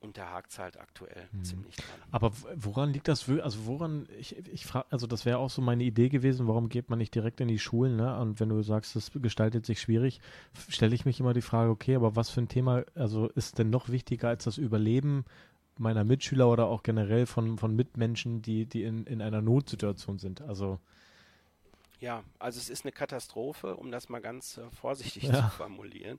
Und 0.00 0.18
da 0.18 0.32
hakt 0.32 0.50
es 0.50 0.58
halt 0.58 0.78
aktuell 0.78 1.28
hm. 1.30 1.44
ziemlich 1.44 1.76
dran. 1.76 1.98
Aber 2.10 2.30
woran 2.56 2.92
liegt 2.92 3.08
das? 3.08 3.26
Also 3.26 3.64
woran, 3.64 4.06
ich, 4.18 4.36
ich 4.52 4.66
frage, 4.66 4.84
also 4.90 5.06
das 5.06 5.24
wäre 5.24 5.38
auch 5.38 5.48
so 5.48 5.62
meine 5.62 5.82
Idee 5.82 6.10
gewesen, 6.10 6.46
warum 6.46 6.68
geht 6.68 6.90
man 6.90 6.98
nicht 6.98 7.14
direkt 7.14 7.40
in 7.40 7.48
die 7.48 7.58
Schulen, 7.58 7.96
ne? 7.96 8.18
Und 8.18 8.38
wenn 8.38 8.50
du 8.50 8.62
sagst, 8.62 8.96
das 8.96 9.10
gestaltet 9.14 9.64
sich 9.64 9.80
schwierig, 9.80 10.20
stelle 10.68 10.94
ich 10.94 11.06
mich 11.06 11.20
immer 11.20 11.32
die 11.32 11.40
Frage, 11.40 11.70
okay, 11.70 11.94
aber 11.94 12.16
was 12.16 12.28
für 12.28 12.42
ein 12.42 12.48
Thema, 12.48 12.84
also 12.94 13.28
ist 13.28 13.58
denn 13.58 13.70
noch 13.70 13.88
wichtiger 13.88 14.28
als 14.28 14.44
das 14.44 14.58
Überleben 14.58 15.24
meiner 15.78 16.04
Mitschüler 16.04 16.48
oder 16.48 16.66
auch 16.66 16.82
generell 16.82 17.26
von, 17.26 17.58
von 17.58 17.74
Mitmenschen, 17.74 18.42
die, 18.42 18.66
die 18.66 18.84
in, 18.84 19.06
in 19.06 19.22
einer 19.22 19.42
Notsituation 19.42 20.18
sind? 20.18 20.40
Also 20.42 20.78
ja, 22.00 22.22
also 22.38 22.58
es 22.58 22.68
ist 22.68 22.84
eine 22.84 22.92
Katastrophe, 22.92 23.76
um 23.76 23.90
das 23.90 24.10
mal 24.10 24.20
ganz 24.20 24.58
äh, 24.58 24.70
vorsichtig 24.70 25.22
ja. 25.24 25.34
zu 25.34 25.56
formulieren. 25.56 26.18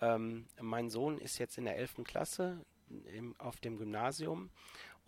Ähm, 0.00 0.46
mein 0.60 0.90
Sohn 0.90 1.18
ist 1.18 1.38
jetzt 1.38 1.56
in 1.56 1.66
der 1.66 1.76
11. 1.76 2.02
Klasse 2.04 2.58
im, 3.14 3.36
auf 3.38 3.60
dem 3.60 3.78
Gymnasium 3.78 4.50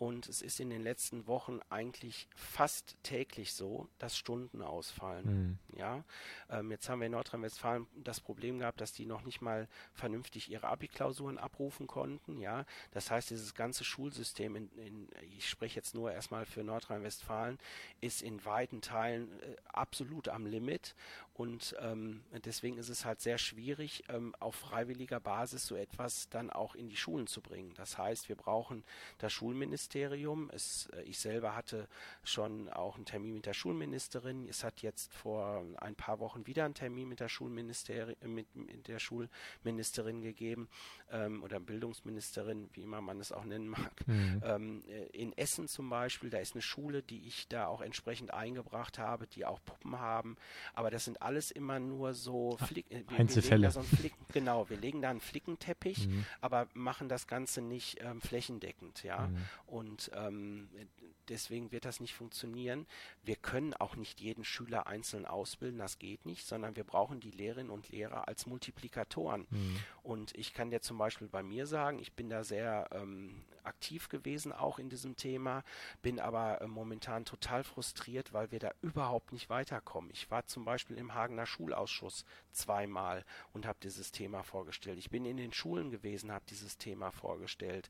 und 0.03 0.27
es 0.27 0.41
ist 0.41 0.59
in 0.59 0.69
den 0.69 0.81
letzten 0.81 1.27
Wochen 1.27 1.61
eigentlich 1.69 2.27
fast 2.35 2.97
täglich 3.03 3.53
so, 3.53 3.87
dass 3.99 4.17
Stunden 4.17 4.61
ausfallen. 4.61 5.57
Mhm. 5.71 5.77
Ja, 5.77 6.03
ähm, 6.49 6.71
jetzt 6.71 6.89
haben 6.89 6.99
wir 6.99 7.05
in 7.05 7.13
Nordrhein-Westfalen 7.13 7.87
das 7.95 8.19
Problem 8.19 8.59
gehabt, 8.59 8.81
dass 8.81 8.91
die 8.91 9.05
noch 9.05 9.23
nicht 9.23 9.41
mal 9.41 9.69
vernünftig 9.93 10.51
ihre 10.51 10.67
Abi-Klausuren 10.67 11.37
abrufen 11.37 11.87
konnten. 11.87 12.37
Ja, 12.37 12.65
das 12.91 13.11
heißt, 13.11 13.29
dieses 13.29 13.53
ganze 13.55 13.85
Schulsystem, 13.85 14.57
in, 14.57 14.69
in, 14.77 15.09
ich 15.37 15.47
spreche 15.47 15.77
jetzt 15.77 15.95
nur 15.95 16.11
erstmal 16.11 16.45
für 16.45 16.65
Nordrhein-Westfalen, 16.65 17.57
ist 18.01 18.21
in 18.21 18.43
weiten 18.43 18.81
Teilen 18.81 19.31
äh, 19.39 19.55
absolut 19.71 20.27
am 20.27 20.45
Limit 20.45 20.95
und 21.33 21.75
ähm, 21.79 22.21
deswegen 22.45 22.77
ist 22.77 22.89
es 22.89 23.05
halt 23.05 23.19
sehr 23.19 23.39
schwierig, 23.39 24.03
ähm, 24.07 24.35
auf 24.39 24.53
freiwilliger 24.53 25.19
Basis 25.19 25.65
so 25.65 25.75
etwas 25.75 26.29
dann 26.29 26.51
auch 26.51 26.75
in 26.75 26.89
die 26.89 26.95
Schulen 26.95 27.25
zu 27.25 27.41
bringen. 27.41 27.73
Das 27.75 27.97
heißt, 27.97 28.29
wir 28.29 28.35
brauchen 28.35 28.83
das 29.17 29.33
Schulministerium. 29.33 30.51
Es, 30.53 30.89
äh, 30.93 31.01
ich 31.01 31.17
selber 31.17 31.55
hatte 31.55 31.87
schon 32.23 32.69
auch 32.69 32.97
einen 32.97 33.05
Termin 33.05 33.33
mit 33.33 33.47
der 33.47 33.55
Schulministerin. 33.55 34.47
Es 34.47 34.63
hat 34.63 34.83
jetzt 34.83 35.11
vor 35.11 35.65
ein 35.77 35.95
paar 35.95 36.19
Wochen 36.19 36.45
wieder 36.45 36.65
einen 36.65 36.75
Termin 36.75 37.09
mit 37.09 37.19
der 37.19 37.29
Schulministerin, 37.29 38.15
mit, 38.21 38.55
mit 38.55 38.87
der 38.87 38.99
Schulministerin 38.99 40.21
gegeben 40.21 40.69
ähm, 41.11 41.41
oder 41.41 41.59
Bildungsministerin, 41.59 42.69
wie 42.73 42.83
immer 42.83 43.01
man 43.01 43.19
es 43.19 43.31
auch 43.31 43.43
nennen 43.43 43.69
mag. 43.69 44.07
Mhm. 44.07 44.43
Ähm, 44.45 44.83
äh, 44.87 45.05
in 45.07 45.35
Essen 45.35 45.67
zum 45.67 45.89
Beispiel, 45.89 46.29
da 46.29 46.37
ist 46.37 46.53
eine 46.53 46.61
Schule, 46.61 47.01
die 47.01 47.25
ich 47.25 47.47
da 47.47 47.65
auch 47.65 47.81
entsprechend 47.81 48.31
eingebracht 48.31 48.99
habe, 48.99 49.25
die 49.25 49.45
auch 49.45 49.59
Puppen 49.65 49.97
haben. 49.97 50.37
Aber 50.75 50.91
das 50.91 51.05
sind 51.05 51.22
alles 51.23 51.51
immer 51.51 51.79
nur 51.79 52.13
so 52.13 52.57
Flick, 52.57 52.91
äh, 52.91 53.03
wir, 53.07 53.19
Einzelfälle. 53.19 53.63
Wir 53.63 53.71
so 53.71 53.81
Flick, 53.81 54.13
genau, 54.33 54.69
wir 54.69 54.77
legen 54.77 55.01
da 55.01 55.09
einen 55.09 55.21
Flickenteppich, 55.21 56.07
mhm. 56.07 56.25
aber 56.41 56.67
machen 56.73 57.09
das 57.09 57.27
Ganze 57.27 57.61
nicht 57.61 58.01
ähm, 58.01 58.21
flächendeckend, 58.21 59.03
ja. 59.03 59.27
Mhm. 59.27 59.37
Und 59.65 60.11
ähm, 60.15 60.69
deswegen 61.29 61.71
wird 61.71 61.85
das 61.85 61.99
nicht 61.99 62.13
funktionieren. 62.13 62.85
Wir 63.23 63.35
können 63.35 63.73
auch 63.73 63.95
nicht 63.95 64.19
jeden 64.19 64.43
Schüler 64.43 64.87
einzeln 64.87 65.25
ausbilden, 65.25 65.79
das 65.79 65.99
geht 65.99 66.25
nicht, 66.25 66.45
sondern 66.45 66.75
wir 66.75 66.83
brauchen 66.83 67.19
die 67.19 67.31
Lehrerinnen 67.31 67.71
und 67.71 67.89
Lehrer 67.89 68.27
als 68.27 68.45
Multiplikatoren. 68.45 69.47
Mhm. 69.49 69.77
Und 70.03 70.37
ich 70.37 70.53
kann 70.53 70.69
dir 70.69 70.81
zum 70.81 70.97
Beispiel 70.97 71.27
bei 71.27 71.43
mir 71.43 71.65
sagen, 71.67 71.99
ich 71.99 72.13
bin 72.13 72.29
da 72.29 72.43
sehr 72.43 72.89
ähm, 72.91 73.43
aktiv 73.65 74.09
gewesen 74.09 74.51
auch 74.51 74.79
in 74.79 74.89
diesem 74.89 75.15
Thema, 75.15 75.63
bin 76.01 76.19
aber 76.19 76.61
äh, 76.61 76.67
momentan 76.67 77.25
total 77.25 77.63
frustriert, 77.63 78.33
weil 78.33 78.51
wir 78.51 78.59
da 78.59 78.71
überhaupt 78.81 79.31
nicht 79.31 79.49
weiterkommen. 79.49 80.11
Ich 80.11 80.29
war 80.31 80.45
zum 80.45 80.65
Beispiel 80.65 80.97
im 80.97 81.13
Hagener 81.13 81.45
Schulausschuss 81.45 82.25
zweimal 82.51 83.25
und 83.51 83.65
habe 83.65 83.79
dieses 83.81 84.11
Thema 84.11 84.43
vorgestellt. 84.43 84.99
Ich 84.99 85.09
bin 85.09 85.25
in 85.25 85.37
den 85.37 85.53
Schulen 85.53 85.91
gewesen, 85.91 86.31
habe 86.31 86.45
dieses 86.49 86.77
Thema 86.77 87.11
vorgestellt. 87.11 87.89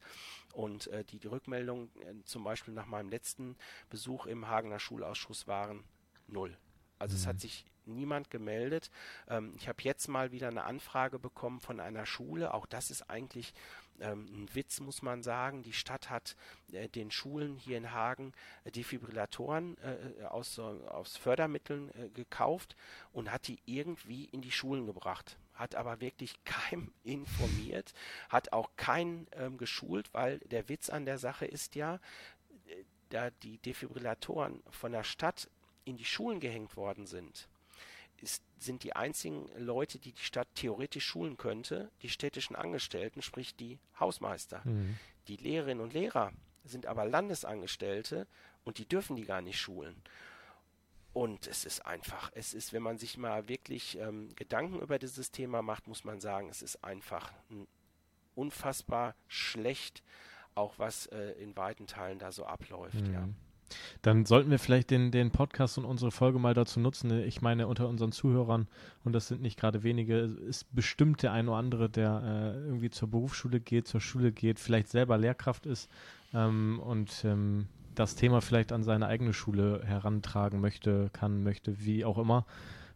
Und 0.53 0.87
äh, 0.87 1.03
die, 1.03 1.19
die 1.19 1.27
Rückmeldung 1.27 1.89
äh, 2.01 2.13
zum 2.25 2.43
Beispiel 2.43 2.73
nach 2.73 2.85
meinem 2.85 3.09
letzten 3.09 3.55
Besuch 3.89 4.25
im 4.25 4.47
Hagener 4.47 4.79
Schulausschuss 4.79 5.47
waren 5.47 5.83
null. 6.27 6.57
Also 6.99 7.15
mhm. 7.15 7.19
es 7.19 7.27
hat 7.27 7.35
mhm. 7.35 7.39
sich 7.39 7.65
niemand 7.85 8.29
gemeldet. 8.29 8.89
Ähm, 9.27 9.53
ich 9.57 9.67
habe 9.67 9.81
jetzt 9.83 10.07
mal 10.07 10.31
wieder 10.31 10.47
eine 10.47 10.63
Anfrage 10.63 11.19
bekommen 11.19 11.61
von 11.61 11.79
einer 11.79 12.05
Schule. 12.05 12.53
Auch 12.53 12.65
das 12.65 12.91
ist 12.91 13.09
eigentlich 13.09 13.53
ähm, 13.99 14.25
ein 14.33 14.55
Witz, 14.55 14.79
muss 14.79 15.01
man 15.01 15.23
sagen. 15.23 15.63
Die 15.63 15.73
Stadt 15.73 16.09
hat 16.09 16.35
äh, 16.71 16.89
den 16.89 17.11
Schulen 17.11 17.55
hier 17.57 17.77
in 17.77 17.91
Hagen 17.91 18.33
äh, 18.63 18.71
Defibrillatoren 18.71 19.77
äh, 19.79 20.23
aus, 20.25 20.59
aus 20.59 21.17
Fördermitteln 21.17 21.89
äh, 21.91 22.09
gekauft 22.09 22.75
und 23.11 23.31
hat 23.31 23.47
die 23.47 23.59
irgendwie 23.65 24.25
in 24.25 24.41
die 24.41 24.51
Schulen 24.51 24.85
gebracht. 24.85 25.37
Hat 25.53 25.75
aber 25.75 26.01
wirklich 26.01 26.35
keinem 26.45 26.91
informiert, 27.03 27.93
hat 28.29 28.53
auch 28.53 28.71
keinen 28.75 29.27
ähm, 29.33 29.57
geschult, 29.57 30.13
weil 30.13 30.39
der 30.39 30.69
Witz 30.69 30.89
an 30.89 31.05
der 31.05 31.17
Sache 31.17 31.45
ist 31.45 31.75
ja, 31.75 31.95
äh, 32.67 32.83
da 33.09 33.29
die 33.29 33.59
Defibrillatoren 33.59 34.63
von 34.71 34.91
der 34.91 35.03
Stadt 35.03 35.49
in 35.85 35.97
die 35.97 36.05
Schulen 36.05 36.39
gehängt 36.39 36.75
worden 36.77 37.05
sind, 37.05 37.47
ist, 38.23 38.43
sind 38.57 38.83
die 38.83 38.95
einzigen 38.95 39.49
Leute, 39.57 39.99
die 39.99 40.13
die 40.13 40.21
Stadt 40.21 40.47
theoretisch 40.55 41.05
schulen 41.05 41.37
könnte, 41.37 41.91
die 42.01 42.09
städtischen 42.09 42.55
Angestellten, 42.55 43.21
sprich 43.21 43.55
die 43.55 43.79
Hausmeister. 43.99 44.61
Mhm. 44.63 44.97
Die 45.27 45.37
Lehrerinnen 45.37 45.83
und 45.83 45.93
Lehrer 45.93 46.31
sind 46.63 46.85
aber 46.85 47.05
Landesangestellte 47.05 48.27
und 48.63 48.77
die 48.77 48.87
dürfen 48.87 49.15
die 49.15 49.25
gar 49.25 49.41
nicht 49.41 49.59
schulen. 49.59 50.01
Und 51.13 51.45
es 51.45 51.63
ist 51.65 51.85
einfach, 51.85 52.31
es 52.33 52.55
ist, 52.55 52.73
wenn 52.73 52.81
man 52.81 52.97
sich 52.97 53.17
mal 53.17 53.47
wirklich 53.47 53.97
ähm, 53.99 54.35
Gedanken 54.35 54.79
über 54.79 54.97
dieses 54.97 55.29
Thema 55.29 55.61
macht, 55.61 55.87
muss 55.87 56.03
man 56.03 56.19
sagen, 56.19 56.49
es 56.49 56.63
ist 56.63 56.83
einfach 56.83 57.31
unfassbar 58.33 59.15
schlecht, 59.27 60.01
auch 60.55 60.79
was 60.79 61.05
äh, 61.07 61.33
in 61.33 61.55
weiten 61.55 61.85
Teilen 61.85 62.17
da 62.17 62.31
so 62.31 62.45
abläuft, 62.45 62.95
mhm. 62.95 63.13
ja. 63.13 63.29
Dann 64.01 64.25
sollten 64.25 64.51
wir 64.51 64.59
vielleicht 64.59 64.91
den, 64.91 65.11
den 65.11 65.31
Podcast 65.31 65.77
und 65.77 65.85
unsere 65.85 66.11
Folge 66.11 66.39
mal 66.39 66.53
dazu 66.53 66.79
nutzen. 66.79 67.11
Ich 67.23 67.41
meine, 67.41 67.67
unter 67.67 67.87
unseren 67.87 68.11
Zuhörern, 68.11 68.67
und 69.03 69.13
das 69.13 69.27
sind 69.27 69.41
nicht 69.41 69.59
gerade 69.59 69.83
wenige, 69.83 70.17
ist 70.17 70.73
bestimmt 70.75 71.23
der 71.23 71.31
ein 71.31 71.47
oder 71.47 71.57
andere, 71.57 71.89
der 71.89 72.21
äh, 72.55 72.65
irgendwie 72.65 72.89
zur 72.89 73.09
Berufsschule 73.09 73.59
geht, 73.59 73.87
zur 73.87 74.01
Schule 74.01 74.31
geht, 74.31 74.59
vielleicht 74.59 74.89
selber 74.89 75.17
Lehrkraft 75.17 75.65
ist 75.65 75.89
ähm, 76.33 76.79
und 76.79 77.23
ähm, 77.25 77.67
das 77.95 78.15
Thema 78.15 78.41
vielleicht 78.41 78.71
an 78.71 78.83
seine 78.83 79.07
eigene 79.07 79.33
Schule 79.33 79.81
herantragen 79.83 80.59
möchte, 80.59 81.09
kann, 81.13 81.43
möchte, 81.43 81.79
wie 81.85 82.05
auch 82.05 82.17
immer. 82.17 82.45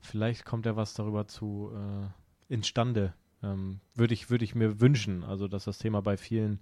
Vielleicht 0.01 0.45
kommt 0.45 0.65
er 0.65 0.75
was 0.75 0.93
darüber 0.93 1.27
zu 1.27 1.71
äh, 1.73 2.53
instande. 2.53 3.13
Ähm, 3.43 3.79
würde 3.93 4.13
ich, 4.13 4.29
würde 4.29 4.43
ich 4.45 4.55
mir 4.55 4.81
wünschen, 4.81 5.23
also 5.23 5.47
dass 5.47 5.65
das 5.65 5.77
Thema 5.77 6.01
bei 6.01 6.17
vielen 6.17 6.59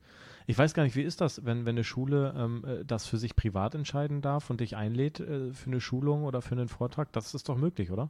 ich 0.47 0.57
weiß 0.57 0.73
gar 0.73 0.83
nicht, 0.83 0.95
wie 0.95 1.01
ist 1.01 1.21
das, 1.21 1.43
wenn, 1.45 1.65
wenn 1.65 1.75
eine 1.75 1.83
Schule 1.83 2.33
ähm, 2.37 2.63
äh, 2.65 2.85
das 2.85 3.07
für 3.07 3.17
sich 3.17 3.35
privat 3.35 3.73
entscheiden 3.73 4.21
darf 4.21 4.49
und 4.49 4.61
dich 4.61 4.75
einlädt 4.75 5.19
äh, 5.19 5.51
für 5.53 5.67
eine 5.67 5.81
Schulung 5.81 6.23
oder 6.23 6.41
für 6.41 6.53
einen 6.53 6.67
Vortrag? 6.67 7.11
Das 7.13 7.33
ist 7.33 7.49
doch 7.49 7.57
möglich, 7.57 7.91
oder? 7.91 8.09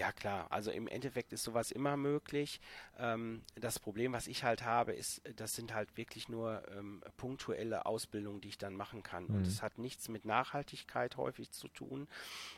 Ja 0.00 0.12
klar, 0.12 0.46
also 0.48 0.70
im 0.70 0.88
Endeffekt 0.88 1.30
ist 1.34 1.42
sowas 1.42 1.70
immer 1.70 1.98
möglich. 1.98 2.62
Ähm, 2.98 3.42
das 3.56 3.78
Problem, 3.78 4.14
was 4.14 4.28
ich 4.28 4.44
halt 4.44 4.64
habe, 4.64 4.92
ist, 4.92 5.20
das 5.36 5.54
sind 5.54 5.74
halt 5.74 5.94
wirklich 5.98 6.30
nur 6.30 6.62
ähm, 6.74 7.02
punktuelle 7.18 7.84
Ausbildungen, 7.84 8.40
die 8.40 8.48
ich 8.48 8.56
dann 8.56 8.74
machen 8.74 9.02
kann. 9.02 9.24
Mhm. 9.24 9.34
Und 9.34 9.46
es 9.46 9.60
hat 9.60 9.76
nichts 9.76 10.08
mit 10.08 10.24
Nachhaltigkeit 10.24 11.18
häufig 11.18 11.50
zu 11.50 11.68
tun, 11.68 12.08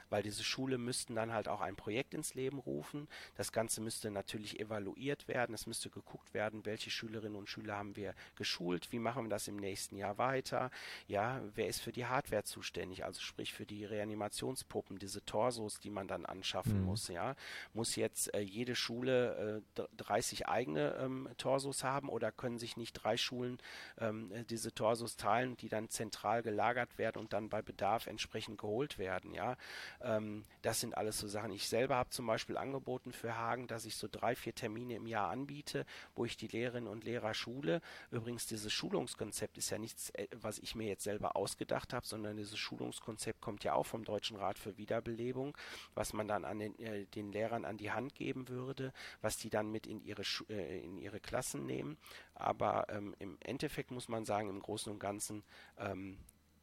weil 0.09 0.23
diese 0.23 0.45
Schule 0.45 0.79
müssten 0.79 1.17
dann 1.17 1.33
halt 1.33 1.49
auch 1.49 1.61
ein 1.61 1.75
Projekt 1.75 2.15
ins 2.15 2.35
Leben 2.35 2.61
rufen. 2.61 3.09
Das 3.35 3.51
Ganze 3.51 3.81
müsste 3.81 4.13
natürlich 4.13 4.61
evaluiert 4.61 5.27
werden. 5.27 5.53
Es 5.53 5.67
müsste 5.67 5.91
geguckt 5.91 6.35
werden, 6.35 6.65
welche 6.65 6.91
Schülerinnen 6.91 7.35
und 7.35 7.49
Schüler 7.49 7.77
haben 7.77 7.97
wir 7.97 8.15
geschult, 8.37 8.93
wie 8.93 9.01
machen 9.01 9.25
wir 9.25 9.31
das 9.31 9.49
im 9.49 9.57
nächsten 9.57 9.97
Jahr 9.97 10.17
weiter. 10.17 10.71
Ja, 11.09 11.43
wer 11.57 11.67
ist 11.67 11.81
für 11.81 11.91
die 11.91 12.07
Hardware 12.07 12.45
zuständig, 12.45 13.05
also 13.05 13.21
sprich 13.21 13.53
für 13.53 13.67
die 13.67 13.85
Reanimationspuppen, 13.85 15.01
diese 15.01 15.25
Torsos, 15.25 15.81
die 15.81 15.91
man 15.91 16.07
dann 16.07 16.25
anschaffen 16.25 16.83
mhm. 16.83 16.87
muss, 16.87 17.09
ja 17.09 17.32
muss 17.73 17.97
jetzt 17.97 18.35
äh, 18.35 18.41
jede 18.41 18.75
Schule 18.75 19.63
äh, 19.77 19.83
30 19.97 20.49
eigene 20.49 20.95
ähm, 20.97 21.29
Torsos 21.39 21.85
haben 21.85 22.09
oder 22.09 22.33
können 22.33 22.59
sich 22.59 22.77
nicht 22.77 22.93
drei 22.93 23.17
Schulen 23.17 23.59
ähm, 23.99 24.33
äh, 24.33 24.45
diese 24.45 24.75
Torsos 24.75 25.17
teilen, 25.17 25.57
die 25.57 25.69
dann 25.69 25.89
zentral 25.89 26.43
gelagert 26.43 26.99
werden 26.99 27.19
und 27.19 27.33
dann 27.33 27.49
bei 27.49 27.63
Bedarf 27.63 28.07
entsprechend 28.07 28.59
geholt 28.59 28.99
werden, 28.99 29.33
ja. 29.33 29.57
Ähm, 30.01 30.45
das 30.63 30.81
sind 30.81 30.97
alles 30.97 31.19
so 31.19 31.29
Sachen. 31.29 31.53
Ich 31.53 31.69
selber 31.69 31.97
habe 31.97 32.11
zum 32.11 32.27
Beispiel 32.27 32.57
angeboten 32.57 33.13
für 33.13 33.37
Hagen, 33.37 33.67
dass 33.67 33.85
ich 33.85 33.97
so 33.97 34.09
drei, 34.11 34.35
vier 34.35 34.55
Termine 34.55 34.97
im 34.97 35.07
Jahr 35.07 35.31
anbiete, 35.31 35.85
wo 36.15 36.25
ich 36.25 36.37
die 36.37 36.49
Lehrerinnen 36.49 36.89
und 36.89 37.05
Lehrer 37.05 37.35
schule. 37.35 37.81
Übrigens, 38.11 38.47
dieses 38.47 38.73
Schulungskonzept 38.73 39.59
ist 39.59 39.71
ja 39.71 39.79
nichts, 39.79 40.11
äh, 40.11 40.29
was 40.35 40.59
ich 40.59 40.75
mir 40.75 40.87
jetzt 40.87 41.05
selber 41.05 41.37
ausgedacht 41.37 41.93
habe, 41.93 42.07
sondern 42.07 42.37
dieses 42.37 42.59
Schulungskonzept 42.59 43.41
kommt 43.41 43.65
ja 43.65 43.75
auch 43.75 43.87
vom 43.87 44.05
Deutschen 44.05 44.37
Rat 44.37 44.59
für 44.59 44.77
Wiederbelebung, 44.77 45.57
was 45.95 46.13
man 46.13 46.29
dann 46.29 46.45
an 46.45 46.59
den, 46.59 46.79
äh, 46.79 47.07
den 47.15 47.33
Lehrern 47.33 47.65
an 47.65 47.77
die 47.77 47.93
Hand 47.93 48.15
geben 48.15 48.49
würde, 48.49 48.93
was 49.21 49.37
die 49.37 49.51
dann 49.51 49.71
mit 49.71 49.87
in 49.87 50.01
ihre, 50.03 50.23
äh, 50.49 50.83
in 50.83 50.99
ihre 50.99 51.21
Klassen 51.21 51.67
nehmen. 51.67 51.97
Aber 52.35 52.87
ähm, 52.89 53.15
im 53.19 53.37
Endeffekt 53.41 53.91
muss 53.91 54.09
man 54.09 54.25
sagen, 54.25 54.49
im 54.49 54.61
Großen 54.61 54.93
und 54.93 54.99
Ganzen, 54.99 55.43
ähm, 55.79 56.19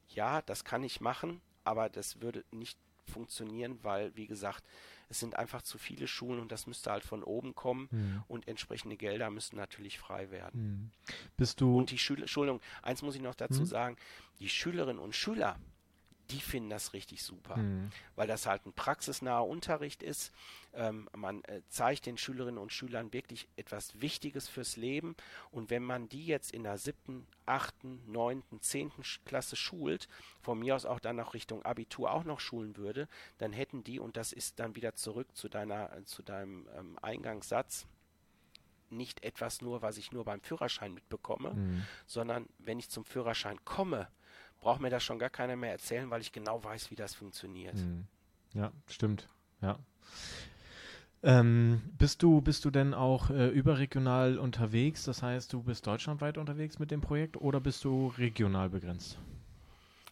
ja, 0.10 0.42
das 0.42 0.64
kann 0.64 0.84
ich 0.84 1.02
machen, 1.02 1.42
aber 1.64 1.90
das 1.90 2.22
würde 2.22 2.44
nicht 2.52 2.78
funktionieren, 3.10 3.80
weil, 3.82 4.16
wie 4.16 4.28
gesagt, 4.28 4.64
es 5.10 5.20
sind 5.20 5.36
einfach 5.36 5.64
zu 5.64 5.78
viele 5.78 6.08
Schulen 6.08 6.40
und 6.40 6.52
das 6.52 6.68
müsste 6.68 6.92
halt 6.92 7.04
von 7.04 7.24
oben 7.24 7.56
kommen 7.56 7.90
mhm. 7.92 8.24
und 8.28 8.48
entsprechende 8.48 8.96
Gelder 8.96 9.32
müssten 9.32 9.58
natürlich 9.58 9.98
frei 9.98 10.30
werden. 10.30 10.62
Mhm. 10.62 10.92
Bist 11.36 11.60
du. 11.62 11.78
Und 11.78 11.90
die 11.90 11.98
Schüler, 11.98 12.22
Entschuldigung, 12.22 12.62
eins 12.84 13.02
muss 13.02 13.16
ich 13.16 13.22
noch 13.22 13.36
dazu 13.36 13.62
mhm. 13.62 13.66
sagen, 13.66 13.98
die 14.40 14.50
Schülerinnen 14.50 15.02
und 15.02 15.16
Schüler, 15.16 15.60
die 16.32 16.40
finden 16.40 16.70
das 16.70 16.94
richtig 16.94 17.24
super, 17.24 17.58
mhm. 17.58 17.92
weil 18.16 18.28
das 18.28 18.46
halt 18.46 18.66
ein 18.66 18.74
praxisnaher 18.74 19.48
Unterricht 19.48 20.04
ist. 20.04 20.32
Ähm, 20.74 21.10
man 21.16 21.44
äh, 21.46 21.62
zeigt 21.70 22.06
den 22.06 22.18
Schülerinnen 22.18 22.60
und 22.60 22.72
Schülern 22.72 23.12
wirklich 23.12 23.48
etwas 23.56 24.00
Wichtiges 24.02 24.48
fürs 24.48 24.78
Leben 24.78 25.16
und 25.52 25.70
wenn 25.72 25.84
man 25.84 26.08
die 26.10 26.26
jetzt 26.26 26.52
in 26.52 26.64
der 26.64 26.78
siebten, 26.78 27.26
achten, 27.48 28.00
neunten, 28.06 28.62
zehnten 28.62 29.02
Klasse 29.26 29.56
schult, 29.56 30.08
von 30.42 30.60
mir 30.60 30.76
aus 30.76 30.86
auch 30.86 31.00
dann 31.00 31.16
noch 31.16 31.34
Richtung 31.34 31.64
Abitur 31.64 32.12
auch 32.12 32.24
noch 32.24 32.40
schulen 32.40 32.78
würde, 32.78 33.08
dann 33.40 33.52
hätten 33.52 33.84
die, 33.84 34.00
und 34.00 34.16
das 34.16 34.32
ist 34.32 34.60
dann 34.60 34.76
wieder 34.76 34.94
zurück 34.94 35.28
zu 35.36 35.50
deiner, 35.50 35.96
äh, 35.96 36.06
zu 36.06 36.22
deinem 36.22 36.68
ähm, 36.78 37.00
Eingangssatz, 37.02 37.88
nicht 38.92 39.24
etwas 39.24 39.62
nur, 39.62 39.82
was 39.82 39.98
ich 39.98 40.12
nur 40.12 40.26
beim 40.26 40.42
Führerschein 40.42 40.94
mitbekomme, 40.94 41.54
mhm. 41.54 41.86
sondern 42.06 42.48
wenn 42.60 42.80
ich 42.80 42.90
zum 42.90 43.06
Führerschein 43.06 43.64
komme, 43.66 44.08
braucht 44.60 44.82
mir 44.82 44.90
das 44.90 45.04
schon 45.04 45.20
gar 45.20 45.30
keiner 45.30 45.56
mehr 45.56 45.72
erzählen, 45.72 46.10
weil 46.10 46.22
ich 46.22 46.32
genau 46.32 46.64
weiß, 46.64 46.92
wie 46.92 46.96
das 46.96 47.16
funktioniert. 47.16 47.76
Hm. 47.76 48.06
Ja, 48.54 48.72
stimmt. 48.88 49.28
Ja. 49.62 49.80
Ähm, 51.22 51.82
bist 51.98 52.24
du 52.24 52.40
bist 52.42 52.64
du 52.64 52.72
denn 52.72 52.94
auch 52.94 53.30
äh, 53.30 53.48
überregional 53.50 54.38
unterwegs? 54.38 55.04
Das 55.04 55.22
heißt, 55.22 55.52
du 55.52 55.64
bist 55.64 55.86
deutschlandweit 55.86 56.38
unterwegs 56.38 56.80
mit 56.80 56.92
dem 56.92 57.02
Projekt 57.02 57.36
oder 57.38 57.60
bist 57.60 57.84
du 57.84 58.08
regional 58.18 58.70
begrenzt? 58.70 59.18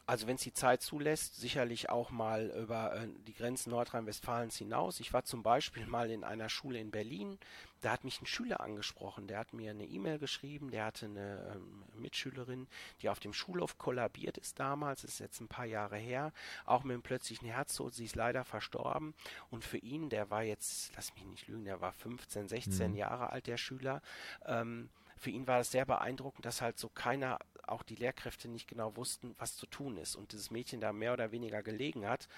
Also 0.06 0.26
wenn 0.26 0.36
es 0.36 0.42
die 0.42 0.54
Zeit 0.54 0.82
zulässt, 0.82 1.36
sicherlich 1.36 1.90
auch 1.90 2.12
mal 2.12 2.50
über 2.62 2.96
äh, 2.96 3.08
die 3.26 3.34
Grenzen 3.34 3.72
Nordrhein-Westfalens 3.72 4.58
hinaus. 4.58 5.02
Ich 5.02 5.12
war 5.12 5.24
zum 5.24 5.44
Beispiel 5.44 5.86
mal 5.86 6.12
in 6.12 6.24
einer 6.24 6.48
Schule 6.48 6.80
in 6.80 6.92
Berlin, 6.92 7.38
da 7.82 7.92
hat 7.92 8.04
mich 8.04 8.22
ein 8.22 8.26
Schüler 8.26 8.62
angesprochen, 8.62 9.28
der 9.28 9.40
hat 9.40 9.54
mir 9.54 9.72
eine 9.72 9.86
E-Mail 9.86 10.20
geschrieben, 10.20 10.72
der 10.72 10.86
hatte 10.86 11.06
eine 11.06 11.54
ähm, 11.56 11.84
Mitschülerin, 11.96 12.68
die 13.02 13.10
auf 13.10 13.20
dem 13.20 13.34
Schulhof 13.34 13.78
kollabiert 13.78 14.38
ist 14.38 14.60
damals, 14.60 15.04
ist 15.04 15.20
jetzt 15.20 15.40
ein 15.42 15.48
paar 15.48 15.66
Jahre 15.66 15.98
her, 15.98 16.34
auch 16.66 16.84
mit 16.84 16.94
einem 16.94 17.04
plötzlichen 17.04 17.48
Herztod, 17.48 17.94
sie 17.94 18.06
ist 18.06 18.16
leider 18.16 18.44
verstorben 18.44 19.14
und 19.50 19.64
für 19.64 19.78
ihn, 19.78 20.10
der 20.10 20.30
war 20.30 20.44
jetzt, 20.44 20.96
lass 20.96 21.14
mich 21.14 21.26
nicht 21.26 21.48
lügen, 21.48 21.66
der 21.66 21.82
war 21.82 21.94
15, 21.94 22.48
16 22.48 22.92
mhm. 22.92 22.98
Jahre 22.98 23.32
alt, 23.32 23.48
der 23.48 23.58
Schüler, 23.58 24.02
ähm, 24.46 24.90
für 25.18 25.32
ihn 25.32 25.48
war 25.48 25.60
es 25.60 25.72
sehr 25.72 25.86
beeindruckend, 25.86 26.46
dass 26.46 26.62
halt 26.62 26.78
so 26.78 26.90
keiner, 26.90 27.40
auch 27.64 27.84
die 27.84 27.96
Lehrkräfte 27.96 28.48
nicht 28.48 28.68
genau 28.68 28.96
wussten, 28.96 29.36
was 29.40 29.56
zu 29.58 29.66
tun 29.66 29.98
ist 29.98 30.16
und 30.16 30.32
dieses 30.32 30.52
Mädchen 30.52 30.80
da 30.80 30.94
mehr 30.94 31.14
oder 31.14 31.32
weniger 31.32 31.64
gelegen 31.64 32.08
hat 32.08 32.30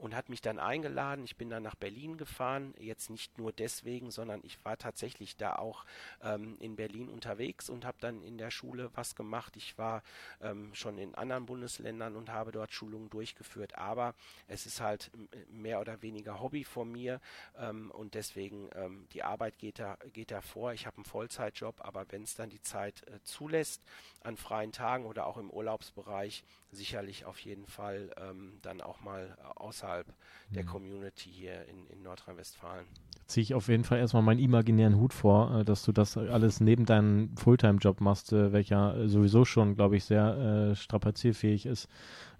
und 0.00 0.14
hat 0.16 0.28
mich 0.28 0.40
dann 0.40 0.58
eingeladen. 0.58 1.24
Ich 1.24 1.36
bin 1.36 1.50
dann 1.50 1.62
nach 1.62 1.74
Berlin 1.74 2.16
gefahren, 2.16 2.74
jetzt 2.78 3.10
nicht 3.10 3.36
nur 3.38 3.52
deswegen, 3.52 4.10
sondern 4.10 4.40
ich 4.42 4.64
war 4.64 4.78
tatsächlich 4.78 5.36
da 5.36 5.56
auch 5.56 5.84
ähm, 6.22 6.56
in 6.58 6.76
Berlin 6.76 7.08
unterwegs 7.08 7.68
und 7.68 7.84
habe 7.84 7.98
dann 8.00 8.22
in 8.22 8.38
der 8.38 8.50
Schule 8.50 8.90
was 8.94 9.14
gemacht. 9.14 9.56
Ich 9.56 9.76
war 9.76 10.02
ähm, 10.40 10.74
schon 10.74 10.98
in 10.98 11.14
anderen 11.14 11.46
Bundesländern 11.46 12.16
und 12.16 12.30
habe 12.30 12.50
dort 12.50 12.72
Schulungen 12.72 13.10
durchgeführt, 13.10 13.76
aber 13.76 14.14
es 14.48 14.66
ist 14.66 14.80
halt 14.80 15.10
mehr 15.50 15.80
oder 15.80 16.00
weniger 16.02 16.40
Hobby 16.40 16.64
von 16.64 16.90
mir 16.90 17.20
ähm, 17.58 17.90
und 17.90 18.14
deswegen 18.14 18.70
ähm, 18.74 19.06
die 19.12 19.22
Arbeit 19.22 19.58
geht 19.58 19.78
da, 19.78 19.98
geht 20.12 20.30
da 20.30 20.40
vor. 20.40 20.72
Ich 20.72 20.86
habe 20.86 20.96
einen 20.96 21.04
Vollzeitjob, 21.04 21.76
aber 21.80 22.06
wenn 22.10 22.22
es 22.22 22.34
dann 22.34 22.48
die 22.48 22.62
Zeit 22.62 23.06
äh, 23.06 23.22
zulässt, 23.22 23.82
an 24.22 24.36
freien 24.36 24.72
Tagen 24.72 25.06
oder 25.06 25.26
auch 25.26 25.36
im 25.36 25.50
Urlaubsbereich, 25.50 26.44
sicherlich 26.72 27.24
auf 27.24 27.38
jeden 27.40 27.66
Fall 27.66 28.12
ähm, 28.16 28.58
dann 28.62 28.80
auch 28.80 29.00
mal 29.00 29.36
außerhalb 29.56 29.89
mhm. 29.98 30.54
der 30.54 30.64
Community 30.64 31.30
hier 31.30 31.66
in, 31.66 31.86
in 31.88 32.02
Nordrhein-Westfalen. 32.02 32.86
Ziehe 33.26 33.42
ich 33.42 33.54
auf 33.54 33.68
jeden 33.68 33.84
Fall 33.84 33.98
erstmal 33.98 34.22
meinen 34.22 34.40
imaginären 34.40 34.96
Hut 34.96 35.12
vor, 35.12 35.60
äh, 35.60 35.64
dass 35.64 35.84
du 35.84 35.92
das 35.92 36.16
alles 36.16 36.60
neben 36.60 36.86
deinem 36.86 37.36
Fulltime-Job 37.36 38.00
machst, 38.00 38.32
äh, 38.32 38.52
welcher 38.52 39.08
sowieso 39.08 39.44
schon, 39.44 39.74
glaube 39.74 39.96
ich, 39.96 40.04
sehr 40.04 40.70
äh, 40.70 40.76
strapazierfähig 40.76 41.66
ist. 41.66 41.88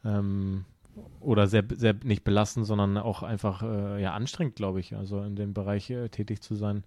Ähm, 0.04 0.64
oder 1.20 1.46
sehr, 1.46 1.64
sehr 1.76 1.94
nicht 2.02 2.24
belastend, 2.24 2.66
sondern 2.66 2.98
auch 2.98 3.22
einfach 3.22 3.62
äh, 3.62 4.02
ja 4.02 4.12
anstrengend, 4.12 4.56
glaube 4.56 4.80
ich. 4.80 4.94
Also 4.96 5.22
in 5.22 5.36
dem 5.36 5.54
Bereich 5.54 5.90
äh, 5.90 6.08
tätig 6.08 6.42
zu 6.42 6.54
sein, 6.54 6.84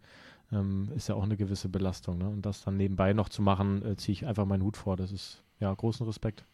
ähm, 0.52 0.90
ist 0.96 1.08
ja 1.08 1.16
auch 1.16 1.24
eine 1.24 1.38
gewisse 1.38 1.70
Belastung. 1.70 2.18
Ne? 2.18 2.28
Und 2.28 2.46
das 2.46 2.64
dann 2.64 2.78
nebenbei 2.78 3.14
noch 3.14 3.30
zu 3.30 3.42
machen, 3.42 3.84
äh, 3.86 3.96
ziehe 3.96 4.14
ich 4.14 4.26
einfach 4.26 4.46
meinen 4.46 4.64
Hut 4.64 4.78
vor. 4.78 4.98
Das 4.98 5.12
ist 5.12 5.44
ja 5.60 5.74
großen 5.74 6.06
Respekt. 6.06 6.46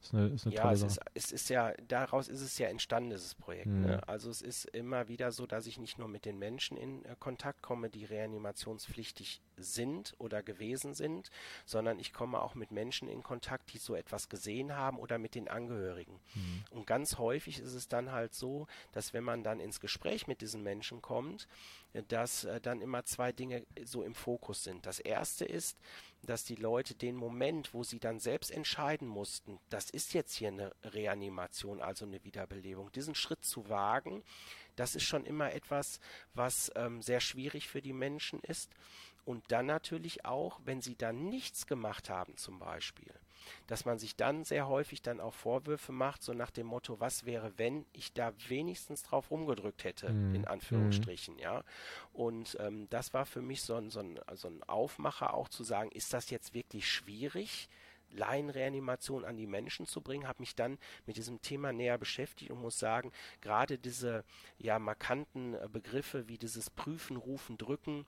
Ist 0.00 0.14
eine, 0.14 0.28
ist 0.28 0.46
eine 0.46 0.54
ja, 0.54 0.72
es 0.72 0.82
ist, 0.82 1.00
es 1.14 1.32
ist, 1.32 1.48
ja, 1.48 1.72
daraus 1.88 2.28
ist 2.28 2.40
es 2.40 2.56
ja 2.58 2.68
entstanden, 2.68 3.10
dieses 3.10 3.34
Projekt. 3.34 3.66
Mhm. 3.66 3.82
Ne? 3.82 4.08
Also 4.08 4.30
es 4.30 4.42
ist 4.42 4.64
immer 4.66 5.08
wieder 5.08 5.32
so, 5.32 5.46
dass 5.46 5.66
ich 5.66 5.78
nicht 5.78 5.98
nur 5.98 6.08
mit 6.08 6.24
den 6.24 6.38
Menschen 6.38 6.76
in 6.76 7.04
äh, 7.04 7.16
Kontakt 7.18 7.62
komme, 7.62 7.90
die 7.90 8.04
reanimationspflichtig 8.04 9.42
sind 9.56 10.14
oder 10.18 10.42
gewesen 10.42 10.94
sind, 10.94 11.30
sondern 11.66 11.98
ich 11.98 12.12
komme 12.12 12.40
auch 12.40 12.54
mit 12.54 12.70
Menschen 12.70 13.08
in 13.08 13.24
Kontakt, 13.24 13.72
die 13.72 13.78
so 13.78 13.96
etwas 13.96 14.28
gesehen 14.28 14.76
haben 14.76 14.98
oder 14.98 15.18
mit 15.18 15.34
den 15.34 15.48
Angehörigen. 15.48 16.20
Mhm. 16.34 16.64
Und 16.70 16.86
ganz 16.86 17.18
häufig 17.18 17.58
ist 17.58 17.74
es 17.74 17.88
dann 17.88 18.12
halt 18.12 18.34
so, 18.34 18.68
dass 18.92 19.12
wenn 19.12 19.24
man 19.24 19.42
dann 19.42 19.58
ins 19.58 19.80
Gespräch 19.80 20.28
mit 20.28 20.40
diesen 20.42 20.62
Menschen 20.62 21.02
kommt, 21.02 21.48
dass 22.08 22.44
äh, 22.44 22.60
dann 22.60 22.80
immer 22.80 23.04
zwei 23.04 23.32
Dinge 23.32 23.64
so 23.84 24.02
im 24.02 24.14
Fokus 24.14 24.62
sind. 24.62 24.86
Das 24.86 25.00
erste 25.00 25.44
ist, 25.44 25.78
dass 26.22 26.44
die 26.44 26.56
Leute 26.56 26.94
den 26.94 27.16
Moment, 27.16 27.72
wo 27.72 27.82
sie 27.82 28.00
dann 28.00 28.18
selbst 28.18 28.50
entscheiden 28.50 29.06
mussten, 29.08 29.58
das 29.70 29.90
ist 29.90 30.14
jetzt 30.14 30.34
hier 30.34 30.48
eine 30.48 30.72
Reanimation, 30.82 31.80
also 31.80 32.04
eine 32.04 32.22
Wiederbelebung, 32.24 32.92
diesen 32.92 33.14
Schritt 33.14 33.44
zu 33.44 33.68
wagen, 33.68 34.22
das 34.76 34.94
ist 34.94 35.04
schon 35.04 35.24
immer 35.24 35.52
etwas, 35.52 36.00
was 36.34 36.70
ähm, 36.76 37.02
sehr 37.02 37.20
schwierig 37.20 37.68
für 37.68 37.82
die 37.82 37.92
Menschen 37.92 38.40
ist. 38.40 38.70
Und 39.24 39.44
dann 39.52 39.66
natürlich 39.66 40.24
auch, 40.24 40.60
wenn 40.64 40.80
sie 40.80 40.96
dann 40.96 41.28
nichts 41.28 41.66
gemacht 41.66 42.08
haben 42.08 42.36
zum 42.36 42.58
Beispiel, 42.58 43.12
dass 43.66 43.84
man 43.84 43.98
sich 43.98 44.16
dann 44.16 44.44
sehr 44.44 44.68
häufig 44.68 45.02
dann 45.02 45.20
auch 45.20 45.34
Vorwürfe 45.34 45.92
macht, 45.92 46.22
so 46.22 46.32
nach 46.32 46.50
dem 46.50 46.66
Motto, 46.66 47.00
was 47.00 47.24
wäre, 47.24 47.52
wenn 47.56 47.86
ich 47.92 48.12
da 48.12 48.32
wenigstens 48.48 49.02
drauf 49.02 49.30
rumgedrückt 49.30 49.84
hätte, 49.84 50.10
mhm. 50.10 50.34
in 50.34 50.44
Anführungsstrichen, 50.46 51.34
mhm. 51.34 51.40
ja. 51.40 51.64
Und 52.12 52.56
ähm, 52.60 52.88
das 52.90 53.14
war 53.14 53.26
für 53.26 53.42
mich 53.42 53.62
so 53.62 53.74
ein, 53.74 53.90
so, 53.90 54.00
ein, 54.00 54.20
so 54.34 54.48
ein 54.48 54.62
Aufmacher 54.64 55.34
auch 55.34 55.48
zu 55.48 55.64
sagen, 55.64 55.90
ist 55.92 56.12
das 56.12 56.30
jetzt 56.30 56.54
wirklich 56.54 56.90
schwierig? 56.90 57.68
Laienreanimation 58.12 59.24
an 59.24 59.36
die 59.36 59.46
Menschen 59.46 59.86
zu 59.86 60.00
bringen, 60.00 60.26
habe 60.26 60.40
mich 60.40 60.54
dann 60.54 60.78
mit 61.06 61.16
diesem 61.16 61.40
Thema 61.42 61.72
näher 61.72 61.98
beschäftigt 61.98 62.50
und 62.50 62.60
muss 62.60 62.78
sagen, 62.78 63.12
gerade 63.40 63.78
diese 63.78 64.24
ja 64.58 64.78
markanten 64.78 65.54
äh, 65.54 65.68
Begriffe 65.70 66.28
wie 66.28 66.38
dieses 66.38 66.70
Prüfen, 66.70 67.16
Rufen, 67.16 67.58
Drücken, 67.58 68.06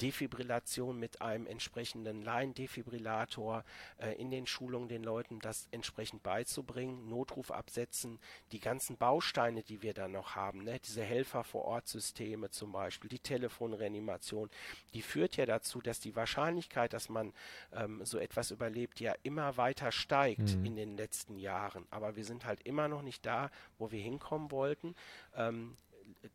Defibrillation 0.00 0.98
mit 0.98 1.20
einem 1.22 1.46
entsprechenden 1.46 2.22
Laiendefibrillator 2.22 3.64
äh, 3.98 4.12
in 4.20 4.30
den 4.30 4.46
Schulungen 4.46 4.88
den 4.88 5.02
Leuten 5.02 5.40
das 5.40 5.68
entsprechend 5.70 6.22
beizubringen, 6.22 7.08
Notruf 7.08 7.50
absetzen, 7.50 8.18
die 8.52 8.60
ganzen 8.60 8.96
Bausteine, 8.96 9.62
die 9.62 9.82
wir 9.82 9.94
da 9.94 10.08
noch 10.08 10.34
haben, 10.34 10.64
ne, 10.64 10.80
diese 10.80 11.02
Helfer 11.02 11.44
vor 11.44 11.64
Ort 11.64 11.88
Systeme 11.88 12.50
zum 12.50 12.72
Beispiel, 12.72 13.08
die 13.08 13.18
Telefonreanimation, 13.18 14.50
die 14.94 15.02
führt 15.02 15.36
ja 15.36 15.46
dazu, 15.46 15.80
dass 15.80 16.00
die 16.00 16.16
Wahrscheinlichkeit, 16.16 16.92
dass 16.92 17.08
man 17.08 17.32
ähm, 17.72 18.04
so 18.04 18.18
etwas 18.18 18.50
überlebt, 18.50 19.00
ja 19.00 19.14
immer 19.22 19.56
weiter 19.56 19.92
steigt 19.92 20.56
mhm. 20.56 20.64
in 20.64 20.76
den 20.76 20.96
letzten 20.96 21.36
Jahren. 21.36 21.86
Aber 21.90 22.16
wir 22.16 22.24
sind 22.24 22.44
halt 22.44 22.60
immer 22.62 22.88
noch 22.88 23.02
nicht 23.02 23.24
da, 23.26 23.50
wo 23.78 23.90
wir 23.90 24.00
hinkommen 24.00 24.50
wollten. 24.50 24.94
Ähm, 25.36 25.76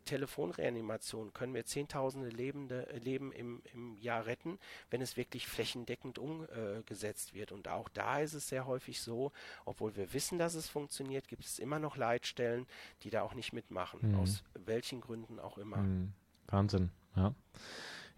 Telefonreanimation 0.05 1.33
können 1.33 1.53
wir 1.53 1.65
Zehntausende 1.65 2.29
lebende, 2.29 2.87
Leben 3.03 3.31
im, 3.31 3.61
im 3.73 3.97
Jahr 3.97 4.25
retten, 4.25 4.59
wenn 4.89 5.01
es 5.01 5.17
wirklich 5.17 5.47
flächendeckend 5.47 6.19
umgesetzt 6.19 7.33
wird. 7.33 7.51
Und 7.51 7.67
auch 7.67 7.89
da 7.89 8.19
ist 8.19 8.33
es 8.33 8.49
sehr 8.49 8.65
häufig 8.65 9.01
so, 9.01 9.31
obwohl 9.65 9.95
wir 9.95 10.13
wissen, 10.13 10.39
dass 10.39 10.53
es 10.53 10.67
funktioniert, 10.67 11.27
gibt 11.27 11.45
es 11.45 11.59
immer 11.59 11.79
noch 11.79 11.97
Leitstellen, 11.97 12.67
die 13.03 13.09
da 13.09 13.21
auch 13.21 13.33
nicht 13.33 13.53
mitmachen, 13.53 14.11
mhm. 14.11 14.19
aus 14.19 14.43
welchen 14.53 15.01
Gründen 15.01 15.39
auch 15.39 15.57
immer. 15.57 15.77
Mhm. 15.77 16.13
Wahnsinn, 16.47 16.89
ja. 17.15 17.33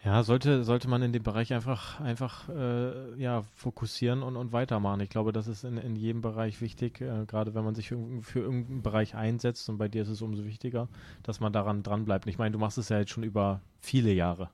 Ja, 0.03 0.23
sollte, 0.23 0.63
sollte 0.63 0.87
man 0.87 1.03
in 1.03 1.13
dem 1.13 1.21
Bereich 1.21 1.53
einfach, 1.53 1.99
einfach 1.99 2.49
äh, 2.49 3.13
ja, 3.21 3.43
fokussieren 3.55 4.23
und, 4.23 4.35
und 4.35 4.51
weitermachen. 4.51 4.99
Ich 5.01 5.09
glaube, 5.09 5.31
das 5.31 5.47
ist 5.47 5.63
in, 5.63 5.77
in 5.77 5.95
jedem 5.95 6.21
Bereich 6.21 6.59
wichtig, 6.59 7.01
äh, 7.01 7.25
gerade 7.27 7.53
wenn 7.53 7.63
man 7.63 7.75
sich 7.75 7.89
für, 7.89 7.99
für 8.21 8.39
irgendeinen 8.39 8.81
Bereich 8.81 9.13
einsetzt 9.13 9.69
und 9.69 9.77
bei 9.77 9.87
dir 9.87 10.01
ist 10.01 10.09
es 10.09 10.23
umso 10.23 10.43
wichtiger, 10.43 10.87
dass 11.21 11.39
man 11.39 11.53
daran 11.53 11.83
dran 11.83 12.03
bleibt. 12.03 12.25
Ich 12.25 12.39
meine, 12.39 12.51
du 12.51 12.57
machst 12.57 12.79
es 12.79 12.89
ja 12.89 12.97
jetzt 12.97 13.11
schon 13.11 13.23
über 13.23 13.61
viele 13.79 14.11
Jahre. 14.11 14.49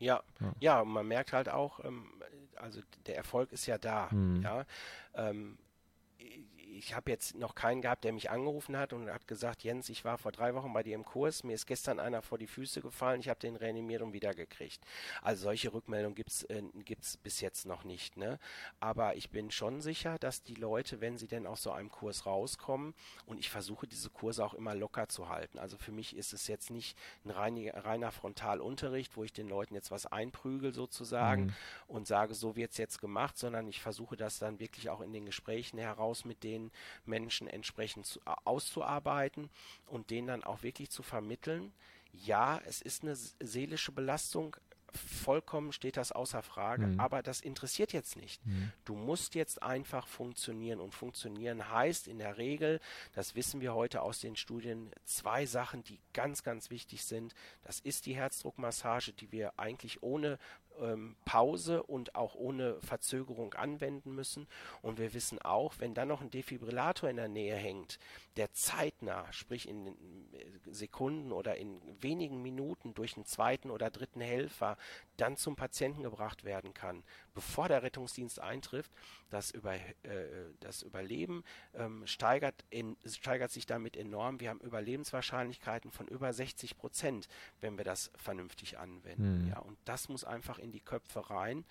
Ja, 0.00 0.20
ja, 0.40 0.52
ja 0.58 0.84
man 0.84 1.06
merkt 1.06 1.32
halt 1.32 1.48
auch, 1.48 1.84
ähm, 1.84 2.06
also 2.56 2.80
der 3.06 3.16
Erfolg 3.16 3.52
ist 3.52 3.66
ja 3.66 3.78
da, 3.78 4.08
mhm. 4.10 4.42
ja. 4.42 4.64
Ähm, 5.14 5.58
ich 6.80 6.94
habe 6.94 7.10
jetzt 7.10 7.36
noch 7.36 7.54
keinen 7.54 7.82
gehabt, 7.82 8.04
der 8.04 8.12
mich 8.12 8.30
angerufen 8.30 8.76
hat 8.76 8.94
und 8.94 9.10
hat 9.10 9.28
gesagt, 9.28 9.62
Jens, 9.62 9.90
ich 9.90 10.04
war 10.04 10.16
vor 10.16 10.32
drei 10.32 10.54
Wochen 10.54 10.72
bei 10.72 10.82
dir 10.82 10.94
im 10.94 11.04
Kurs, 11.04 11.44
mir 11.44 11.52
ist 11.52 11.66
gestern 11.66 12.00
einer 12.00 12.22
vor 12.22 12.38
die 12.38 12.46
Füße 12.46 12.80
gefallen, 12.80 13.20
ich 13.20 13.28
habe 13.28 13.38
den 13.38 13.54
reanimiert 13.56 14.00
und 14.00 14.14
wiedergekriegt. 14.14 14.82
Also 15.20 15.42
solche 15.42 15.74
Rückmeldungen 15.74 16.14
gibt's 16.14 16.44
äh, 16.44 16.62
gibt's 16.84 17.18
bis 17.18 17.42
jetzt 17.42 17.66
noch 17.66 17.84
nicht. 17.84 18.16
Ne? 18.16 18.38
Aber 18.80 19.14
ich 19.16 19.30
bin 19.30 19.50
schon 19.50 19.82
sicher, 19.82 20.18
dass 20.18 20.42
die 20.42 20.54
Leute, 20.54 21.02
wenn 21.02 21.18
sie 21.18 21.28
denn 21.28 21.46
aus 21.46 21.62
so 21.62 21.70
einem 21.70 21.90
Kurs 21.90 22.24
rauskommen, 22.24 22.94
und 23.26 23.38
ich 23.38 23.50
versuche 23.50 23.86
diese 23.86 24.08
Kurse 24.08 24.44
auch 24.44 24.54
immer 24.54 24.74
locker 24.74 25.08
zu 25.08 25.28
halten. 25.28 25.58
Also 25.58 25.76
für 25.76 25.92
mich 25.92 26.16
ist 26.16 26.32
es 26.32 26.46
jetzt 26.46 26.70
nicht 26.70 26.96
ein 27.24 27.30
reiner, 27.30 27.84
reiner 27.84 28.10
Frontalunterricht, 28.10 29.16
wo 29.16 29.24
ich 29.24 29.32
den 29.32 29.48
Leuten 29.48 29.74
jetzt 29.74 29.90
was 29.90 30.06
einprügel 30.06 30.72
sozusagen 30.72 31.46
mhm. 31.46 31.54
und 31.88 32.06
sage, 32.06 32.34
so 32.34 32.56
wird's 32.56 32.78
jetzt 32.78 33.00
gemacht, 33.00 33.36
sondern 33.36 33.68
ich 33.68 33.82
versuche 33.82 34.16
das 34.16 34.38
dann 34.38 34.60
wirklich 34.60 34.88
auch 34.88 35.02
in 35.02 35.12
den 35.12 35.26
Gesprächen 35.26 35.78
heraus 35.78 36.24
mit 36.24 36.42
den 36.70 37.10
Menschen 37.10 37.46
entsprechend 37.46 38.06
zu, 38.06 38.20
auszuarbeiten 38.44 39.50
und 39.86 40.10
denen 40.10 40.28
dann 40.28 40.44
auch 40.44 40.62
wirklich 40.62 40.90
zu 40.90 41.02
vermitteln, 41.02 41.72
ja, 42.12 42.60
es 42.66 42.80
ist 42.80 43.02
eine 43.02 43.14
seelische 43.14 43.92
Belastung, 43.92 44.56
vollkommen 44.92 45.72
steht 45.72 45.96
das 45.96 46.12
außer 46.12 46.42
Frage, 46.42 46.88
mhm. 46.88 47.00
aber 47.00 47.22
das 47.22 47.40
interessiert 47.40 47.92
jetzt 47.92 48.16
nicht. 48.16 48.44
Mhm. 48.46 48.72
Du 48.84 48.94
musst 48.94 49.34
jetzt 49.34 49.62
einfach 49.62 50.06
funktionieren 50.06 50.80
und 50.80 50.94
funktionieren 50.94 51.70
heißt 51.70 52.08
in 52.08 52.18
der 52.18 52.38
Regel, 52.38 52.80
das 53.12 53.34
wissen 53.34 53.60
wir 53.60 53.74
heute 53.74 54.02
aus 54.02 54.20
den 54.20 54.36
Studien, 54.36 54.90
zwei 55.04 55.46
Sachen, 55.46 55.84
die 55.84 56.00
ganz, 56.12 56.42
ganz 56.42 56.70
wichtig 56.70 57.04
sind. 57.04 57.34
Das 57.62 57.80
ist 57.80 58.06
die 58.06 58.14
Herzdruckmassage, 58.14 59.12
die 59.12 59.30
wir 59.32 59.58
eigentlich 59.58 60.02
ohne 60.02 60.38
ähm, 60.80 61.16
Pause 61.24 61.82
und 61.82 62.14
auch 62.14 62.34
ohne 62.34 62.80
Verzögerung 62.80 63.54
anwenden 63.54 64.14
müssen. 64.14 64.46
Und 64.82 64.98
wir 64.98 65.14
wissen 65.14 65.40
auch, 65.40 65.74
wenn 65.78 65.94
dann 65.94 66.08
noch 66.08 66.20
ein 66.20 66.30
Defibrillator 66.30 67.08
in 67.08 67.16
der 67.16 67.28
Nähe 67.28 67.56
hängt, 67.56 67.98
der 68.36 68.52
zeitnah, 68.52 69.30
sprich 69.32 69.68
in 69.68 69.88
äh, 69.88 69.92
Sekunden 70.70 71.32
oder 71.32 71.56
in 71.56 71.80
wenigen 72.00 72.42
Minuten 72.42 72.94
durch 72.94 73.16
einen 73.16 73.26
zweiten 73.26 73.70
oder 73.70 73.90
dritten 73.90 74.20
Helfer 74.20 74.76
dann 75.16 75.36
zum 75.36 75.56
Patienten 75.56 76.02
gebracht 76.02 76.44
werden 76.44 76.72
kann, 76.72 77.02
bevor 77.34 77.68
der 77.68 77.82
Rettungsdienst 77.82 78.40
eintrifft, 78.40 78.90
das, 79.28 79.50
über, 79.50 79.74
äh, 79.74 79.80
das 80.60 80.82
Überleben 80.82 81.44
ähm, 81.74 82.06
steigert, 82.06 82.64
in, 82.70 82.96
steigert 83.06 83.50
sich 83.50 83.66
damit 83.66 83.96
enorm. 83.96 84.40
Wir 84.40 84.50
haben 84.50 84.60
Überlebenswahrscheinlichkeiten 84.60 85.90
von 85.90 86.08
über 86.08 86.32
60 86.32 86.76
Prozent, 86.76 87.28
wenn 87.60 87.76
wir 87.76 87.84
das 87.84 88.10
vernünftig 88.16 88.78
anwenden. 88.78 89.44
Mhm. 89.44 89.48
Ja, 89.50 89.58
und 89.58 89.78
das 89.84 90.08
muss 90.08 90.24
einfach 90.24 90.58
in 90.58 90.69
die 90.72 90.80
Köpfe 90.80 91.30
rein, 91.30 91.64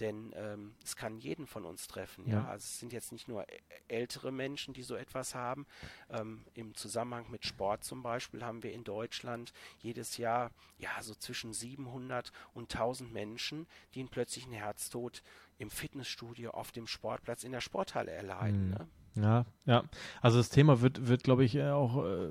denn 0.00 0.32
ähm, 0.36 0.74
es 0.82 0.96
kann 0.96 1.18
jeden 1.18 1.46
von 1.46 1.64
uns 1.64 1.86
treffen. 1.86 2.26
Ja? 2.26 2.34
ja? 2.34 2.48
also 2.48 2.64
es 2.64 2.80
sind 2.80 2.92
jetzt 2.92 3.12
nicht 3.12 3.28
nur 3.28 3.46
ältere 3.88 4.32
Menschen, 4.32 4.74
die 4.74 4.82
so 4.82 4.96
etwas 4.96 5.34
haben. 5.34 5.66
Ähm, 6.10 6.44
Im 6.54 6.74
Zusammenhang 6.74 7.30
mit 7.30 7.44
Sport 7.44 7.84
zum 7.84 8.02
Beispiel 8.02 8.44
haben 8.44 8.62
wir 8.62 8.72
in 8.72 8.84
Deutschland 8.84 9.52
jedes 9.78 10.16
Jahr 10.16 10.50
ja 10.78 10.90
so 11.00 11.14
zwischen 11.14 11.52
700 11.52 12.32
und 12.54 12.72
1000 12.74 13.12
Menschen, 13.12 13.66
die 13.94 14.00
einen 14.00 14.08
plötzlichen 14.08 14.52
Herztod 14.52 15.22
im 15.58 15.70
Fitnessstudio, 15.70 16.50
auf 16.50 16.72
dem 16.72 16.86
Sportplatz, 16.86 17.44
in 17.44 17.52
der 17.52 17.60
Sporthalle 17.60 18.10
erleiden. 18.10 18.70
Mhm. 18.70 18.70
Ne? 18.70 18.88
Ja, 19.14 19.44
ja. 19.66 19.84
Also 20.22 20.38
das 20.38 20.48
Thema 20.48 20.80
wird, 20.80 21.06
wird 21.06 21.22
glaube 21.22 21.44
ich, 21.44 21.60
auch 21.62 22.02
äh, 22.02 22.28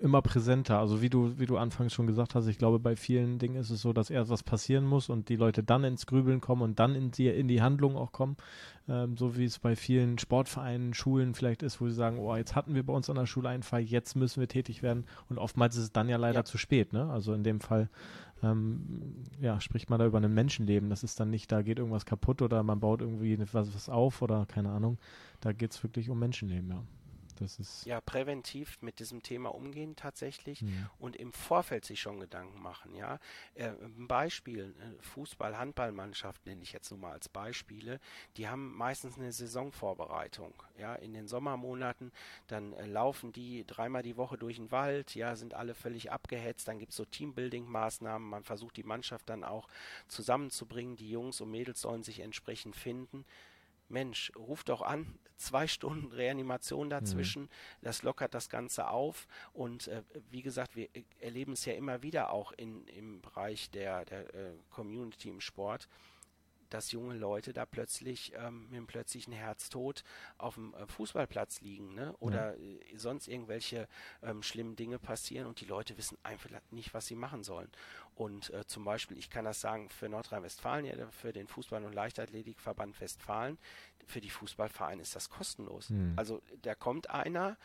immer 0.00 0.20
präsenter. 0.20 0.78
Also 0.78 1.00
wie 1.00 1.08
du, 1.08 1.38
wie 1.38 1.46
du 1.46 1.56
anfangs 1.56 1.94
schon 1.94 2.06
gesagt 2.06 2.34
hast, 2.34 2.46
ich 2.46 2.58
glaube, 2.58 2.78
bei 2.78 2.94
vielen 2.94 3.38
Dingen 3.38 3.56
ist 3.56 3.70
es 3.70 3.80
so, 3.80 3.94
dass 3.94 4.10
erst 4.10 4.30
was 4.30 4.42
passieren 4.42 4.84
muss 4.84 5.08
und 5.08 5.30
die 5.30 5.36
Leute 5.36 5.62
dann 5.62 5.84
ins 5.84 6.06
Grübeln 6.06 6.42
kommen 6.42 6.60
und 6.60 6.78
dann 6.78 6.94
in 6.94 7.10
die, 7.10 7.28
in 7.28 7.48
die 7.48 7.62
Handlung 7.62 7.96
auch 7.96 8.12
kommen. 8.12 8.36
Ähm, 8.86 9.16
so 9.16 9.36
wie 9.38 9.44
es 9.44 9.58
bei 9.58 9.74
vielen 9.74 10.18
Sportvereinen, 10.18 10.92
Schulen 10.92 11.34
vielleicht 11.34 11.62
ist, 11.62 11.80
wo 11.80 11.88
sie 11.88 11.94
sagen, 11.94 12.18
oh, 12.18 12.36
jetzt 12.36 12.54
hatten 12.54 12.74
wir 12.74 12.84
bei 12.84 12.92
uns 12.92 13.08
an 13.08 13.16
der 13.16 13.26
Schule 13.26 13.48
einen 13.48 13.62
Fall, 13.62 13.80
jetzt 13.80 14.14
müssen 14.14 14.40
wir 14.40 14.48
tätig 14.48 14.82
werden. 14.82 15.06
Und 15.30 15.38
oftmals 15.38 15.76
ist 15.76 15.84
es 15.84 15.92
dann 15.92 16.08
ja 16.08 16.18
leider 16.18 16.40
ja. 16.40 16.44
zu 16.44 16.58
spät, 16.58 16.92
ne? 16.92 17.08
Also 17.08 17.32
in 17.32 17.44
dem 17.44 17.60
Fall 17.60 17.88
ähm, 18.42 19.24
ja, 19.40 19.60
spricht 19.60 19.88
man 19.88 19.98
da 19.98 20.06
über 20.06 20.20
ein 20.20 20.34
Menschenleben. 20.34 20.90
Das 20.90 21.02
ist 21.02 21.20
dann 21.20 21.30
nicht, 21.30 21.50
da 21.52 21.62
geht 21.62 21.78
irgendwas 21.78 22.06
kaputt 22.06 22.42
oder 22.42 22.62
man 22.62 22.80
baut 22.80 23.00
irgendwie 23.00 23.38
was, 23.52 23.74
was 23.74 23.88
auf 23.88 24.22
oder 24.22 24.46
keine 24.46 24.70
Ahnung. 24.70 24.98
Da 25.42 25.52
geht 25.52 25.72
es 25.72 25.82
wirklich 25.82 26.08
um 26.08 26.18
Menschenleben, 26.20 26.70
ja. 26.70 26.82
Das 27.36 27.58
ist 27.58 27.84
ja, 27.86 28.00
präventiv 28.00 28.80
mit 28.82 29.00
diesem 29.00 29.22
Thema 29.22 29.54
umgehen 29.54 29.96
tatsächlich 29.96 30.60
ja. 30.60 30.68
Mhm. 30.68 30.90
und 30.98 31.16
im 31.16 31.32
Vorfeld 31.32 31.84
sich 31.84 32.00
schon 32.00 32.20
Gedanken 32.20 32.60
machen. 32.62 32.94
Ja, 32.94 33.18
äh, 33.54 33.70
ein 33.70 34.06
Beispiel: 34.06 34.74
äh, 34.78 35.02
Fußball, 35.02 35.58
Handballmannschaft 35.58 36.46
nenne 36.46 36.62
ich 36.62 36.72
jetzt 36.72 36.90
nur 36.90 37.00
mal 37.00 37.12
als 37.12 37.28
Beispiele. 37.28 37.98
Die 38.36 38.48
haben 38.48 38.76
meistens 38.76 39.18
eine 39.18 39.32
Saisonvorbereitung. 39.32 40.54
Ja, 40.78 40.94
in 40.94 41.14
den 41.14 41.26
Sommermonaten 41.26 42.12
dann 42.46 42.74
äh, 42.74 42.86
laufen 42.86 43.32
die 43.32 43.64
dreimal 43.66 44.02
die 44.02 44.16
Woche 44.16 44.38
durch 44.38 44.56
den 44.56 44.70
Wald. 44.70 45.14
Ja, 45.16 45.34
sind 45.34 45.54
alle 45.54 45.74
völlig 45.74 46.12
abgehetzt. 46.12 46.68
Dann 46.68 46.78
gibt 46.78 46.92
es 46.92 46.96
so 46.96 47.04
Teambuilding-Maßnahmen. 47.04 48.28
Man 48.28 48.44
versucht 48.44 48.76
die 48.76 48.84
Mannschaft 48.84 49.28
dann 49.28 49.42
auch 49.42 49.66
zusammenzubringen. 50.06 50.96
Die 50.96 51.10
Jungs 51.10 51.40
und 51.40 51.50
Mädels 51.50 51.80
sollen 51.80 52.04
sich 52.04 52.20
entsprechend 52.20 52.76
finden. 52.76 53.24
Mensch, 53.92 54.32
ruf 54.36 54.64
doch 54.64 54.82
an, 54.82 55.18
zwei 55.36 55.66
Stunden 55.66 56.12
Reanimation 56.12 56.88
dazwischen, 56.88 57.42
mhm. 57.42 57.48
das 57.82 58.02
lockert 58.02 58.34
das 58.34 58.48
Ganze 58.48 58.88
auf 58.88 59.26
und 59.52 59.88
äh, 59.88 60.02
wie 60.30 60.42
gesagt, 60.42 60.76
wir 60.76 60.88
erleben 61.20 61.52
es 61.52 61.64
ja 61.64 61.74
immer 61.74 62.02
wieder 62.02 62.32
auch 62.32 62.52
in, 62.52 62.86
im 62.88 63.20
Bereich 63.20 63.70
der, 63.70 64.04
der 64.04 64.34
äh, 64.34 64.52
Community 64.70 65.28
im 65.28 65.40
Sport, 65.40 65.88
dass 66.72 66.92
junge 66.92 67.14
Leute 67.14 67.52
da 67.52 67.66
plötzlich 67.66 68.32
ähm, 68.36 68.64
mit 68.64 68.76
einem 68.76 68.86
plötzlichen 68.86 69.32
Herztod 69.32 70.04
auf 70.38 70.54
dem 70.54 70.74
äh, 70.74 70.86
Fußballplatz 70.86 71.60
liegen 71.60 71.94
ne? 71.94 72.14
oder 72.18 72.56
ja. 72.56 72.64
äh, 72.64 72.96
sonst 72.96 73.28
irgendwelche 73.28 73.88
ähm, 74.22 74.42
schlimmen 74.42 74.76
Dinge 74.76 74.98
passieren 74.98 75.46
und 75.46 75.60
die 75.60 75.66
Leute 75.66 75.96
wissen 75.98 76.18
einfach 76.22 76.50
nicht, 76.70 76.94
was 76.94 77.06
sie 77.06 77.16
machen 77.16 77.42
sollen. 77.42 77.70
Und 78.14 78.50
äh, 78.50 78.66
zum 78.66 78.84
Beispiel, 78.84 79.18
ich 79.18 79.30
kann 79.30 79.44
das 79.44 79.60
sagen 79.60 79.88
für 79.88 80.08
Nordrhein-Westfalen, 80.08 80.84
ja, 80.84 81.10
für 81.10 81.32
den 81.32 81.46
Fußball- 81.46 81.84
und 81.84 81.94
Leichtathletikverband 81.94 83.00
Westfalen, 83.00 83.58
für 84.06 84.20
die 84.20 84.30
Fußballvereine 84.30 85.02
ist 85.02 85.16
das 85.16 85.30
kostenlos. 85.30 85.90
Mhm. 85.90 86.14
Also 86.16 86.42
da 86.62 86.74
kommt 86.74 87.10
einer, 87.10 87.56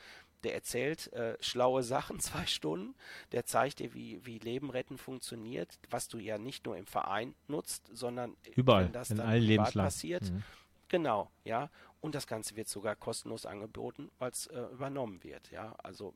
der 0.44 0.54
erzählt 0.54 1.12
äh, 1.14 1.38
schlaue 1.42 1.84
Sachen, 1.84 2.20
zwei 2.22 2.46
Stunden, 2.46 2.96
der 3.32 3.46
zeigt 3.46 3.80
dir, 3.80 3.94
wie, 3.94 4.26
wie 4.26 4.40
Leben 4.40 4.70
retten 4.70 4.98
funktioniert, 4.98 5.80
was 5.90 6.08
du 6.08 6.18
ja 6.20 6.38
nicht 6.38 6.66
nur 6.66 6.78
im 6.78 6.88
Verein 6.88 7.36
nutzt, 7.48 7.90
sondern 7.94 8.36
überall, 8.56 8.86
wenn 8.86 8.92
das 8.94 9.12
in 9.12 9.18
dann 9.18 9.28
allen 9.28 9.58
passiert. 9.58 10.32
Mhm. 10.32 10.44
Genau, 10.90 11.30
ja. 11.44 11.70
Und 12.00 12.16
das 12.16 12.28
Ganze 12.28 12.56
wird 12.56 12.68
sogar 12.68 12.96
kostenlos 12.96 13.46
angeboten, 13.46 14.10
weil 14.20 14.32
es 14.32 14.48
äh, 14.48 14.62
übernommen 14.72 15.24
wird, 15.24 15.52
ja. 15.52 15.76
Also 15.84 16.14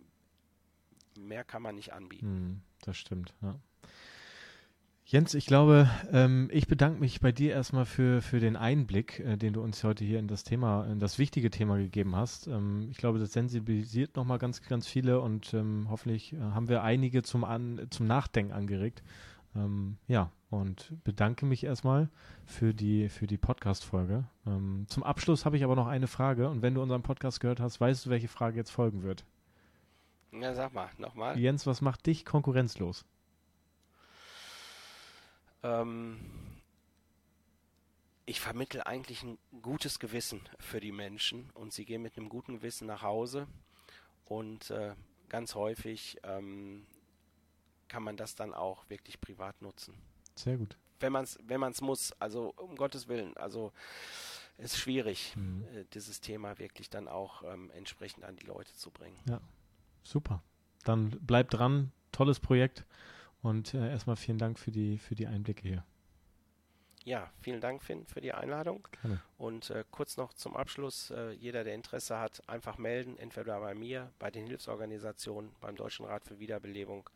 mehr 1.18 1.44
kann 1.44 1.62
man 1.62 1.76
nicht 1.76 1.94
anbieten. 1.94 2.28
Mhm, 2.28 2.62
das 2.82 2.98
stimmt, 2.98 3.34
ja. 3.42 3.60
Jens, 5.12 5.34
ich 5.34 5.46
glaube, 5.46 5.90
ähm, 6.14 6.48
ich 6.54 6.68
bedanke 6.68 7.02
mich 7.02 7.20
bei 7.20 7.34
dir 7.34 7.52
erstmal 7.52 7.84
für, 7.84 8.22
für 8.22 8.40
den 8.40 8.56
Einblick, 8.56 9.20
äh, 9.20 9.36
den 9.36 9.52
du 9.52 9.62
uns 9.62 9.84
heute 9.84 10.06
hier 10.06 10.20
in 10.20 10.30
das 10.30 10.46
Thema, 10.46 10.86
in 10.86 11.00
das 11.00 11.20
wichtige 11.20 11.50
Thema 11.50 11.76
gegeben 11.76 12.16
hast. 12.16 12.48
Ähm, 12.48 12.88
ich 12.92 12.96
glaube, 12.96 13.20
das 13.20 13.34
sensibilisiert 13.34 14.16
nochmal 14.16 14.38
ganz, 14.38 14.62
ganz 14.62 14.88
viele 14.88 15.20
und 15.20 15.54
ähm, 15.54 15.88
hoffentlich 15.90 16.32
äh, 16.32 16.38
haben 16.40 16.70
wir 16.70 16.84
einige 16.84 17.24
zum, 17.24 17.44
An 17.44 17.88
zum 17.90 18.08
Nachdenken 18.08 18.54
angeregt. 18.54 19.04
Ähm, 19.54 19.98
ja, 20.08 20.32
und 20.50 20.94
bedanke 21.04 21.46
mich 21.46 21.66
erstmal 21.66 22.08
für 22.46 22.74
die, 22.74 23.10
für 23.10 23.28
die 23.28 23.38
Podcast-Folge. 23.38 24.24
Ähm, 24.48 24.86
zum 24.88 25.04
Abschluss 25.04 25.44
habe 25.44 25.58
ich 25.58 25.66
aber 25.66 25.76
noch 25.76 25.88
eine 25.88 26.08
Frage 26.08 26.48
und 26.48 26.62
wenn 26.62 26.76
du 26.76 26.82
unseren 26.82 27.04
Podcast 27.04 27.42
gehört 27.42 27.60
hast, 27.60 27.82
weißt 27.82 28.06
du, 28.06 28.12
welche 28.12 28.30
Frage 28.30 28.56
jetzt 28.56 28.72
folgen 28.72 29.04
wird? 29.04 29.26
Ja, 30.32 30.54
sag 30.54 30.74
mal, 30.74 30.88
nochmal. 30.98 31.38
Jens, 31.38 31.68
was 31.68 31.82
macht 31.82 32.06
dich 32.06 32.24
konkurrenzlos? 32.24 33.04
Ähm, 35.64 36.20
ich 38.26 38.40
vermittle 38.40 38.86
eigentlich 38.86 39.24
ein 39.24 39.38
gutes 39.62 40.00
Gewissen 40.00 40.42
für 40.60 40.80
die 40.80 40.92
Menschen 40.92 41.50
und 41.54 41.74
sie 41.74 41.86
gehen 41.86 42.02
mit 42.02 42.18
einem 42.18 42.30
guten 42.30 42.56
Gewissen 42.56 42.88
nach 42.88 43.02
Hause 43.02 43.48
und 44.26 44.70
äh, 44.72 44.96
ganz 45.28 45.56
häufig 45.56 46.18
ähm, 46.24 46.86
kann 47.88 48.04
man 48.04 48.16
das 48.16 48.36
dann 48.36 48.54
auch 48.54 48.90
wirklich 48.90 49.20
privat 49.20 49.62
nutzen. 49.62 49.94
Sehr 50.36 50.58
gut. 50.58 50.78
Wenn 51.00 51.12
man 51.12 51.24
es 51.24 51.40
wenn 51.44 51.60
man's 51.60 51.82
muss, 51.82 52.14
also 52.20 52.54
um 52.58 52.76
Gottes 52.76 53.08
Willen, 53.08 53.36
also 53.38 53.74
es 54.58 54.74
ist 54.74 54.80
schwierig, 54.80 55.36
mhm. 55.36 55.66
äh, 55.74 55.86
dieses 55.94 56.22
Thema 56.22 56.60
wirklich 56.60 56.90
dann 56.90 57.08
auch 57.08 57.44
ähm, 57.44 57.72
entsprechend 57.72 58.24
an 58.24 58.36
die 58.36 58.46
Leute 58.46 58.74
zu 58.76 58.92
bringen. 58.92 59.18
Ja, 59.28 59.42
super. 60.04 60.44
Dann 60.84 61.10
bleibt 61.10 61.54
dran, 61.54 61.92
tolles 62.12 62.40
Projekt. 62.40 62.86
Und 63.42 63.74
äh, 63.74 63.90
erstmal 63.90 64.16
vielen 64.16 64.38
Dank 64.38 64.60
für 64.60 64.72
die, 64.72 64.98
für 64.98 65.16
die 65.16 65.28
Einblicke 65.28 65.68
hier. 65.68 65.84
Ja, 67.04 67.32
vielen 67.40 67.62
Dank, 67.62 67.82
Finn, 67.82 68.06
für 68.06 68.22
die 68.22 68.32
Einladung. 68.32 68.88
Gerne. 69.02 69.20
Und 69.38 69.72
äh, 69.72 69.84
kurz 69.90 70.18
noch 70.18 70.34
zum 70.34 70.56
Abschluss: 70.56 71.10
äh, 71.12 71.32
jeder, 71.32 71.64
der 71.64 71.74
Interesse 71.74 72.20
hat, 72.20 72.48
einfach 72.48 72.78
melden, 72.78 73.18
entweder 73.18 73.60
bei 73.60 73.74
mir, 73.74 74.12
bei 74.20 74.30
den 74.30 74.46
Hilfsorganisationen, 74.46 75.52
beim 75.62 75.76
Deutschen 75.76 76.06
Rat 76.06 76.24
für 76.26 76.40
Wiederbelebung. 76.40 77.10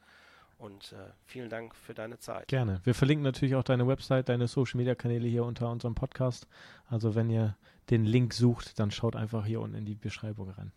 Und 0.58 0.94
äh, 0.94 1.12
vielen 1.26 1.50
Dank 1.50 1.76
für 1.76 1.94
deine 1.94 2.18
Zeit. 2.18 2.48
Gerne. 2.48 2.80
Wir 2.84 2.96
verlinken 2.96 3.24
natürlich 3.24 3.56
auch 3.56 3.64
deine 3.64 3.88
Website, 3.88 4.30
deine 4.30 4.48
Social 4.48 4.78
Media 4.78 4.96
Kanäle 4.96 5.28
hier 5.28 5.44
unter 5.44 5.70
unserem 5.70 5.96
Podcast. 5.96 6.48
Also, 6.88 7.14
wenn 7.14 7.30
ihr 7.30 7.58
den 7.90 8.06
Link 8.06 8.34
sucht, 8.34 8.80
dann 8.80 8.90
schaut 8.90 9.16
einfach 9.16 9.46
hier 9.46 9.62
unten 9.62 9.76
in 9.76 9.86
die 9.86 9.96
Beschreibung 9.96 10.50
rein. 10.50 10.72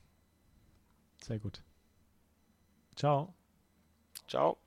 Sehr 1.22 1.38
gut. 1.38 1.62
Ciao. 2.96 3.32
Ciao. 4.26 4.58